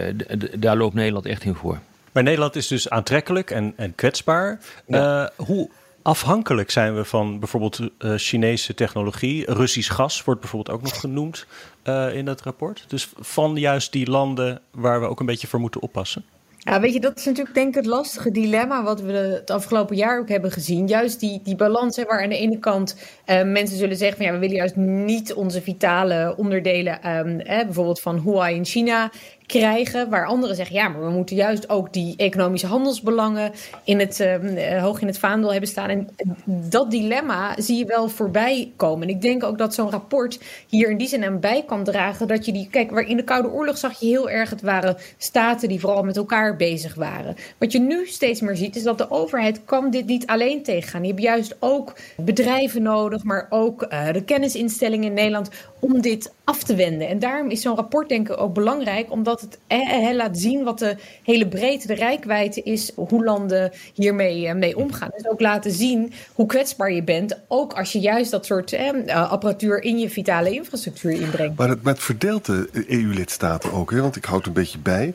eh, 0.09 0.17
d- 0.17 0.41
d- 0.41 0.63
daar 0.63 0.77
loopt 0.77 0.95
Nederland 0.95 1.27
echt 1.27 1.45
in 1.45 1.55
voor. 1.55 1.79
Maar 2.13 2.23
Nederland 2.23 2.57
is 2.57 2.67
dus 2.67 2.91
aantrekkelijk 2.91 3.51
en, 3.51 3.73
en 3.77 3.95
kwetsbaar. 3.95 4.59
Ja. 4.87 5.23
Eh, 5.37 5.47
hoe 5.47 5.71
afhankelijk 6.03 6.71
zijn 6.71 6.95
we 6.97 7.05
van 7.05 7.39
bijvoorbeeld 7.39 7.81
eh, 7.99 8.13
Chinese 8.17 8.75
technologie? 8.75 9.53
Russisch 9.53 9.93
gas 9.95 10.25
wordt 10.25 10.41
bijvoorbeeld 10.41 10.77
ook 10.77 10.83
nog 10.83 11.01
genoemd 11.01 11.47
eh, 11.83 12.15
in 12.15 12.25
dat 12.25 12.41
rapport. 12.43 12.85
Dus 12.89 13.09
van 13.19 13.57
juist 13.57 13.93
die 13.93 14.11
landen 14.11 14.61
waar 14.71 15.01
we 15.01 15.07
ook 15.07 15.21
een 15.21 15.27
beetje 15.27 15.47
voor 15.47 15.61
moeten 15.61 15.83
oppassen. 15.83 16.25
Ja, 16.63 16.81
weet 16.81 16.93
je, 16.93 17.01
dat 17.01 17.19
is 17.19 17.25
natuurlijk 17.25 17.55
denk 17.55 17.69
ik 17.69 17.75
het 17.75 17.87
lastige 17.87 18.31
dilemma 18.31 18.83
wat 18.83 19.01
we 19.01 19.13
het 19.13 19.51
afgelopen 19.51 19.97
jaar 19.97 20.19
ook 20.19 20.29
hebben 20.29 20.51
gezien. 20.53 20.87
Juist 20.87 21.21
die, 21.21 21.41
die 21.43 21.57
balans, 21.57 21.97
hè, 21.97 22.05
waar 22.05 22.23
aan 22.23 22.29
de 22.29 22.39
ene 22.39 22.59
kant 22.59 22.97
eh, 23.25 23.43
mensen 23.43 23.77
zullen 23.77 23.97
zeggen 23.97 24.17
van 24.17 24.27
ja, 24.27 24.33
we 24.33 24.39
willen 24.39 24.57
juist 24.57 24.77
niet 24.77 25.35
onze 25.35 25.63
vitale 25.63 26.35
onderdelen, 26.37 26.99
hè, 27.03 27.65
bijvoorbeeld 27.65 28.01
van 28.01 28.21
Huawei 28.21 28.57
in 28.57 28.65
China, 28.65 29.11
krijgen. 29.51 30.11
Waar 30.11 30.27
anderen 30.27 30.57
zeggen 30.57 30.75
ja, 30.75 30.89
maar 30.89 31.05
we 31.05 31.11
moeten 31.11 31.37
juist 31.37 31.69
ook 31.69 31.93
die 31.93 32.15
economische 32.17 32.67
handelsbelangen 32.67 33.53
in 33.85 33.99
het, 33.99 34.21
ehm, 34.21 34.47
eh, 34.47 34.83
hoog 34.83 35.01
in 35.01 35.07
het 35.07 35.19
vaandel 35.19 35.51
hebben 35.51 35.69
staan. 35.69 35.89
En 35.89 36.09
dat 36.45 36.91
dilemma 36.91 37.55
zie 37.57 37.79
je 37.79 37.85
wel 37.85 38.09
voorbij 38.09 38.73
komen. 38.77 39.09
En 39.09 39.15
ik 39.15 39.21
denk 39.21 39.45
ook 39.45 39.59
dat 39.59 39.75
zo'n 39.75 39.91
rapport 39.91 40.41
hier 40.69 40.91
in 40.91 40.97
die 40.97 41.09
zin 41.09 41.25
aan 41.25 41.41
bij 41.41 41.65
kan 41.67 41.85
dragen. 41.85 42.29
Dat 42.29 42.45
je 42.45 42.53
die, 42.53 42.69
kijk, 42.71 42.91
waar 42.91 43.09
in 43.09 43.17
de 43.17 43.25
Koude 43.25 43.51
Oorlog 43.51 43.79
zag 43.79 44.01
je 44.01 44.07
heel 44.07 44.31
erg, 44.31 44.51
het 44.51 44.63
waren 44.63 44.97
staten 45.19 45.69
die 45.69 45.81
vooral 45.81 46.03
met 46.03 46.17
elkaar 46.17 46.57
bezig 46.57 46.95
waren. 46.95 47.37
Wat 47.59 47.73
je 47.73 47.81
nu 47.81 48.07
steeds 48.07 48.41
meer 48.41 48.57
ziet, 48.57 48.77
is 48.77 48.83
dat 48.83 48.99
de 48.99 49.11
overheid 49.11 49.65
kan 49.65 49.91
dit 49.91 50.07
niet 50.07 50.27
alleen 50.27 50.63
tegengaan. 50.63 51.03
Je 51.03 51.09
hebt 51.09 51.23
juist 51.23 51.57
ook 51.59 51.97
bedrijven 52.17 52.83
nodig, 52.83 53.25
maar 53.25 53.47
ook 53.51 53.83
eh, 53.83 54.13
de 54.13 54.25
kennisinstellingen 54.25 55.07
in 55.07 55.15
Nederland 55.15 55.49
om 55.81 56.01
dit 56.01 56.33
af 56.45 56.63
te 56.63 56.75
wenden. 56.75 57.09
En 57.09 57.19
daarom 57.19 57.51
is 57.51 57.63
zo'n 57.63 57.77
rapport 57.77 58.09
denk 58.09 58.29
ik 58.29 58.41
ook 58.41 58.55
belangrijk, 58.55 59.13
omdat 59.13 59.40
het 59.41 59.59
eh, 59.67 60.09
eh, 60.09 60.17
laat 60.17 60.39
zien 60.39 60.65
wat 60.65 60.79
de 60.79 60.97
hele 61.23 61.49
breedte, 61.49 61.87
de 61.87 61.95
rijkwijde 61.95 62.63
is, 62.63 62.93
hoe 62.95 63.25
landen 63.25 63.73
hiermee 63.95 64.47
eh, 64.47 64.55
mee 64.55 64.77
omgaan. 64.77 65.11
Dus 65.17 65.29
ook 65.29 65.41
laten 65.41 65.73
zien 65.73 66.13
hoe 66.35 66.47
kwetsbaar 66.47 66.93
je 66.93 67.03
bent, 67.03 67.39
ook 67.49 67.73
als 67.73 67.93
je 67.93 68.01
juist 68.01 68.31
dat 68.31 68.47
soort 68.47 68.73
eh, 68.73 69.31
apparatuur 69.31 69.83
in 69.83 69.99
je 69.99 70.11
vitale 70.11 70.51
infrastructuur 70.51 71.11
inbrengt. 71.11 71.57
Maar 71.59 71.69
het, 71.69 71.83
maar 71.83 71.93
het 71.93 72.03
verdeelt 72.03 72.45
de 72.45 72.85
EU-lidstaten 72.89 73.73
ook, 73.73 73.91
hè? 73.91 74.01
want 74.01 74.17
ik 74.17 74.25
houd 74.25 74.47
een 74.47 74.53
beetje 74.53 74.79
bij. 74.79 75.15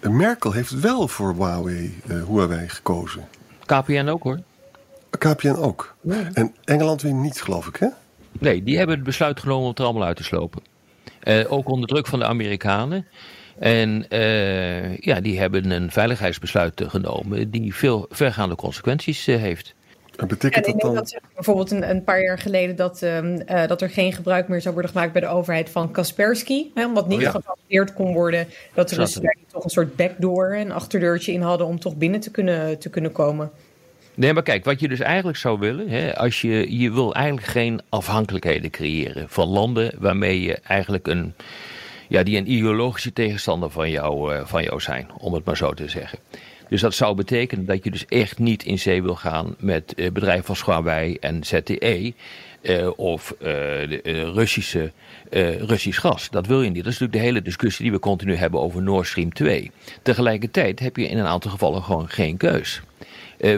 Merkel 0.00 0.52
heeft 0.52 0.80
wel 0.80 1.08
voor 1.08 1.34
Huawei, 1.34 2.00
eh, 2.08 2.24
Huawei 2.26 2.68
gekozen. 2.68 3.28
KPN 3.64 4.08
ook 4.08 4.22
hoor. 4.22 4.40
KPN 5.18 5.48
ook. 5.48 5.94
En 6.32 6.54
Engeland 6.64 7.02
weer 7.02 7.12
niet, 7.12 7.42
geloof 7.42 7.66
ik, 7.66 7.76
hè? 7.76 7.88
Nee, 8.32 8.62
die 8.62 8.76
hebben 8.76 8.94
het 8.94 9.04
besluit 9.04 9.40
genomen 9.40 9.62
om 9.62 9.68
het 9.68 9.78
er 9.78 9.84
allemaal 9.84 10.06
uit 10.06 10.16
te 10.16 10.22
slopen. 10.22 10.62
Eh, 11.20 11.52
ook 11.52 11.68
onder 11.68 11.88
druk 11.88 12.06
van 12.06 12.18
de 12.18 12.24
Amerikanen. 12.24 13.06
En 13.58 14.08
eh, 14.08 14.96
ja, 14.96 15.20
die 15.20 15.38
hebben 15.38 15.70
een 15.70 15.90
veiligheidsbesluit 15.90 16.80
eh, 16.80 16.90
genomen 16.90 17.50
die 17.50 17.74
veel 17.74 18.06
vergaande 18.10 18.54
consequenties 18.54 19.26
eh, 19.26 19.36
heeft. 19.36 19.74
En 20.18 20.24
En 20.24 20.28
betekent 20.28 20.66
ik 20.66 20.72
dat 20.72 20.80
denk 20.80 20.80
dan... 20.80 20.94
dat 20.94 21.08
ze 21.08 21.20
bijvoorbeeld 21.34 21.70
een, 21.70 21.90
een 21.90 22.04
paar 22.04 22.22
jaar 22.22 22.38
geleden 22.38 22.76
dat, 22.76 23.02
ehm, 23.02 23.40
eh, 23.46 23.66
dat 23.66 23.82
er 23.82 23.90
geen 23.90 24.12
gebruik 24.12 24.48
meer 24.48 24.60
zou 24.60 24.74
worden 24.74 24.92
gemaakt 24.92 25.12
bij 25.12 25.20
de 25.20 25.28
overheid 25.28 25.70
van 25.70 25.90
Kaspersky. 25.90 26.66
Hè, 26.74 26.86
omdat 26.86 27.08
niet 27.08 27.26
Oh 27.26 27.42
ja. 27.68 27.84
kon 27.84 28.12
worden 28.12 28.46
dat 28.74 28.88
de 28.88 28.96
Russen 28.96 29.22
er. 29.22 29.26
daar 29.26 29.44
toch 29.52 29.64
een 29.64 29.70
soort 29.70 29.96
backdoor, 29.96 30.54
een 30.54 30.72
achterdeurtje 30.72 31.32
in 31.32 31.40
hadden 31.40 31.66
om 31.66 31.78
toch 31.80 31.96
binnen 31.96 32.20
te 32.20 32.30
kunnen, 32.30 32.78
te 32.78 32.90
kunnen 32.90 33.12
komen. 33.12 33.50
Nee, 34.14 34.32
maar 34.32 34.42
kijk, 34.42 34.64
wat 34.64 34.80
je 34.80 34.88
dus 34.88 35.00
eigenlijk 35.00 35.38
zou 35.38 35.58
willen, 35.58 35.88
hè, 35.88 36.16
als 36.16 36.40
je, 36.40 36.78
je 36.78 36.92
wil 36.92 37.14
eigenlijk 37.14 37.46
geen 37.46 37.80
afhankelijkheden 37.88 38.70
creëren 38.70 39.28
van 39.28 39.48
landen 39.48 39.92
waarmee 39.98 40.42
je 40.42 40.54
eigenlijk 40.54 41.06
een, 41.06 41.34
ja, 42.08 42.22
die 42.22 42.36
een 42.36 42.50
ideologische 42.52 43.12
tegenstander 43.12 43.70
van 43.70 43.90
jou, 43.90 44.34
eh, 44.34 44.44
van 44.44 44.62
jou 44.62 44.80
zijn, 44.80 45.08
om 45.18 45.34
het 45.34 45.44
maar 45.44 45.56
zo 45.56 45.72
te 45.72 45.88
zeggen. 45.88 46.18
Dus 46.68 46.80
dat 46.80 46.94
zou 46.94 47.14
betekenen 47.14 47.66
dat 47.66 47.84
je 47.84 47.90
dus 47.90 48.06
echt 48.06 48.38
niet 48.38 48.64
in 48.64 48.78
zee 48.78 49.02
wil 49.02 49.14
gaan 49.14 49.54
met 49.58 49.94
eh, 49.94 50.10
bedrijven 50.10 50.48
als 50.48 50.64
Huawei 50.64 51.16
en 51.20 51.44
ZTE. 51.44 52.12
eh, 52.62 52.88
of 52.96 53.34
de, 53.38 54.30
Russische, 54.34 54.92
Russisch 55.58 56.00
gas. 56.00 56.30
Dat 56.30 56.46
wil 56.46 56.62
je 56.62 56.70
niet. 56.70 56.84
Dat 56.84 56.92
is 56.92 56.98
natuurlijk 56.98 57.18
de 57.18 57.24
hele 57.24 57.42
discussie 57.42 57.84
die 57.84 57.92
we 57.92 57.98
continu 57.98 58.34
hebben 58.34 58.60
over 58.60 58.82
Nord 58.82 59.06
Stream 59.06 59.32
2. 59.32 59.70
Tegelijkertijd 60.02 60.80
heb 60.80 60.96
je 60.96 61.08
in 61.08 61.18
een 61.18 61.26
aantal 61.26 61.50
gevallen 61.50 61.82
gewoon 61.82 62.08
geen 62.08 62.36
keus. 62.36 62.80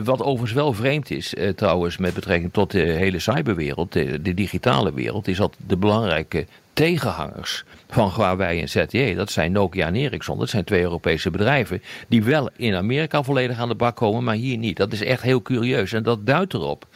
Wat 0.05 0.23
overigens 0.23 0.53
wel 0.53 0.73
vreemd 0.73 1.11
is, 1.11 1.35
trouwens, 1.57 1.97
met 1.97 2.15
betrekking 2.15 2.53
tot 2.53 2.71
de 2.71 2.79
hele 2.79 3.19
cyberwereld, 3.19 3.93
de 3.93 4.35
digitale 4.35 4.95
wereld, 4.95 5.29
is 5.29 5.37
dat 5.37 5.57
de 5.67 5.77
belangrijke 5.77 6.47
tegenhangers 6.81 7.65
van 7.89 8.13
Huawei 8.15 8.61
en 8.61 8.69
ZTE, 8.69 9.15
dat 9.17 9.31
zijn 9.31 9.53
Nokia 9.53 9.87
en 9.87 9.95
Ericsson, 9.95 10.39
dat 10.39 10.49
zijn 10.49 10.65
twee 10.65 10.83
Europese 10.83 11.31
bedrijven, 11.31 11.83
die 12.09 12.25
wel 12.25 12.51
in 12.57 12.75
Amerika 12.75 13.23
volledig 13.23 13.59
aan 13.59 13.69
de 13.69 13.75
bak 13.75 13.97
komen, 13.97 14.25
maar 14.25 14.35
hier 14.35 14.57
niet. 14.57 14.77
Dat 14.77 14.93
is 14.93 15.03
echt 15.03 15.23
heel 15.23 15.43
curieus 15.43 15.93
en 15.93 16.03
dat 16.03 16.27
duidt 16.27 16.55
erop 16.55 16.87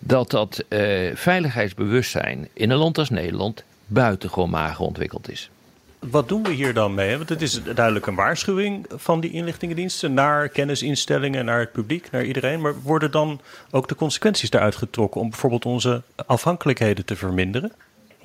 dat 0.00 0.30
dat 0.30 0.64
eh, 0.68 0.80
veiligheidsbewustzijn 1.14 2.48
in 2.52 2.70
een 2.70 2.78
land 2.78 2.98
als 2.98 3.10
Nederland 3.10 3.64
buitengewoon 3.86 4.50
mager 4.50 4.84
ontwikkeld 4.84 5.30
is. 5.30 5.50
Wat 5.98 6.28
doen 6.28 6.42
we 6.42 6.52
hier 6.52 6.74
dan 6.74 6.94
mee? 6.94 7.16
Want 7.16 7.28
het 7.28 7.42
is 7.42 7.62
duidelijk 7.74 8.06
een 8.06 8.14
waarschuwing 8.14 8.86
van 8.94 9.20
die 9.20 9.30
inlichtingendiensten 9.30 10.14
naar 10.14 10.48
kennisinstellingen, 10.48 11.44
naar 11.44 11.60
het 11.60 11.72
publiek, 11.72 12.10
naar 12.10 12.24
iedereen. 12.24 12.60
Maar 12.60 12.82
worden 12.82 13.10
dan 13.10 13.40
ook 13.70 13.88
de 13.88 13.94
consequenties 13.94 14.50
daaruit 14.50 14.76
getrokken 14.76 15.20
om 15.20 15.30
bijvoorbeeld 15.30 15.66
onze 15.66 16.02
afhankelijkheden 16.26 17.04
te 17.04 17.16
verminderen? 17.16 17.72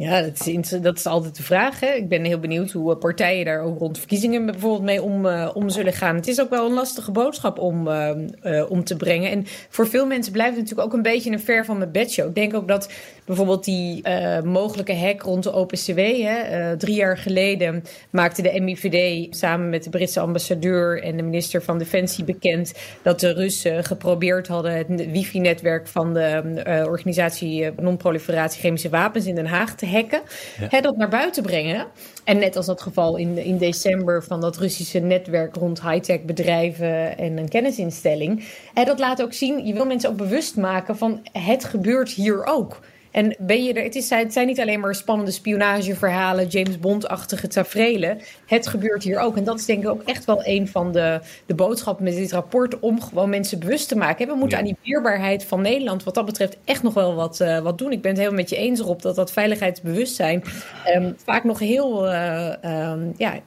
Ja, 0.02 0.22
dat 0.22 0.48
is, 0.48 0.70
dat 0.70 0.98
is 0.98 1.06
altijd 1.06 1.36
de 1.36 1.44
vraag. 1.44 1.80
Hè. 1.80 1.88
Ik 1.88 2.10
ben 2.10 2.24
heel 2.24 2.40
benieuwd 2.40 2.72
hoe 2.72 2.94
eh, 2.94 3.00
partijen 3.00 3.46
daar 3.46 3.62
ook 3.62 3.80
rond 3.80 3.98
verkiezingen 3.98 4.46
bijvoorbeeld 4.46 4.84
mee 4.84 5.02
om, 5.02 5.26
eh, 5.26 5.50
om 5.54 5.70
zullen 5.70 5.94
gaan. 5.94 6.16
Het 6.16 6.28
is 6.28 6.42
ook 6.42 6.50
wel 6.50 6.66
een 6.66 6.74
lastige 6.74 7.12
boodschap 7.12 7.60
om, 7.60 7.88
eh, 7.88 8.66
om 8.70 8.84
te 8.84 8.96
brengen. 8.96 9.32
En 9.32 9.46
voor 9.70 9.88
veel 9.88 10.06
mensen 10.06 10.32
blijft 10.32 10.52
het 10.52 10.62
natuurlijk 10.62 10.88
ook 10.88 10.94
een 10.94 11.02
beetje 11.02 11.32
een 11.32 11.40
ver 11.40 11.66
van 11.66 11.78
mijn 11.78 11.92
bedshow. 11.92 12.28
Ik 12.28 12.36
denk 12.36 12.54
ook 12.54 12.68
dat 12.68 12.92
bijvoorbeeld 13.26 13.64
die 13.64 14.04
mogelijke 14.44 14.96
hack 14.96 15.22
rond 15.22 15.44
de 15.44 15.54
OPCW. 15.54 16.00
Hè, 16.00 16.78
drie 16.78 16.96
jaar 16.96 17.18
geleden 17.18 17.84
maakte 18.10 18.42
de 18.42 18.62
MIVD 18.62 19.28
samen 19.36 19.70
met 19.70 19.84
de 19.84 19.90
Britse 19.90 20.20
ambassadeur 20.20 21.04
en 21.04 21.18
de 21.18 21.24
minister 21.24 21.64
van 21.64 21.78
Defensie 21.78 22.24
bekend 22.24 22.74
dat 23.02 23.20
de 23.20 23.34
Russen 23.34 23.84
geprobeerd 23.84 24.48
hadden 24.48 24.74
het 24.74 25.12
wifi-netwerk 25.12 25.88
van 25.88 26.14
de 26.14 26.84
organisatie 26.88 27.72
Non-Proliferatie 27.72 28.62
Chemische 28.62 28.90
Wapens 28.90 29.26
in 29.26 29.36
Den 29.36 29.46
Haag 29.46 29.76
te 29.76 29.86
hacken. 29.92 30.22
Hè, 30.60 30.82
dat 30.82 30.98
naar 30.98 31.10
buiten 31.10 31.44
brengen. 31.44 31.88
En 32.24 32.38
net 32.38 32.56
als 32.56 32.66
dat 32.66 32.82
geval 32.82 33.18
in, 33.18 33.38
in 33.38 33.58
december 33.58 34.24
van 34.24 34.42
dat 34.42 34.58
Russische 34.58 35.00
netwerk 35.00 35.56
rond 35.56 35.82
high-tech 35.82 36.22
bedrijven 36.24 37.18
en 37.18 37.38
een 37.38 37.50
kennisinstelling. 37.50 38.44
En 38.74 38.86
dat 38.86 39.00
laat 39.00 39.22
ook 39.22 39.34
zien, 39.34 39.66
je 39.66 39.74
wil 39.74 39.86
mensen 39.86 40.10
ook 40.10 40.18
bewust 40.18 40.58
maken 40.58 40.98
van 40.98 41.20
het 41.32 41.64
gebeurt 41.64 42.10
hier 42.10 42.46
ook. 42.46 42.80
En 43.12 43.36
ben 43.40 43.64
je 43.64 43.74
er, 43.74 43.84
het, 43.84 43.96
is, 43.96 44.10
het 44.10 44.34
zijn 44.34 44.48
niet 44.48 44.60
alleen 44.60 44.80
maar 44.80 44.96
spannende 44.96 45.32
spionageverhalen, 45.32 46.48
James 46.48 46.80
Bond-achtige 46.80 47.48
tafereelen. 47.48 48.20
Het 48.46 48.68
gebeurt 48.68 49.04
hier 49.04 49.20
ook. 49.20 49.38
En 49.38 49.44
dat 49.44 49.60
is 49.60 49.66
denk 49.66 49.84
ik 49.84 49.90
ook 49.90 50.02
echt 50.06 50.26
wel 50.26 50.42
een 50.46 50.68
van 50.68 50.92
de, 50.92 51.20
de 51.46 51.56
boodschappen 51.56 52.04
met 52.04 52.16
dit 52.16 52.32
rapport. 52.32 52.80
Om 52.80 53.02
gewoon 53.02 53.30
mensen 53.30 53.60
bewust 53.60 53.88
te 53.88 53.96
maken. 53.96 54.28
We 54.28 54.34
moeten 54.36 54.50
Ja. 54.58 54.58
aan 54.58 54.70
die 54.70 54.78
weerbaarheid 54.92 55.46
van 55.46 55.62
Nederland 55.62 56.04
wat 56.04 56.14
dat 56.14 56.26
betreft 56.26 56.58
echt 56.66 56.84
nog 56.84 56.94
wel 56.94 57.16
wat, 57.16 57.40
eh, 57.40 57.60
wat 57.60 57.78
doen. 57.78 57.92
Ik 57.92 58.02
ben 58.02 58.12
het 58.12 58.20
helemaal 58.20 58.40
met 58.42 58.50
je 58.50 58.56
eens 58.56 58.80
erop 58.80 59.02
dat 59.02 59.16
dat 59.16 59.32
veiligheidsbewustzijn 59.32 60.44
ehm, 60.86 61.12
vaak 61.24 61.44
nog 61.44 61.60
heel, 61.60 62.08
eh, 62.08 62.64
ehm, 62.64 63.00
ja, 63.18 63.40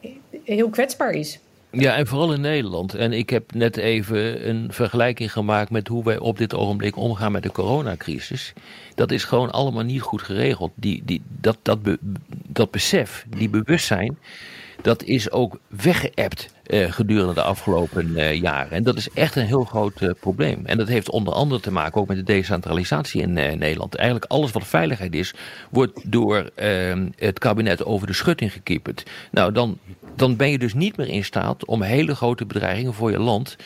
heel 0.44 0.68
kwetsbaar 0.70 1.10
is. 1.12 1.38
Ja, 1.74 1.96
en 1.96 2.06
vooral 2.06 2.32
in 2.32 2.40
Nederland. 2.40 2.94
En 2.94 3.12
ik 3.12 3.30
heb 3.30 3.54
net 3.54 3.76
even 3.76 4.48
een 4.48 4.72
vergelijking 4.72 5.32
gemaakt 5.32 5.70
met 5.70 5.88
hoe 5.88 6.04
wij 6.04 6.18
op 6.18 6.38
dit 6.38 6.54
ogenblik 6.54 6.96
omgaan 6.96 7.32
met 7.32 7.42
de 7.42 7.52
coronacrisis. 7.52 8.52
Dat 8.94 9.10
is 9.10 9.24
gewoon 9.24 9.50
allemaal 9.50 9.82
niet 9.82 10.00
goed 10.00 10.22
geregeld. 10.22 10.72
Die, 10.74 11.02
die, 11.04 11.22
dat, 11.40 11.58
dat, 11.62 11.82
be- 11.82 11.98
dat 12.48 12.70
besef, 12.70 13.26
die 13.36 13.48
bewustzijn, 13.48 14.18
dat 14.84 15.02
is 15.02 15.30
ook 15.30 15.58
weggeëpt 15.68 16.48
eh, 16.66 16.92
gedurende 16.92 17.34
de 17.34 17.42
afgelopen 17.42 18.16
eh, 18.16 18.40
jaren. 18.40 18.70
En 18.70 18.82
dat 18.82 18.96
is 18.96 19.10
echt 19.10 19.36
een 19.36 19.46
heel 19.46 19.64
groot 19.64 20.00
eh, 20.00 20.10
probleem. 20.20 20.60
En 20.64 20.76
dat 20.76 20.88
heeft 20.88 21.10
onder 21.10 21.32
andere 21.32 21.60
te 21.60 21.72
maken 21.72 22.00
ook 22.00 22.06
met 22.06 22.16
de 22.16 22.22
decentralisatie 22.22 23.22
in 23.22 23.32
Nederland. 23.32 23.94
Eigenlijk 23.94 24.30
alles 24.30 24.50
wat 24.50 24.66
veiligheid 24.66 25.14
is, 25.14 25.34
wordt 25.70 26.12
door 26.12 26.50
eh, 26.54 27.00
het 27.16 27.38
kabinet 27.38 27.84
over 27.84 28.06
de 28.06 28.12
schutting 28.12 28.52
gekieperd. 28.52 29.02
Nou, 29.30 29.52
dan, 29.52 29.78
dan 30.16 30.36
ben 30.36 30.50
je 30.50 30.58
dus 30.58 30.74
niet 30.74 30.96
meer 30.96 31.08
in 31.08 31.24
staat 31.24 31.64
om 31.64 31.82
hele 31.82 32.14
grote 32.14 32.46
bedreigingen 32.46 32.94
voor 32.94 33.10
je 33.10 33.18
land 33.18 33.56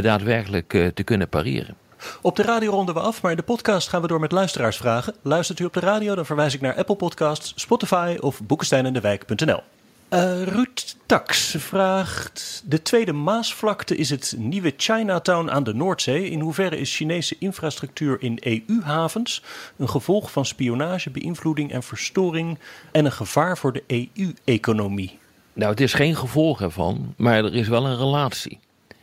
daadwerkelijk 0.00 0.68
te 0.94 1.02
kunnen 1.04 1.28
pareren. 1.28 1.76
Op 2.22 2.36
de 2.36 2.42
radio 2.42 2.70
ronden 2.70 2.94
we 2.94 3.00
af, 3.00 3.22
maar 3.22 3.30
in 3.30 3.36
de 3.36 3.42
podcast 3.42 3.88
gaan 3.88 4.02
we 4.02 4.08
door 4.08 4.20
met 4.20 4.32
luisteraarsvragen. 4.32 5.14
Luistert 5.22 5.58
u 5.58 5.64
op 5.64 5.72
de 5.72 5.80
radio, 5.80 6.14
dan 6.14 6.26
verwijs 6.26 6.54
ik 6.54 6.60
naar 6.60 6.74
Apple 6.74 6.96
Podcasts, 6.96 7.52
Spotify 7.56 8.16
of 8.20 8.40
boekensteinendewijk.nl. 8.42 9.71
Uh, 10.14 10.42
Ruud 10.42 10.96
Tax 11.06 11.54
vraagt: 11.58 12.62
De 12.66 12.82
tweede 12.82 13.12
Maasvlakte 13.12 13.96
is 13.96 14.10
het 14.10 14.34
nieuwe 14.38 14.74
Chinatown 14.76 15.50
aan 15.50 15.64
de 15.64 15.74
Noordzee. 15.74 16.30
In 16.30 16.40
hoeverre 16.40 16.78
is 16.78 16.96
Chinese 16.96 17.36
infrastructuur 17.38 18.22
in 18.22 18.38
EU-havens 18.40 19.42
een 19.76 19.88
gevolg 19.88 20.32
van 20.32 20.46
spionage, 20.46 21.10
beïnvloeding 21.10 21.72
en 21.72 21.82
verstoring 21.82 22.58
en 22.90 23.04
een 23.04 23.12
gevaar 23.12 23.58
voor 23.58 23.72
de 23.72 23.82
EU-economie? 23.86 25.18
Nou, 25.52 25.70
het 25.70 25.80
is 25.80 25.94
geen 25.94 26.16
gevolg 26.16 26.60
ervan, 26.60 27.14
maar 27.16 27.44
er 27.44 27.54
is 27.54 27.68
wel 27.68 27.86
een 27.86 27.98
relatie. 27.98 28.58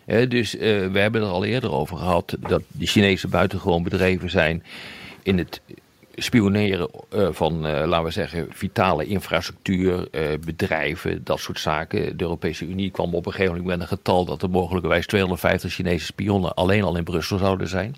dus 0.06 0.56
uh, 0.56 0.62
we 0.92 1.00
hebben 1.00 1.22
er 1.22 1.28
al 1.28 1.46
eerder 1.46 1.72
over 1.72 1.98
gehad 1.98 2.36
dat 2.40 2.62
de 2.68 2.86
Chinese 2.86 3.28
buitengewoon 3.28 3.84
bedreven 3.84 4.30
zijn 4.30 4.64
in 5.24 5.38
het 5.38 5.62
spioneren 6.20 6.90
uh, 7.14 7.28
van, 7.32 7.54
uh, 7.54 7.84
laten 7.86 8.04
we 8.04 8.12
zeggen, 8.12 8.48
vitale 8.50 9.06
infrastructuur, 9.06 10.08
uh, 10.12 10.28
bedrijven, 10.46 11.24
dat 11.24 11.40
soort 11.40 11.60
zaken. 11.60 12.18
De 12.18 12.24
Europese 12.24 12.66
Unie 12.66 12.92
kwam 12.92 13.16
op 13.16 13.26
een 13.26 13.32
gegeven 13.32 13.58
moment 13.58 13.70
met 13.70 13.82
een 13.82 13.98
getal 13.98 14.26
dat 14.26 14.42
er 14.42 14.50
mogelijkerwijs 14.50 15.06
250 15.08 15.74
Chinese 15.74 16.06
spionnen 16.06 16.54
alleen 16.54 16.84
al 16.84 16.98
in 16.98 17.04
Brussel 17.04 17.38
zouden 17.38 17.68
zijn. 17.68 17.96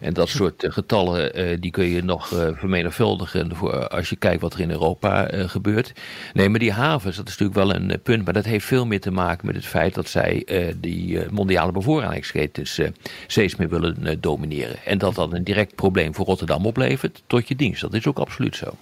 En 0.00 0.12
dat 0.12 0.28
soort 0.28 0.64
eh, 0.64 0.72
getallen 0.72 1.34
eh, 1.34 1.56
die 1.60 1.70
kun 1.70 1.84
je 1.84 2.02
nog 2.02 2.30
uh, 2.30 2.48
vermenigvuldigen 2.54 3.56
voor, 3.56 3.88
als 3.88 4.08
je 4.08 4.16
kijkt 4.16 4.40
wat 4.40 4.54
er 4.54 4.60
in 4.60 4.70
Europa 4.70 5.28
gebeurt. 5.32 5.92
Nee, 6.32 6.48
maar 6.48 6.58
die 6.58 6.72
havens, 6.72 7.16
dat 7.16 7.28
is 7.28 7.36
natuurlijk 7.38 7.68
wel 7.68 7.74
een 7.74 8.00
punt. 8.02 8.24
Maar 8.24 8.34
dat 8.34 8.44
heeft 8.44 8.66
veel 8.66 8.86
meer 8.86 9.00
te 9.00 9.10
maken 9.10 9.46
met 9.46 9.54
het 9.54 9.66
feit 9.66 9.94
dat 9.94 10.08
zij 10.08 10.46
die 10.80 11.20
mondiale 11.30 11.72
bevoorradingsketens 11.72 12.80
steeds 13.26 13.56
meer 13.56 13.68
willen 13.68 14.20
domineren. 14.20 14.76
En 14.84 14.98
dat 14.98 15.14
dat 15.14 15.32
een 15.32 15.44
direct 15.44 15.74
probleem 15.74 16.14
voor 16.14 16.26
Rotterdam 16.26 16.66
oplevert, 16.66 17.22
tot 17.26 17.48
je 17.48 17.56
dienst. 17.56 17.80
Dat 17.80 17.94
is 17.94 18.06
ook 18.06 18.18
absoluut 18.18 18.56
zo. 18.56 18.76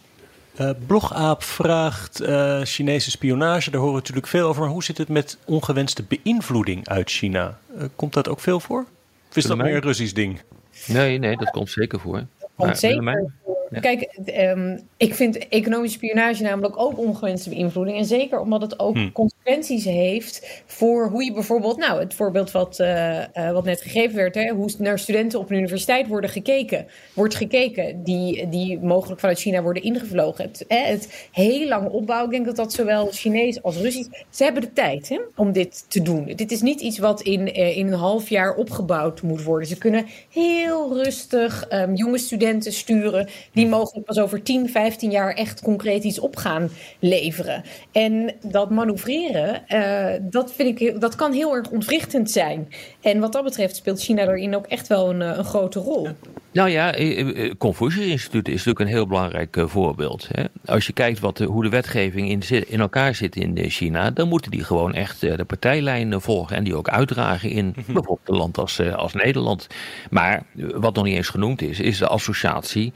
Uh, 0.61 0.70
Blogaap 0.87 1.42
vraagt 1.42 2.22
uh, 2.22 2.61
Chinese 2.62 3.11
spionage, 3.11 3.70
daar 3.70 3.81
horen 3.81 3.94
we 3.94 4.00
natuurlijk 4.00 4.27
veel 4.27 4.48
over. 4.48 4.62
Maar 4.62 4.70
hoe 4.70 4.85
zit 4.85 4.98
het 4.98 5.09
met 5.09 5.38
ongewenste 5.44 6.03
beïnvloeding 6.03 6.88
uit 6.88 7.11
China? 7.11 7.59
Uh, 7.77 7.85
komt 7.96 8.12
dat 8.12 8.29
ook 8.29 8.40
veel 8.40 8.61
voor? 8.61 8.85
Of 9.31 9.37
is 9.37 9.44
dat 9.44 9.57
meer 9.57 9.74
een 9.74 9.81
Russisch 9.81 10.12
ding? 10.12 10.40
Nee, 10.87 11.18
nee, 11.18 11.37
dat 11.37 11.51
komt 11.51 11.70
zeker 11.70 12.01
voor. 12.01 12.27
Komt 12.57 12.79
zeker 12.79 13.33
Kijk, 13.80 14.18
um, 14.38 14.80
ik 14.96 15.14
vind 15.14 15.48
economische 15.48 15.96
spionage 15.96 16.42
namelijk 16.42 16.78
ook 16.78 16.98
ongewenste 16.98 17.48
beïnvloeding. 17.48 17.98
En 17.98 18.04
zeker 18.04 18.40
omdat 18.40 18.62
het 18.62 18.78
ook 18.78 18.96
hm. 18.96 19.12
consequenties 19.12 19.84
heeft 19.84 20.62
voor 20.66 21.08
hoe 21.08 21.24
je 21.24 21.32
bijvoorbeeld, 21.32 21.76
nou, 21.76 22.00
het 22.00 22.14
voorbeeld 22.14 22.50
wat, 22.50 22.78
uh, 22.80 23.18
uh, 23.18 23.52
wat 23.52 23.64
net 23.64 23.80
gegeven 23.80 24.16
werd, 24.16 24.34
hè, 24.34 24.50
hoe 24.50 24.72
naar 24.78 24.98
studenten 24.98 25.38
op 25.38 25.50
een 25.50 25.56
universiteit 25.56 26.06
worden 26.06 26.30
gekeken, 26.30 26.87
wordt 27.14 27.34
gekeken, 27.34 28.02
die, 28.02 28.48
die 28.48 28.80
mogelijk 28.80 29.20
vanuit 29.20 29.38
China 29.38 29.62
worden 29.62 29.82
ingevlogen. 29.82 30.44
Het, 30.44 30.64
hè, 30.68 30.78
het 30.78 31.28
heel 31.32 31.68
lang 31.68 31.88
opbouwen, 31.88 32.30
ik 32.30 32.34
denk 32.34 32.46
dat 32.46 32.56
dat 32.56 32.72
zowel 32.72 33.08
Chinees 33.10 33.62
als 33.62 33.76
Russisch, 33.76 34.08
ze 34.30 34.44
hebben 34.44 34.62
de 34.62 34.72
tijd 34.72 35.08
hè, 35.08 35.18
om 35.37 35.52
dit 35.52 35.84
te 35.88 36.02
doen. 36.02 36.32
Dit 36.37 36.52
is 36.52 36.62
niet 36.62 36.80
iets 36.80 36.98
wat 36.98 37.22
in, 37.22 37.40
uh, 37.40 37.76
in 37.76 37.87
een 37.87 37.98
half 37.98 38.28
jaar 38.28 38.54
opgebouwd 38.54 39.22
moet 39.22 39.42
worden. 39.42 39.68
Ze 39.68 39.78
kunnen 39.78 40.06
heel 40.30 41.02
rustig 41.02 41.66
um, 41.72 41.94
jonge 41.94 42.18
studenten 42.18 42.72
sturen 42.72 43.28
die 43.52 43.63
die 43.64 43.77
mogelijk 43.77 44.07
pas 44.07 44.18
over 44.18 44.42
10, 44.42 44.68
15 44.68 45.11
jaar 45.11 45.35
echt 45.35 45.62
concreet 45.62 46.05
iets 46.05 46.18
op 46.18 46.37
gaan 46.37 46.70
leveren. 46.98 47.62
En 47.92 48.35
dat 48.42 48.70
manoeuvreren, 48.70 49.62
uh, 49.68 50.07
dat, 50.31 50.53
vind 50.53 50.81
ik, 50.81 51.00
dat 51.00 51.14
kan 51.14 51.33
heel 51.33 51.55
erg 51.55 51.70
ontwrichtend 51.70 52.31
zijn. 52.31 52.68
En 53.00 53.20
wat 53.20 53.33
dat 53.33 53.44
betreft 53.44 53.77
speelt 53.77 54.00
China 54.00 54.24
daarin 54.24 54.57
ook 54.57 54.66
echt 54.66 54.87
wel 54.87 55.11
een, 55.11 55.22
eh, 55.22 55.37
een 55.37 55.44
grote 55.44 55.79
rol. 55.79 56.09
Nou 56.53 56.68
ja, 56.68 56.94
eh, 56.94 57.50
Confucius 57.59 58.07
Instituut 58.07 58.48
is 58.48 58.53
natuurlijk 58.53 58.81
een 58.81 58.87
heel 58.87 59.07
belangrijk 59.07 59.57
voorbeeld. 59.64 60.29
Hè. 60.33 60.44
Als 60.64 60.87
je 60.87 60.92
kijkt 60.92 61.20
wat, 61.20 61.38
hoe 61.38 61.62
de 61.62 61.68
wetgeving 61.68 62.31
in, 62.31 62.68
in 62.68 62.81
elkaar 62.81 63.14
zit 63.14 63.37
in 63.37 63.70
China, 63.70 64.11
dan 64.11 64.29
moeten 64.29 64.50
die 64.50 64.64
gewoon 64.64 64.94
echt 64.94 65.20
de 65.20 65.44
partijlijn 65.44 66.20
volgen 66.20 66.57
en 66.57 66.64
die 66.64 66.77
ook 66.77 66.88
uitdragen 66.88 67.50
in 67.50 67.66
mhm. 67.66 67.92
bijvoorbeeld 67.92 68.29
een 68.29 68.37
land 68.37 68.59
als, 68.59 68.81
als 68.81 69.12
Nederland. 69.12 69.66
Maar 70.11 70.42
wat 70.55 70.94
nog 70.94 71.05
niet 71.05 71.16
eens 71.16 71.29
genoemd 71.29 71.62
is, 71.62 71.81
is 71.81 71.98
de 71.98 72.09
associatie 72.09 72.92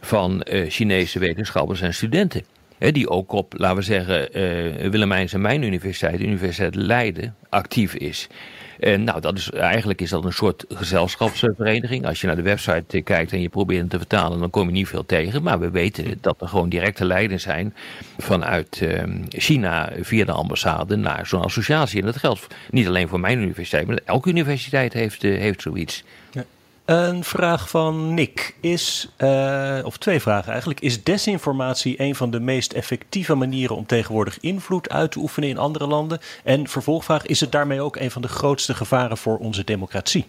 van 0.00 0.46
uh, 0.50 0.70
Chinese 0.70 1.18
wetenschappers 1.18 1.80
en 1.80 1.94
studenten. 1.94 2.42
die 2.78 3.08
ook 3.08 3.32
op, 3.32 3.54
laten 3.56 3.76
we 3.76 3.82
zeggen, 3.82 4.38
uh, 4.38 4.90
Willemijns 4.90 5.32
en 5.32 5.40
Mijn 5.40 5.62
Universiteit, 5.62 6.20
Universiteit 6.20 6.74
Leiden, 6.74 7.34
actief 7.48 7.94
is. 7.94 8.28
En 8.80 9.04
nou, 9.04 9.20
dat 9.20 9.38
is, 9.38 9.50
eigenlijk 9.50 10.00
is 10.00 10.10
dat 10.10 10.24
een 10.24 10.32
soort 10.32 10.64
gezelschapsvereniging. 10.68 12.06
Als 12.06 12.20
je 12.20 12.26
naar 12.26 12.36
de 12.36 12.42
website 12.42 13.02
kijkt 13.02 13.32
en 13.32 13.40
je 13.40 13.48
probeert 13.48 13.80
het 13.80 13.90
te 13.90 13.98
vertalen, 13.98 14.38
dan 14.38 14.50
kom 14.50 14.66
je 14.66 14.72
niet 14.72 14.88
veel 14.88 15.06
tegen. 15.06 15.42
Maar 15.42 15.58
we 15.58 15.70
weten 15.70 16.18
dat 16.20 16.40
er 16.40 16.48
gewoon 16.48 16.68
directe 16.68 17.04
lijnen 17.04 17.40
zijn 17.40 17.74
vanuit 18.18 18.80
uh, 18.82 19.02
China 19.28 19.92
via 20.00 20.24
de 20.24 20.32
ambassade 20.32 20.96
naar 20.96 21.26
zo'n 21.26 21.42
associatie. 21.42 22.00
En 22.00 22.06
dat 22.06 22.16
geldt 22.16 22.46
niet 22.70 22.86
alleen 22.86 23.08
voor 23.08 23.20
mijn 23.20 23.38
universiteit, 23.38 23.86
maar 23.86 23.98
elke 24.04 24.28
universiteit 24.28 24.92
heeft, 24.92 25.22
heeft 25.22 25.62
zoiets. 25.62 26.04
Ja. 26.32 26.44
Een 26.86 27.24
vraag 27.24 27.70
van 27.70 28.14
Nick 28.14 28.54
is, 28.60 29.12
uh, 29.18 29.78
of 29.82 29.96
twee 29.96 30.20
vragen 30.20 30.50
eigenlijk. 30.50 30.80
Is 30.80 31.04
desinformatie 31.04 32.00
een 32.00 32.14
van 32.14 32.30
de 32.30 32.40
meest 32.40 32.72
effectieve 32.72 33.34
manieren 33.34 33.76
om 33.76 33.86
tegenwoordig 33.86 34.40
invloed 34.40 34.90
uit 34.90 35.10
te 35.10 35.18
oefenen 35.18 35.48
in 35.48 35.58
andere 35.58 35.86
landen? 35.86 36.18
En 36.44 36.68
vervolgvraag, 36.68 37.26
is 37.26 37.40
het 37.40 37.52
daarmee 37.52 37.80
ook 37.80 37.96
een 37.96 38.10
van 38.10 38.22
de 38.22 38.28
grootste 38.28 38.74
gevaren 38.74 39.16
voor 39.16 39.38
onze 39.38 39.64
democratie? 39.64 40.26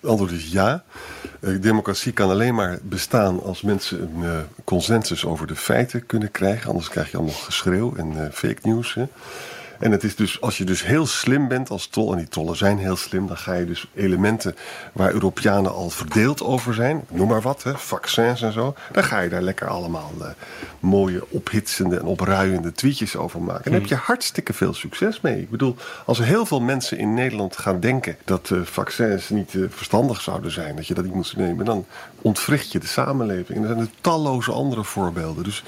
Het 0.00 0.10
antwoord 0.10 0.30
is 0.30 0.50
ja. 0.50 0.84
Uh, 1.40 1.60
democratie 1.60 2.12
kan 2.12 2.30
alleen 2.30 2.54
maar 2.54 2.78
bestaan 2.82 3.42
als 3.42 3.62
mensen 3.62 4.02
een 4.02 4.22
uh, 4.22 4.38
consensus 4.64 5.24
over 5.24 5.46
de 5.46 5.56
feiten 5.56 6.06
kunnen 6.06 6.30
krijgen. 6.30 6.68
Anders 6.68 6.88
krijg 6.88 7.10
je 7.10 7.16
allemaal 7.16 7.34
geschreeuw 7.34 7.96
en 7.96 8.30
fake 8.32 8.60
news. 8.62 8.94
Hè. 8.94 9.04
En 9.78 9.90
het 9.90 10.04
is 10.04 10.16
dus, 10.16 10.40
als 10.40 10.58
je 10.58 10.64
dus 10.64 10.84
heel 10.84 11.06
slim 11.06 11.48
bent 11.48 11.70
als 11.70 11.86
tol, 11.86 12.12
en 12.12 12.18
die 12.18 12.28
tollen 12.28 12.56
zijn 12.56 12.78
heel 12.78 12.96
slim, 12.96 13.26
dan 13.26 13.36
ga 13.36 13.54
je 13.54 13.64
dus 13.64 13.86
elementen 13.94 14.56
waar 14.92 15.12
Europeanen 15.12 15.74
al 15.74 15.90
verdeeld 15.90 16.42
over 16.42 16.74
zijn, 16.74 17.04
noem 17.08 17.28
maar 17.28 17.42
wat, 17.42 17.62
hè, 17.62 17.78
vaccins 17.78 18.42
en 18.42 18.52
zo, 18.52 18.74
dan 18.92 19.04
ga 19.04 19.20
je 19.20 19.28
daar 19.28 19.42
lekker 19.42 19.68
allemaal 19.68 20.12
uh, 20.18 20.26
mooie 20.80 21.24
ophitsende 21.28 21.96
en 21.96 22.04
opruiende 22.04 22.72
tweetjes 22.72 23.16
over 23.16 23.42
maken. 23.42 23.64
En 23.64 23.70
daar 23.70 23.80
heb 23.80 23.88
je 23.88 23.94
hartstikke 23.94 24.52
veel 24.52 24.74
succes 24.74 25.20
mee. 25.20 25.40
Ik 25.40 25.50
bedoel, 25.50 25.76
als 26.04 26.18
er 26.18 26.24
heel 26.24 26.46
veel 26.46 26.60
mensen 26.60 26.98
in 26.98 27.14
Nederland 27.14 27.56
gaan 27.56 27.80
denken 27.80 28.16
dat 28.24 28.50
uh, 28.50 28.60
vaccins 28.62 29.28
niet 29.28 29.54
uh, 29.54 29.66
verstandig 29.70 30.20
zouden 30.20 30.50
zijn, 30.50 30.76
dat 30.76 30.86
je 30.86 30.94
dat 30.94 31.04
niet 31.04 31.14
moet 31.14 31.36
nemen, 31.36 31.64
dan 31.64 31.86
ontwricht 32.22 32.72
je 32.72 32.78
de 32.78 32.86
samenleving. 32.86 33.58
En 33.58 33.62
er 33.62 33.68
zijn 33.68 33.80
er 33.80 33.90
talloze 34.00 34.52
andere 34.52 34.84
voorbeelden. 34.84 35.44
Dus 35.44 35.62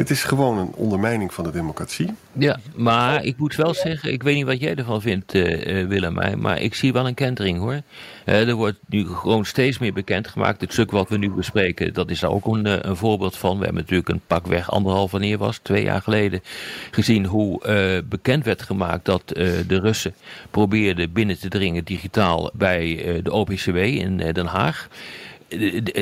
het 0.00 0.10
is 0.10 0.24
gewoon 0.24 0.58
een 0.58 0.72
ondermijning 0.74 1.34
van 1.34 1.44
de 1.44 1.50
democratie. 1.50 2.14
Ja, 2.32 2.58
maar 2.74 3.24
ik 3.24 3.38
moet 3.38 3.54
wel 3.54 3.74
zeggen, 3.74 4.12
ik 4.12 4.22
weet 4.22 4.34
niet 4.34 4.44
wat 4.44 4.60
jij 4.60 4.74
ervan 4.74 5.00
vindt, 5.00 5.34
uh, 5.34 5.86
Willem, 5.86 6.40
maar 6.40 6.60
ik 6.60 6.74
zie 6.74 6.92
wel 6.92 7.06
een 7.06 7.14
kentering 7.14 7.58
hoor. 7.58 7.80
Uh, 8.26 8.48
er 8.48 8.54
wordt 8.54 8.78
nu 8.86 9.06
gewoon 9.06 9.44
steeds 9.44 9.78
meer 9.78 9.92
bekendgemaakt. 9.92 10.60
Het 10.60 10.72
stuk 10.72 10.90
wat 10.90 11.08
we 11.08 11.16
nu 11.16 11.30
bespreken, 11.30 11.94
dat 11.94 12.10
is 12.10 12.20
daar 12.20 12.30
ook 12.30 12.46
een, 12.46 12.88
een 12.88 12.96
voorbeeld 12.96 13.36
van. 13.36 13.58
We 13.58 13.64
hebben 13.64 13.82
natuurlijk 13.82 14.08
een 14.08 14.20
pak 14.26 14.46
weg 14.46 14.70
anderhalf 14.70 15.10
wanneer 15.10 15.38
was, 15.38 15.58
twee 15.58 15.82
jaar 15.82 16.02
geleden, 16.02 16.42
gezien 16.90 17.26
hoe 17.26 18.04
bekend 18.08 18.44
werd 18.44 18.62
gemaakt 18.62 19.04
dat 19.04 19.22
de 19.28 19.80
Russen 19.80 20.14
probeerden 20.50 21.12
binnen 21.12 21.38
te 21.38 21.48
dringen 21.48 21.84
digitaal 21.84 22.50
bij 22.54 23.20
de 23.22 23.32
OPCW 23.32 23.76
in 23.76 24.16
Den 24.16 24.46
Haag. 24.46 24.88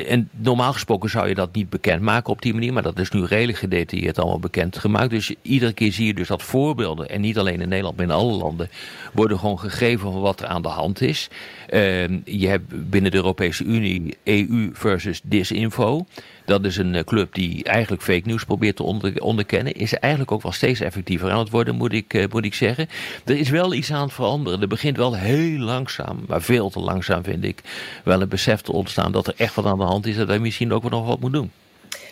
En 0.07 0.29
normaal 0.37 0.73
gesproken 0.73 1.11
zou 1.11 1.29
je 1.29 1.35
dat 1.35 1.55
niet 1.55 1.71
bekendmaken 1.71 2.33
op 2.33 2.43
die 2.43 2.55
manier, 2.55 2.73
maar 2.73 2.83
dat 2.83 2.99
is 2.99 3.11
nu 3.11 3.25
redelijk 3.25 3.59
gedetailleerd 3.59 4.19
allemaal 4.19 4.39
bekendgemaakt. 4.39 5.11
Dus 5.11 5.35
iedere 5.43 5.73
keer 5.73 5.93
zie 5.93 6.07
je 6.07 6.15
dus 6.15 6.29
dat 6.29 6.43
voorbeelden, 6.43 7.09
en 7.09 7.21
niet 7.21 7.39
alleen 7.39 7.61
in 7.61 7.69
Nederland, 7.69 7.97
maar 7.97 8.05
in 8.05 8.13
alle 8.13 8.33
landen, 8.33 8.69
worden 9.13 9.39
gewoon 9.39 9.59
gegeven 9.59 10.13
van 10.13 10.21
wat 10.21 10.41
er 10.41 10.47
aan 10.47 10.63
de 10.63 10.69
hand 10.69 11.01
is. 11.01 11.29
Uh, 11.71 12.09
je 12.25 12.49
hebt 12.49 12.91
binnen 12.91 13.11
de 13.11 13.17
Europese 13.17 13.65
Unie 13.65 14.17
EU 14.25 14.71
versus 14.73 15.21
disinfo. 15.25 16.07
Dat 16.49 16.65
is 16.65 16.77
een 16.77 16.95
eh, 16.95 17.05
club 17.05 17.35
die 17.35 17.65
eigenlijk 17.65 18.03
fake 18.03 18.23
news 18.25 18.45
probeert 18.45 18.77
te 18.77 18.83
onder, 18.83 19.23
onderkennen. 19.23 19.73
Is 19.73 19.95
eigenlijk 19.95 20.33
ook 20.33 20.43
wel 20.43 20.53
steeds 20.53 20.81
effectiever 20.81 21.31
aan 21.31 21.39
het 21.39 21.51
worden, 21.51 21.75
moet 21.75 21.93
ik, 21.93 22.15
uh, 22.15 22.25
moet 22.31 22.45
ik 22.45 22.55
zeggen. 22.55 22.89
Er 23.25 23.37
is 23.39 23.49
wel 23.49 23.75
iets 23.75 23.93
aan 23.93 24.03
het 24.03 24.13
veranderen. 24.13 24.61
Er 24.61 24.69
begint 24.69 24.97
wel 24.97 25.17
heel 25.17 25.59
langzaam, 25.59 26.25
maar 26.27 26.43
veel 26.43 26.71
te 26.71 26.81
langzaam 26.81 27.25
vind 27.25 27.45
ik, 27.45 27.63
wel 28.05 28.23
een 28.23 28.29
besef 28.29 28.61
te 28.61 28.73
ontstaan 28.73 29.13
dat 29.13 29.27
er 29.27 29.35
echt 29.37 29.55
wat 29.55 29.65
aan 29.65 29.79
de 29.79 29.85
hand 29.85 30.07
is. 30.07 30.17
Dat 30.17 30.29
hij 30.29 30.39
misschien 30.39 30.73
ook 30.73 30.91
nog 30.91 31.07
wat 31.07 31.21
moet 31.21 31.33
doen. 31.33 31.51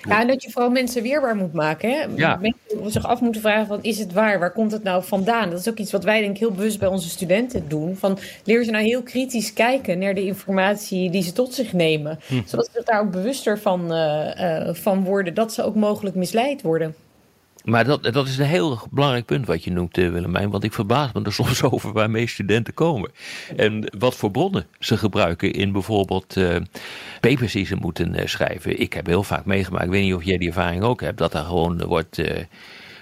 Ja, 0.08 0.20
en 0.20 0.26
dat 0.26 0.42
je 0.42 0.50
vooral 0.50 0.70
mensen 0.70 1.02
weerbaar 1.02 1.36
moet 1.36 1.52
maken. 1.52 1.90
Hè? 1.90 2.04
Ja. 2.16 2.38
Mensen 2.40 2.90
zich 2.90 3.06
af 3.06 3.20
moeten 3.20 3.40
vragen: 3.40 3.66
van, 3.66 3.78
is 3.82 3.98
het 3.98 4.12
waar? 4.12 4.38
Waar 4.38 4.52
komt 4.52 4.72
het 4.72 4.82
nou 4.82 5.04
vandaan? 5.04 5.50
Dat 5.50 5.58
is 5.58 5.68
ook 5.68 5.78
iets 5.78 5.92
wat 5.92 6.04
wij 6.04 6.20
denk 6.20 6.34
ik 6.34 6.38
heel 6.38 6.52
bewust 6.52 6.78
bij 6.78 6.88
onze 6.88 7.08
studenten 7.08 7.68
doen. 7.68 7.96
Van, 7.96 8.18
leer 8.44 8.64
ze 8.64 8.70
nou 8.70 8.84
heel 8.84 9.02
kritisch 9.02 9.52
kijken 9.52 9.98
naar 9.98 10.14
de 10.14 10.24
informatie 10.24 11.10
die 11.10 11.22
ze 11.22 11.32
tot 11.32 11.54
zich 11.54 11.72
nemen. 11.72 12.18
Hm. 12.26 12.40
Zodat 12.46 12.68
ze 12.72 12.82
daar 12.84 13.00
ook 13.00 13.10
bewuster 13.10 13.58
van, 13.58 13.92
uh, 13.92 14.30
uh, 14.40 14.74
van 14.74 15.04
worden 15.04 15.34
dat 15.34 15.52
ze 15.52 15.62
ook 15.62 15.74
mogelijk 15.74 16.16
misleid 16.16 16.62
worden. 16.62 16.94
Maar 17.66 17.84
dat, 17.84 18.02
dat 18.02 18.26
is 18.26 18.38
een 18.38 18.46
heel 18.46 18.78
belangrijk 18.90 19.24
punt 19.24 19.46
wat 19.46 19.64
je 19.64 19.70
noemt, 19.70 19.98
eh, 19.98 20.10
Willemijn. 20.10 20.50
Want 20.50 20.64
ik 20.64 20.72
verbaas 20.72 21.12
me 21.12 21.22
er 21.22 21.32
soms 21.42 21.62
over 21.62 21.92
waarmee 21.92 22.26
studenten 22.26 22.74
komen. 22.74 23.10
En 23.56 23.92
wat 23.98 24.14
voor 24.14 24.30
bronnen 24.30 24.66
ze 24.78 24.96
gebruiken 24.96 25.52
in 25.52 25.72
bijvoorbeeld 25.72 26.36
uh, 26.36 26.56
papers 27.20 27.52
die 27.52 27.66
ze 27.66 27.76
moeten 27.76 28.14
uh, 28.14 28.26
schrijven. 28.26 28.80
Ik 28.80 28.92
heb 28.92 29.06
heel 29.06 29.22
vaak 29.22 29.44
meegemaakt, 29.44 29.84
ik 29.84 29.90
weet 29.90 30.04
niet 30.04 30.14
of 30.14 30.24
jij 30.24 30.38
die 30.38 30.48
ervaring 30.48 30.82
ook 30.82 31.00
hebt, 31.00 31.18
dat 31.18 31.34
er 31.34 31.44
gewoon 31.44 31.84
wordt 31.84 32.20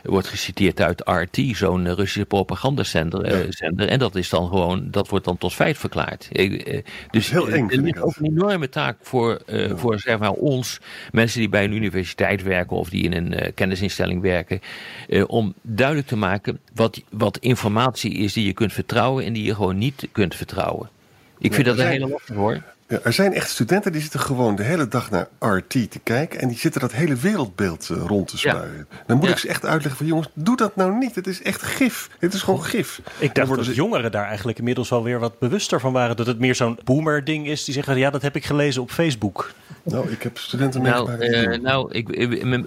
wordt 0.04 0.26
geciteerd 0.28 0.80
uit 0.80 1.02
RT, 1.04 1.38
zo'n 1.56 1.94
Russische 1.94 2.24
propagandazender. 2.24 3.22
eh, 3.22 3.38
zender, 3.48 3.88
en 3.88 3.98
dat, 3.98 4.14
is 4.14 4.28
dan 4.28 4.48
gewoon, 4.48 4.90
dat 4.90 5.08
wordt 5.08 5.24
dan 5.24 5.38
tot 5.38 5.54
feit 5.54 5.78
verklaard. 5.78 6.28
Eh, 6.32 6.74
eh, 6.76 6.84
dus 7.10 7.30
Heel 7.30 7.48
eng, 7.48 7.70
er 7.70 7.78
ligt 7.78 8.00
ook 8.00 8.16
een 8.16 8.24
enorme 8.26 8.68
taak 8.68 8.96
voor, 9.02 9.42
eh, 9.46 9.72
voor 9.76 9.98
zeg 9.98 10.18
maar, 10.18 10.32
ons, 10.32 10.80
mensen 11.12 11.40
die 11.40 11.48
bij 11.48 11.64
een 11.64 11.72
universiteit 11.72 12.42
werken 12.42 12.76
of 12.76 12.88
die 12.88 13.02
in 13.02 13.12
een 13.12 13.34
eh, 13.34 13.52
kennisinstelling 13.54 14.22
werken, 14.22 14.60
eh, 15.08 15.24
om 15.26 15.54
duidelijk 15.62 16.06
te 16.06 16.16
maken 16.16 16.58
wat, 16.74 17.02
wat 17.10 17.38
informatie 17.38 18.12
is 18.12 18.32
die 18.32 18.46
je 18.46 18.52
kunt 18.52 18.72
vertrouwen 18.72 19.24
en 19.24 19.32
die 19.32 19.44
je 19.44 19.54
gewoon 19.54 19.78
niet 19.78 20.08
kunt 20.12 20.34
vertrouwen. 20.34 20.88
Ik 21.38 21.54
vind 21.54 21.66
dat 21.66 21.78
een 21.78 21.86
hele 21.86 22.08
lastig 22.08 22.36
hoor. 22.36 22.62
Ja, 22.88 22.98
er 23.02 23.12
zijn 23.12 23.32
echt 23.34 23.50
studenten 23.50 23.92
die 23.92 24.00
zitten 24.00 24.20
gewoon 24.20 24.56
de 24.56 24.62
hele 24.62 24.88
dag 24.88 25.10
naar 25.10 25.28
RT 25.38 25.68
te 25.68 25.98
kijken. 26.02 26.40
En 26.40 26.48
die 26.48 26.58
zitten 26.58 26.80
dat 26.80 26.92
hele 26.92 27.14
wereldbeeld 27.16 27.88
eh, 27.90 27.96
rond 28.06 28.28
te 28.28 28.38
spuien. 28.38 28.88
Dan 29.06 29.16
moet 29.16 29.26
Ja. 29.26 29.32
ik 29.32 29.38
ze 29.38 29.48
echt 29.48 29.64
uitleggen 29.64 29.96
van 29.96 30.06
jongens, 30.06 30.28
doe 30.34 30.56
dat 30.56 30.76
nou 30.76 30.98
niet. 30.98 31.14
Het 31.14 31.26
is 31.26 31.42
echt 31.42 31.62
gif. 31.62 32.08
Het 32.18 32.34
is 32.34 32.42
gewoon 32.42 32.64
gif. 32.64 33.00
Ik 33.18 33.34
dacht 33.34 33.46
worden 33.48 33.64
dat 33.66 33.74
ze- 33.74 33.80
jongeren 33.80 34.10
daar 34.12 34.26
eigenlijk 34.26 34.58
inmiddels 34.58 34.88
wel 34.88 35.02
weer 35.02 35.18
wat 35.18 35.38
bewuster 35.38 35.80
van 35.80 35.92
waren. 35.92 36.16
Dat 36.16 36.26
het 36.26 36.38
meer 36.38 36.54
zo'n 36.54 36.78
boomer 36.84 37.24
ding 37.24 37.46
is. 37.46 37.64
Die 37.64 37.74
zeggen, 37.74 37.98
ja, 37.98 38.10
dat 38.10 38.22
heb 38.22 38.36
ik 38.36 38.44
gelezen 38.44 38.82
op 38.82 38.90
Facebook. 38.90 39.50
Nou, 39.82 40.10
ik 40.10 40.22
heb 40.22 40.38
studenten 40.38 40.82
Nou, 40.82 41.08
meegemaakt. 41.08 41.32
die 41.32 41.50
eh, 41.50 41.60
nou 41.60 41.92
ik- 41.92 42.08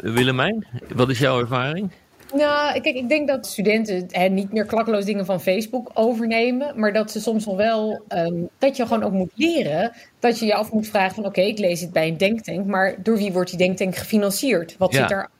Willemijn, 0.02 0.68
wat 0.96 1.10
is 1.10 1.20
jouw 1.20 1.40
ervaring? 1.40 1.92
Nou, 2.34 2.80
kijk, 2.82 2.96
ik 2.96 3.10
denk 3.10 3.28
dat 3.28 3.46
studenten 3.46 4.06
hè, 4.12 4.28
niet 4.28 4.54
meer 4.54 4.66
klakkeloos 4.66 5.06
dingen 5.06 5.26
van 5.26 5.42
Facebook 5.42 5.92
overnemen, 5.94 6.80
maar 6.80 6.94
dat 6.94 7.12
ze 7.12 7.20
soms 7.20 7.46
nog 7.46 7.56
wel, 7.56 8.02
ehm, 8.08 8.36
dat 8.58 8.78
je 8.78 8.84
gewoon 8.86 9.04
ook 9.04 9.12
moet 9.12 9.32
leren, 9.36 9.92
dat 10.20 10.40
je 10.40 10.46
je 10.46 10.54
af 10.54 10.72
moet 10.72 10.88
vragen 10.88 11.16
van 11.16 11.26
oké, 11.26 11.42
ik 11.42 11.60
lees 11.60 11.82
het 11.82 11.92
bij 11.92 12.08
een 12.08 12.18
denktank, 12.18 12.66
maar 12.66 12.96
door 13.04 13.18
wie 13.18 13.32
wordt 13.34 13.50
die 13.50 13.60
denktank 13.60 13.96
gefinancierd? 13.96 14.76
Wat 14.78 14.92
Ja. 14.92 14.98
zit 15.00 15.08
daarachter? 15.10 15.36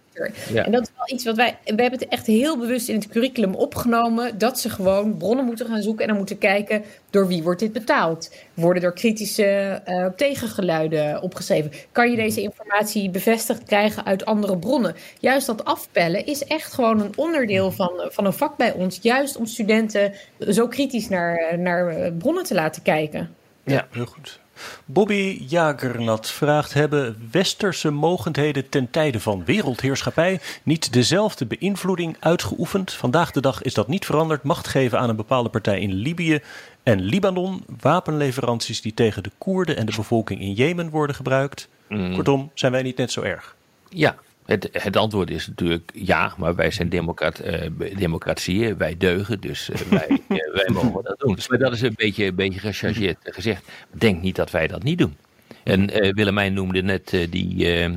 Ja. 0.54 0.66
En 0.66 0.72
dat 0.72 0.82
is 0.82 0.90
wel 0.96 1.16
iets 1.16 1.24
wat 1.24 1.36
wij, 1.36 1.58
we 1.64 1.82
hebben 1.82 2.00
het 2.00 2.08
echt 2.08 2.28
heel 2.28 2.58
bewust 2.58 2.90
in 2.90 2.96
het 2.96 3.08
curriculum 3.08 3.56
opgenomen, 3.56 4.38
dat 4.38 4.60
ze 4.60 4.70
gewoon 4.70 5.18
bronnen 5.18 5.46
moeten 5.46 5.66
gaan 5.66 5.82
zoeken 5.82 6.02
en 6.02 6.08
dan 6.08 6.18
moeten 6.18 6.38
kijken 6.38 6.84
door 7.10 7.28
wie 7.28 7.44
wordt 7.44 7.60
dit 7.60 7.74
betaald? 7.74 8.36
Worden 8.54 8.84
er 8.84 8.94
kritische 8.94 9.46
eh, 9.86 10.06
tegengeluiden 10.16 11.22
opgeschreven? 11.22 11.72
Kan 11.92 12.12
je 12.12 12.16
deze 12.16 12.42
informatie 12.42 13.10
bevestigd 13.10 13.64
krijgen 13.64 14.06
uit 14.06 14.26
andere 14.26 14.58
bronnen? 14.58 14.96
Juist 15.20 15.48
dat 15.48 15.66
afpellen 15.66 16.26
is 16.26 16.44
echt 16.44 16.74
gewoon 16.74 17.02
een 17.02 17.14
onderdeel 17.16 17.72
van, 17.72 17.92
van 18.10 18.26
een 18.26 18.34
vak 18.34 18.58
bij 18.58 18.74
ons. 18.74 19.00
Juist 19.02 19.38
om 19.38 19.46
studenten 19.46 20.14
zo 20.40 20.68
kritisch 20.68 21.10
naar, 21.10 21.60
naar 21.60 21.88
eh, 21.88 22.12
bronnen 22.18 22.44
te 22.44 22.54
laten 22.54 22.82
kijken. 22.82 23.36
Ja, 23.64 23.88
heel 23.92 24.06
goed. 24.06 24.40
Bobby 24.86 25.46
Jagernat 25.48 26.32
vraagt: 26.32 26.74
Hebben 26.74 27.30
westerse 27.32 27.92
mogendheden 27.92 28.70
ten 28.70 28.90
tijde 28.90 29.20
van 29.20 29.46
wereldheerschappij 29.46 30.40
niet 30.64 30.94
dezelfde 30.94 31.46
beïnvloeding 31.46 32.18
uitgeoefend? 32.20 32.94
Vandaag 32.94 33.32
de 33.32 33.42
dag 33.42 33.62
is 33.62 33.74
dat 33.74 33.88
niet 33.88 34.06
veranderd. 34.06 34.44
Macht 34.44 34.68
geven 34.68 35.00
aan 35.00 35.10
een 35.10 35.16
bepaalde 35.16 35.50
partij 35.50 35.80
in 35.80 35.94
Libië 35.94 36.40
en 36.84 37.02
Libanon. 37.02 37.64
Wapenleveranties 37.80 38.82
die 38.82 38.94
tegen 38.94 39.24
de 39.24 39.32
Koerden 39.38 39.78
en 39.78 39.86
de 39.86 39.96
bevolking 39.96 40.42
in 40.42 40.54
Jemen 40.54 40.90
worden 40.90 41.16
gebruikt. 41.16 41.68
Kortom, 41.90 42.52
zijn 42.54 42.72
wij 42.72 42.82
niet 42.82 42.98
net 42.98 43.12
zo 43.12 43.22
erg? 43.22 43.56
Ja, 43.90 44.16
het, 44.48 44.70
het 44.72 44.98
antwoord 44.98 45.30
is 45.30 45.48
natuurlijk 45.48 45.92
ja, 45.94 46.34
maar 46.38 46.56
wij 46.56 46.72
zijn 46.72 46.90
democrat, 46.90 47.40
eh, 47.40 47.70
democratieën, 47.98 48.78
wij 48.78 48.98
deugen, 48.98 49.40
dus 49.40 49.70
eh, 49.70 49.80
wij, 50.00 50.08
eh, 50.28 50.54
wij 50.54 50.70
mogen 50.74 51.04
dat 51.04 51.20
doen. 51.20 51.38
Maar 51.50 51.60
dat 51.60 51.74
is 51.74 51.82
een 51.82 51.94
beetje, 51.96 52.26
een 52.26 52.36
beetje 52.36 52.60
gechargeerd 52.60 53.18
gezegd. 53.24 53.64
Denk 53.92 54.22
niet 54.22 54.36
dat 54.36 54.52
wij 54.52 54.68
dat 54.68 54.84
niet 54.84 54.98
doen. 54.98 55.16
En 55.64 55.90
eh, 55.90 56.14
Willemijn 56.14 56.54
noemde 56.54 56.82
net 56.82 57.14
eh, 57.14 57.28
die, 57.30 57.74
eh, 57.74 57.92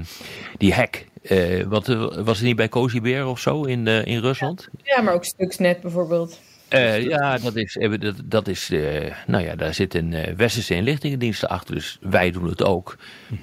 die 0.59 0.75
hack. 0.75 1.05
Eh, 1.23 1.63
wat, 1.63 1.87
was 2.25 2.39
het 2.39 2.47
niet 2.47 2.57
bij 2.57 2.69
Cozy 2.69 3.01
Bear 3.01 3.27
of 3.27 3.41
zo 3.41 3.63
in, 3.63 3.87
eh, 3.87 4.07
in 4.07 4.21
Rusland? 4.21 4.69
Ja, 4.83 5.01
maar 5.01 5.15
ook 5.15 5.25
Stuxnet 5.25 5.81
bijvoorbeeld. 5.81 6.41
Eh, 6.71 7.03
ja, 7.03 7.39
dat 7.39 7.57
is, 7.57 7.79
dat, 8.01 8.15
dat 8.25 8.49
is 8.49 8.71
eh, 8.71 9.15
nou 9.27 9.45
ja, 9.45 9.55
daar 9.57 9.75
zit 9.75 9.95
een 9.95 10.13
eh, 10.13 10.35
westerse 10.35 10.75
inlichtingendienst 10.75 11.47
achter, 11.47 11.75
dus 11.75 11.99
wij 12.01 12.31
doen 12.31 12.49
het 12.49 12.63
ook. 12.63 12.97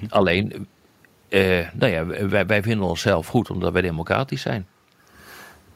Alleen, 0.08 0.66
eh, 1.28 1.66
nou 1.72 1.92
ja, 1.92 2.28
wij, 2.28 2.46
wij 2.46 2.62
vinden 2.62 2.86
onszelf 2.86 3.26
goed 3.26 3.50
omdat 3.50 3.72
wij 3.72 3.82
democratisch 3.82 4.42
zijn. 4.42 4.66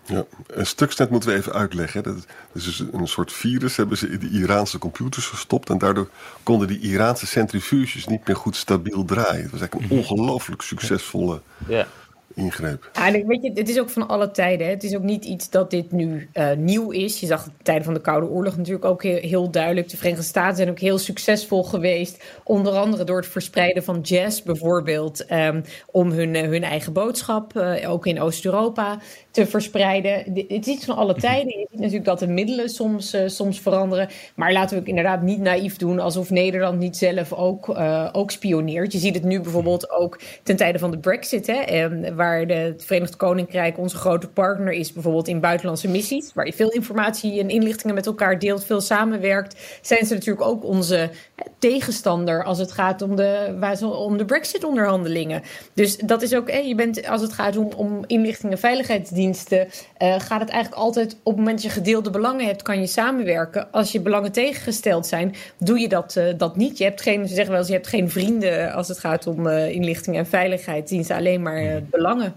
Ja, 0.07 0.25
een 0.47 0.67
Stuxnet 0.67 1.11
moeten 1.11 1.31
we 1.31 1.37
even 1.37 1.53
uitleggen. 1.53 2.03
Dat 2.03 2.27
is 2.53 2.65
dus 2.65 2.79
een 2.93 3.09
soort 3.09 3.33
virus, 3.33 3.77
hebben 3.77 3.99
ze 3.99 4.09
in 4.09 4.19
de 4.19 4.29
Iraanse 4.29 4.79
computers 4.79 5.27
gestopt. 5.27 5.71
En 5.71 5.79
daardoor 5.79 6.09
konden 6.43 6.69
die 6.69 6.81
Iraanse 6.81 7.27
centrifuges 7.27 8.07
niet 8.07 8.27
meer 8.27 8.37
goed 8.37 8.57
stabiel 8.57 9.05
draaien. 9.05 9.43
Het 9.43 9.51
was 9.51 9.61
eigenlijk 9.61 9.91
een 9.91 9.99
ongelooflijk 9.99 10.63
succesvolle 10.63 11.41
Ja. 11.69 11.87
Ingreep. 12.35 12.91
Weet 13.27 13.43
je, 13.43 13.51
het 13.55 13.69
is 13.69 13.81
ook 13.81 13.91
van 13.91 14.09
alle 14.09 14.31
tijden. 14.31 14.67
hè. 14.67 14.73
Het 14.73 14.83
is 14.83 14.97
ook 14.97 15.03
niet 15.03 15.25
iets 15.25 15.51
dat 15.51 15.71
dit 15.71 15.93
nu 15.93 16.29
eh, 16.33 16.53
nieuw 16.57 16.91
is. 16.91 17.21
Je 17.21 17.27
zag 17.27 17.45
het 17.45 17.53
tijden 17.63 17.85
van 17.85 17.95
de 17.95 18.01
Koude 18.01 18.27
Oorlog 18.27 18.57
natuurlijk 18.57 18.85
ook 18.85 19.03
heel, 19.03 19.17
heel 19.21 19.51
duidelijk. 19.51 19.89
De 19.89 19.97
Verenigde 19.97 20.25
Staten 20.25 20.57
zijn 20.57 20.71
ook 20.71 20.79
heel 20.79 20.99
succesvol 20.99 21.65
geweest. 21.65 22.25
Onder 22.45 22.73
andere 22.73 23.05
door 23.05 23.17
het 23.17 23.27
verspreiden 23.27 23.85
van 23.85 24.01
jazz 24.01 24.43
bijvoorbeeld. 24.43 25.27
ehm, 25.27 25.61
om 25.91 26.11
hun, 26.11 26.35
eh, 26.35 26.43
hun 26.49 26.63
eigen 26.63 26.93
boodschap, 26.93 27.57
eh, 27.57 27.91
ook 27.91 28.07
in 28.07 28.21
Oost-Europa, 28.21 28.99
te 29.31 29.47
verspreiden. 29.47 30.13
Het 30.49 30.67
is 30.67 30.67
iets 30.67 30.85
van 30.85 30.97
alle 30.97 31.15
tijden. 31.15 31.59
Je 31.59 31.67
ziet 31.71 31.79
natuurlijk 31.81 32.05
dat 32.05 32.19
de 32.19 32.27
middelen 32.27 32.69
soms, 32.69 33.17
soms 33.27 33.61
veranderen. 33.61 34.09
Maar 34.35 34.53
laten 34.53 34.75
we 34.77 34.81
ook 34.83 34.89
inderdaad 34.89 35.23
niet 35.23 35.39
naïef 35.41 35.77
doen 35.77 35.99
alsof 35.99 36.31
Nederland 36.31 36.79
niet 36.79 36.97
zelf 36.97 37.33
ook, 37.33 37.79
ook 38.13 38.31
spioneert. 38.31 38.93
Je 38.93 38.99
ziet 38.99 39.15
het 39.15 39.25
nu 39.25 39.41
bijvoorbeeld 39.41 39.91
ook 39.91 40.21
ten 40.43 40.57
tijde 40.57 40.79
van 40.79 40.91
de 40.91 40.99
Brexit, 40.99 41.47
hè, 41.47 41.55
eh, 41.55 42.15
waar 42.23 42.41
het 42.41 42.85
Verenigd 42.85 43.17
Koninkrijk 43.17 43.79
onze 43.79 43.97
grote 43.97 44.29
partner 44.29 44.73
is, 44.73 44.93
bijvoorbeeld 44.93 45.29
in 45.29 45.41
buitenlandse 45.41 45.89
missies, 45.89 46.35
waar 46.35 46.47
je 46.47 46.53
veel 46.53 46.71
informatie 46.71 47.41
en 47.41 47.49
inlichtingen 47.49 47.95
met 47.95 48.07
elkaar 48.07 48.39
deelt, 48.39 48.65
veel 48.65 48.81
samenwerkt, 48.81 49.79
zijn 49.81 50.07
ze 50.07 50.15
natuurlijk 50.15 50.47
ook 50.47 50.65
onze 50.65 50.97
eh, 50.97 51.47
tegenstander 51.59 52.45
als 52.45 52.59
het 52.59 52.73
gaat 52.73 53.03
om 53.03 53.17
de, 53.17 53.81
om 53.81 54.17
de 54.17 54.25
Brexit-onderhandelingen. 54.25 55.43
Dus 55.75 55.97
dat 55.97 56.23
is 56.23 56.35
ook, 56.35 56.49
eh, 56.49 56.69
je 56.69 56.75
bent, 56.75 57.09
als 57.09 57.21
het 57.21 57.33
gaat 57.33 57.57
om, 57.57 57.69
om 57.77 58.05
inlichtingen 58.07 58.53
en 58.53 58.59
veiligheidsdiensten, 58.59 59.69
eh, 59.97 60.21
gaat 60.21 60.41
het 60.41 60.51
eigenlijk 60.51 60.83
altijd 60.83 61.13
op 61.13 61.25
het 61.25 61.37
moment 61.37 61.63
dat 61.63 61.73
je 61.73 61.79
gedeelde 61.79 62.11
belangen 62.11 62.47
hebt, 62.47 62.63
kan 62.63 62.81
je 62.81 62.87
samenwerken. 62.87 63.71
Als 63.71 63.93
je 63.93 64.01
belangen 64.01 64.33
tegengesteld 64.33 65.07
zijn, 65.07 65.35
doe 65.59 65.79
je 65.79 65.89
dat, 65.89 66.21
dat 66.37 66.57
niet. 66.57 66.79
Je 66.79 66.85
hebt 66.85 67.03
geen, 67.03 67.29
ze 67.29 67.35
zeggen 67.35 67.51
wel 67.51 67.61
eens, 67.61 67.69
je 67.69 67.75
hebt 67.75 67.87
geen 67.87 68.11
vrienden 68.11 68.73
als 68.73 68.89
het 68.89 68.99
gaat 68.99 69.27
om 69.27 69.47
inlichtingen 69.49 70.19
en 70.19 70.27
veiligheidsdiensten, 70.27 71.17
alleen 71.17 71.43
maar 71.43 71.57
eh, 71.57 71.77
belangen. 72.03 72.35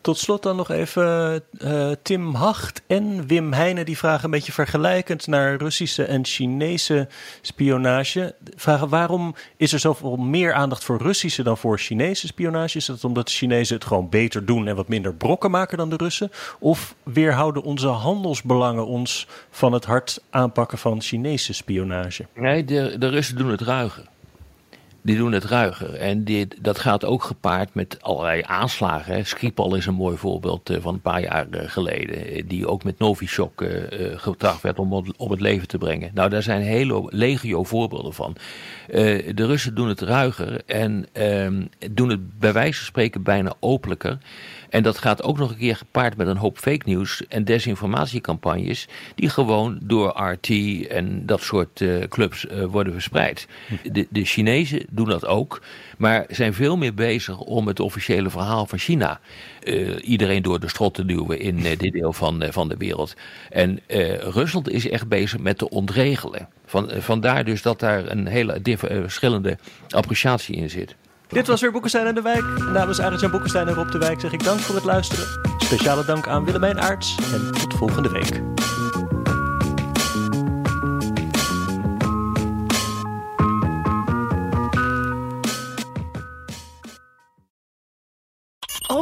Tot 0.00 0.18
slot 0.18 0.42
dan 0.42 0.56
nog 0.56 0.70
even 0.70 1.42
eh, 1.58 1.90
Tim 2.02 2.34
Hacht 2.34 2.82
en 2.86 3.26
Wim 3.26 3.52
Heijnen. 3.52 3.84
Die 3.84 3.98
vragen 3.98 4.24
een 4.24 4.30
beetje 4.30 4.52
vergelijkend 4.52 5.26
naar 5.26 5.56
Russische 5.56 6.04
en 6.04 6.24
Chinese 6.24 7.08
spionage. 7.40 8.34
Vragen 8.56 8.88
waarom 8.88 9.34
is 9.56 9.72
er 9.72 9.78
zoveel 9.78 10.16
meer 10.16 10.52
aandacht 10.52 10.84
voor 10.84 10.98
Russische 10.98 11.42
dan 11.42 11.56
voor 11.56 11.78
Chinese 11.78 12.26
spionage? 12.26 12.76
Is 12.76 12.86
dat 12.86 13.04
omdat 13.04 13.26
de 13.26 13.32
Chinezen 13.32 13.74
het 13.74 13.84
gewoon 13.84 14.08
beter 14.08 14.46
doen 14.46 14.68
en 14.68 14.76
wat 14.76 14.88
minder 14.88 15.14
brokken 15.14 15.50
maken 15.50 15.78
dan 15.78 15.90
de 15.90 15.96
Russen? 15.96 16.30
Of 16.58 16.94
weerhouden 17.02 17.62
onze 17.62 17.88
handelsbelangen 17.88 18.86
ons 18.86 19.26
van 19.50 19.72
het 19.72 19.84
hard 19.84 20.20
aanpakken 20.30 20.78
van 20.78 21.02
Chinese 21.02 21.52
spionage? 21.52 22.26
Nee, 22.34 22.64
de, 22.64 22.96
de 22.98 23.08
Russen 23.08 23.36
doen 23.36 23.50
het 23.50 23.60
ruiger. 23.60 24.04
Die 25.06 25.16
doen 25.16 25.32
het 25.32 25.44
ruiger. 25.44 25.94
En 25.94 26.24
dit, 26.24 26.56
dat 26.60 26.78
gaat 26.78 27.04
ook 27.04 27.22
gepaard 27.22 27.74
met 27.74 28.02
allerlei 28.02 28.42
aanslagen. 28.46 29.26
Skripal 29.26 29.74
is 29.74 29.86
een 29.86 29.94
mooi 29.94 30.16
voorbeeld 30.16 30.70
eh, 30.70 30.76
van 30.80 30.94
een 30.94 31.00
paar 31.00 31.20
jaar 31.20 31.46
eh, 31.50 31.68
geleden. 31.68 32.26
eh, 32.26 32.42
Die 32.46 32.68
ook 32.68 32.84
met 32.84 32.98
Novichok 32.98 33.64
getracht 34.16 34.62
werd 34.62 34.78
om 34.78 34.92
om 35.16 35.30
het 35.30 35.40
leven 35.40 35.68
te 35.68 35.78
brengen. 35.78 36.10
Nou, 36.14 36.30
daar 36.30 36.42
zijn 36.42 36.62
hele 36.62 37.06
legio 37.08 37.64
voorbeelden 37.64 38.14
van. 38.14 38.36
De 38.86 39.46
Russen 39.46 39.74
doen 39.74 39.88
het 39.88 40.00
ruiger 40.00 40.60
en 40.66 41.06
ehm, 41.12 41.64
doen 41.90 42.08
het 42.08 42.38
bij 42.38 42.52
wijze 42.52 42.78
van 42.78 42.86
spreken 42.86 43.22
bijna 43.22 43.54
openlijker. 43.60 44.18
En 44.70 44.82
dat 44.82 44.98
gaat 44.98 45.22
ook 45.22 45.38
nog 45.38 45.50
een 45.50 45.56
keer 45.56 45.76
gepaard 45.76 46.16
met 46.16 46.26
een 46.26 46.36
hoop 46.36 46.58
fake 46.58 46.88
news 46.88 47.26
en 47.26 47.44
desinformatiecampagnes. 47.44 48.88
die 49.14 49.28
gewoon 49.28 49.78
door 49.82 50.08
RT 50.08 50.50
en 50.88 51.26
dat 51.26 51.40
soort 51.40 51.80
eh, 51.80 52.08
clubs 52.08 52.46
eh, 52.46 52.64
worden 52.64 52.92
verspreid. 52.92 53.46
De, 53.92 54.06
de 54.10 54.24
Chinezen 54.24 54.86
doen 54.90 55.08
dat 55.08 55.26
ook, 55.26 55.62
maar 55.98 56.24
zijn 56.28 56.54
veel 56.54 56.76
meer 56.76 56.94
bezig 56.94 57.38
om 57.38 57.66
het 57.66 57.80
officiële 57.80 58.30
verhaal 58.30 58.66
van 58.66 58.78
China. 58.78 59.20
eh, 59.60 60.08
iedereen 60.08 60.42
door 60.42 60.60
de 60.60 60.68
strot 60.68 60.94
te 60.94 61.04
duwen 61.04 61.40
in 61.40 61.56
dit 61.56 61.92
deel 61.92 62.12
van, 62.12 62.44
van 62.50 62.68
de 62.68 62.76
wereld. 62.76 63.14
En 63.50 63.80
Rusland 64.20 64.70
is 64.70 64.88
echt 64.88 65.08
bezig 65.08 65.40
met 65.40 65.58
te 65.58 65.68
ontregelen. 65.70 66.48
Van, 66.66 66.90
vandaar 66.98 67.44
dus 67.44 67.62
dat 67.62 67.80
daar 67.80 68.10
een 68.10 68.26
hele 68.26 68.60
verschillende 68.62 69.58
appreciatie 69.88 70.56
in 70.56 70.70
zit. 70.70 70.96
Dit 71.28 71.46
was 71.46 71.60
weer 71.60 71.72
Boekenstein 71.72 72.06
en 72.06 72.14
de 72.14 72.22
Wijk. 72.22 72.44
Namens 72.72 73.00
Arend-Jan 73.00 73.30
Boekenstein 73.30 73.68
en 73.68 73.74
Rob 73.74 73.90
de 73.90 73.98
Wijk 73.98 74.20
zeg 74.20 74.32
ik 74.32 74.44
dank 74.44 74.60
voor 74.60 74.74
het 74.74 74.84
luisteren. 74.84 75.26
Speciale 75.58 76.04
dank 76.04 76.28
aan 76.28 76.44
Willemijn 76.44 76.80
Aarts 76.80 77.16
en 77.32 77.52
tot 77.52 77.74
volgende 77.74 78.08
week. 78.08 78.42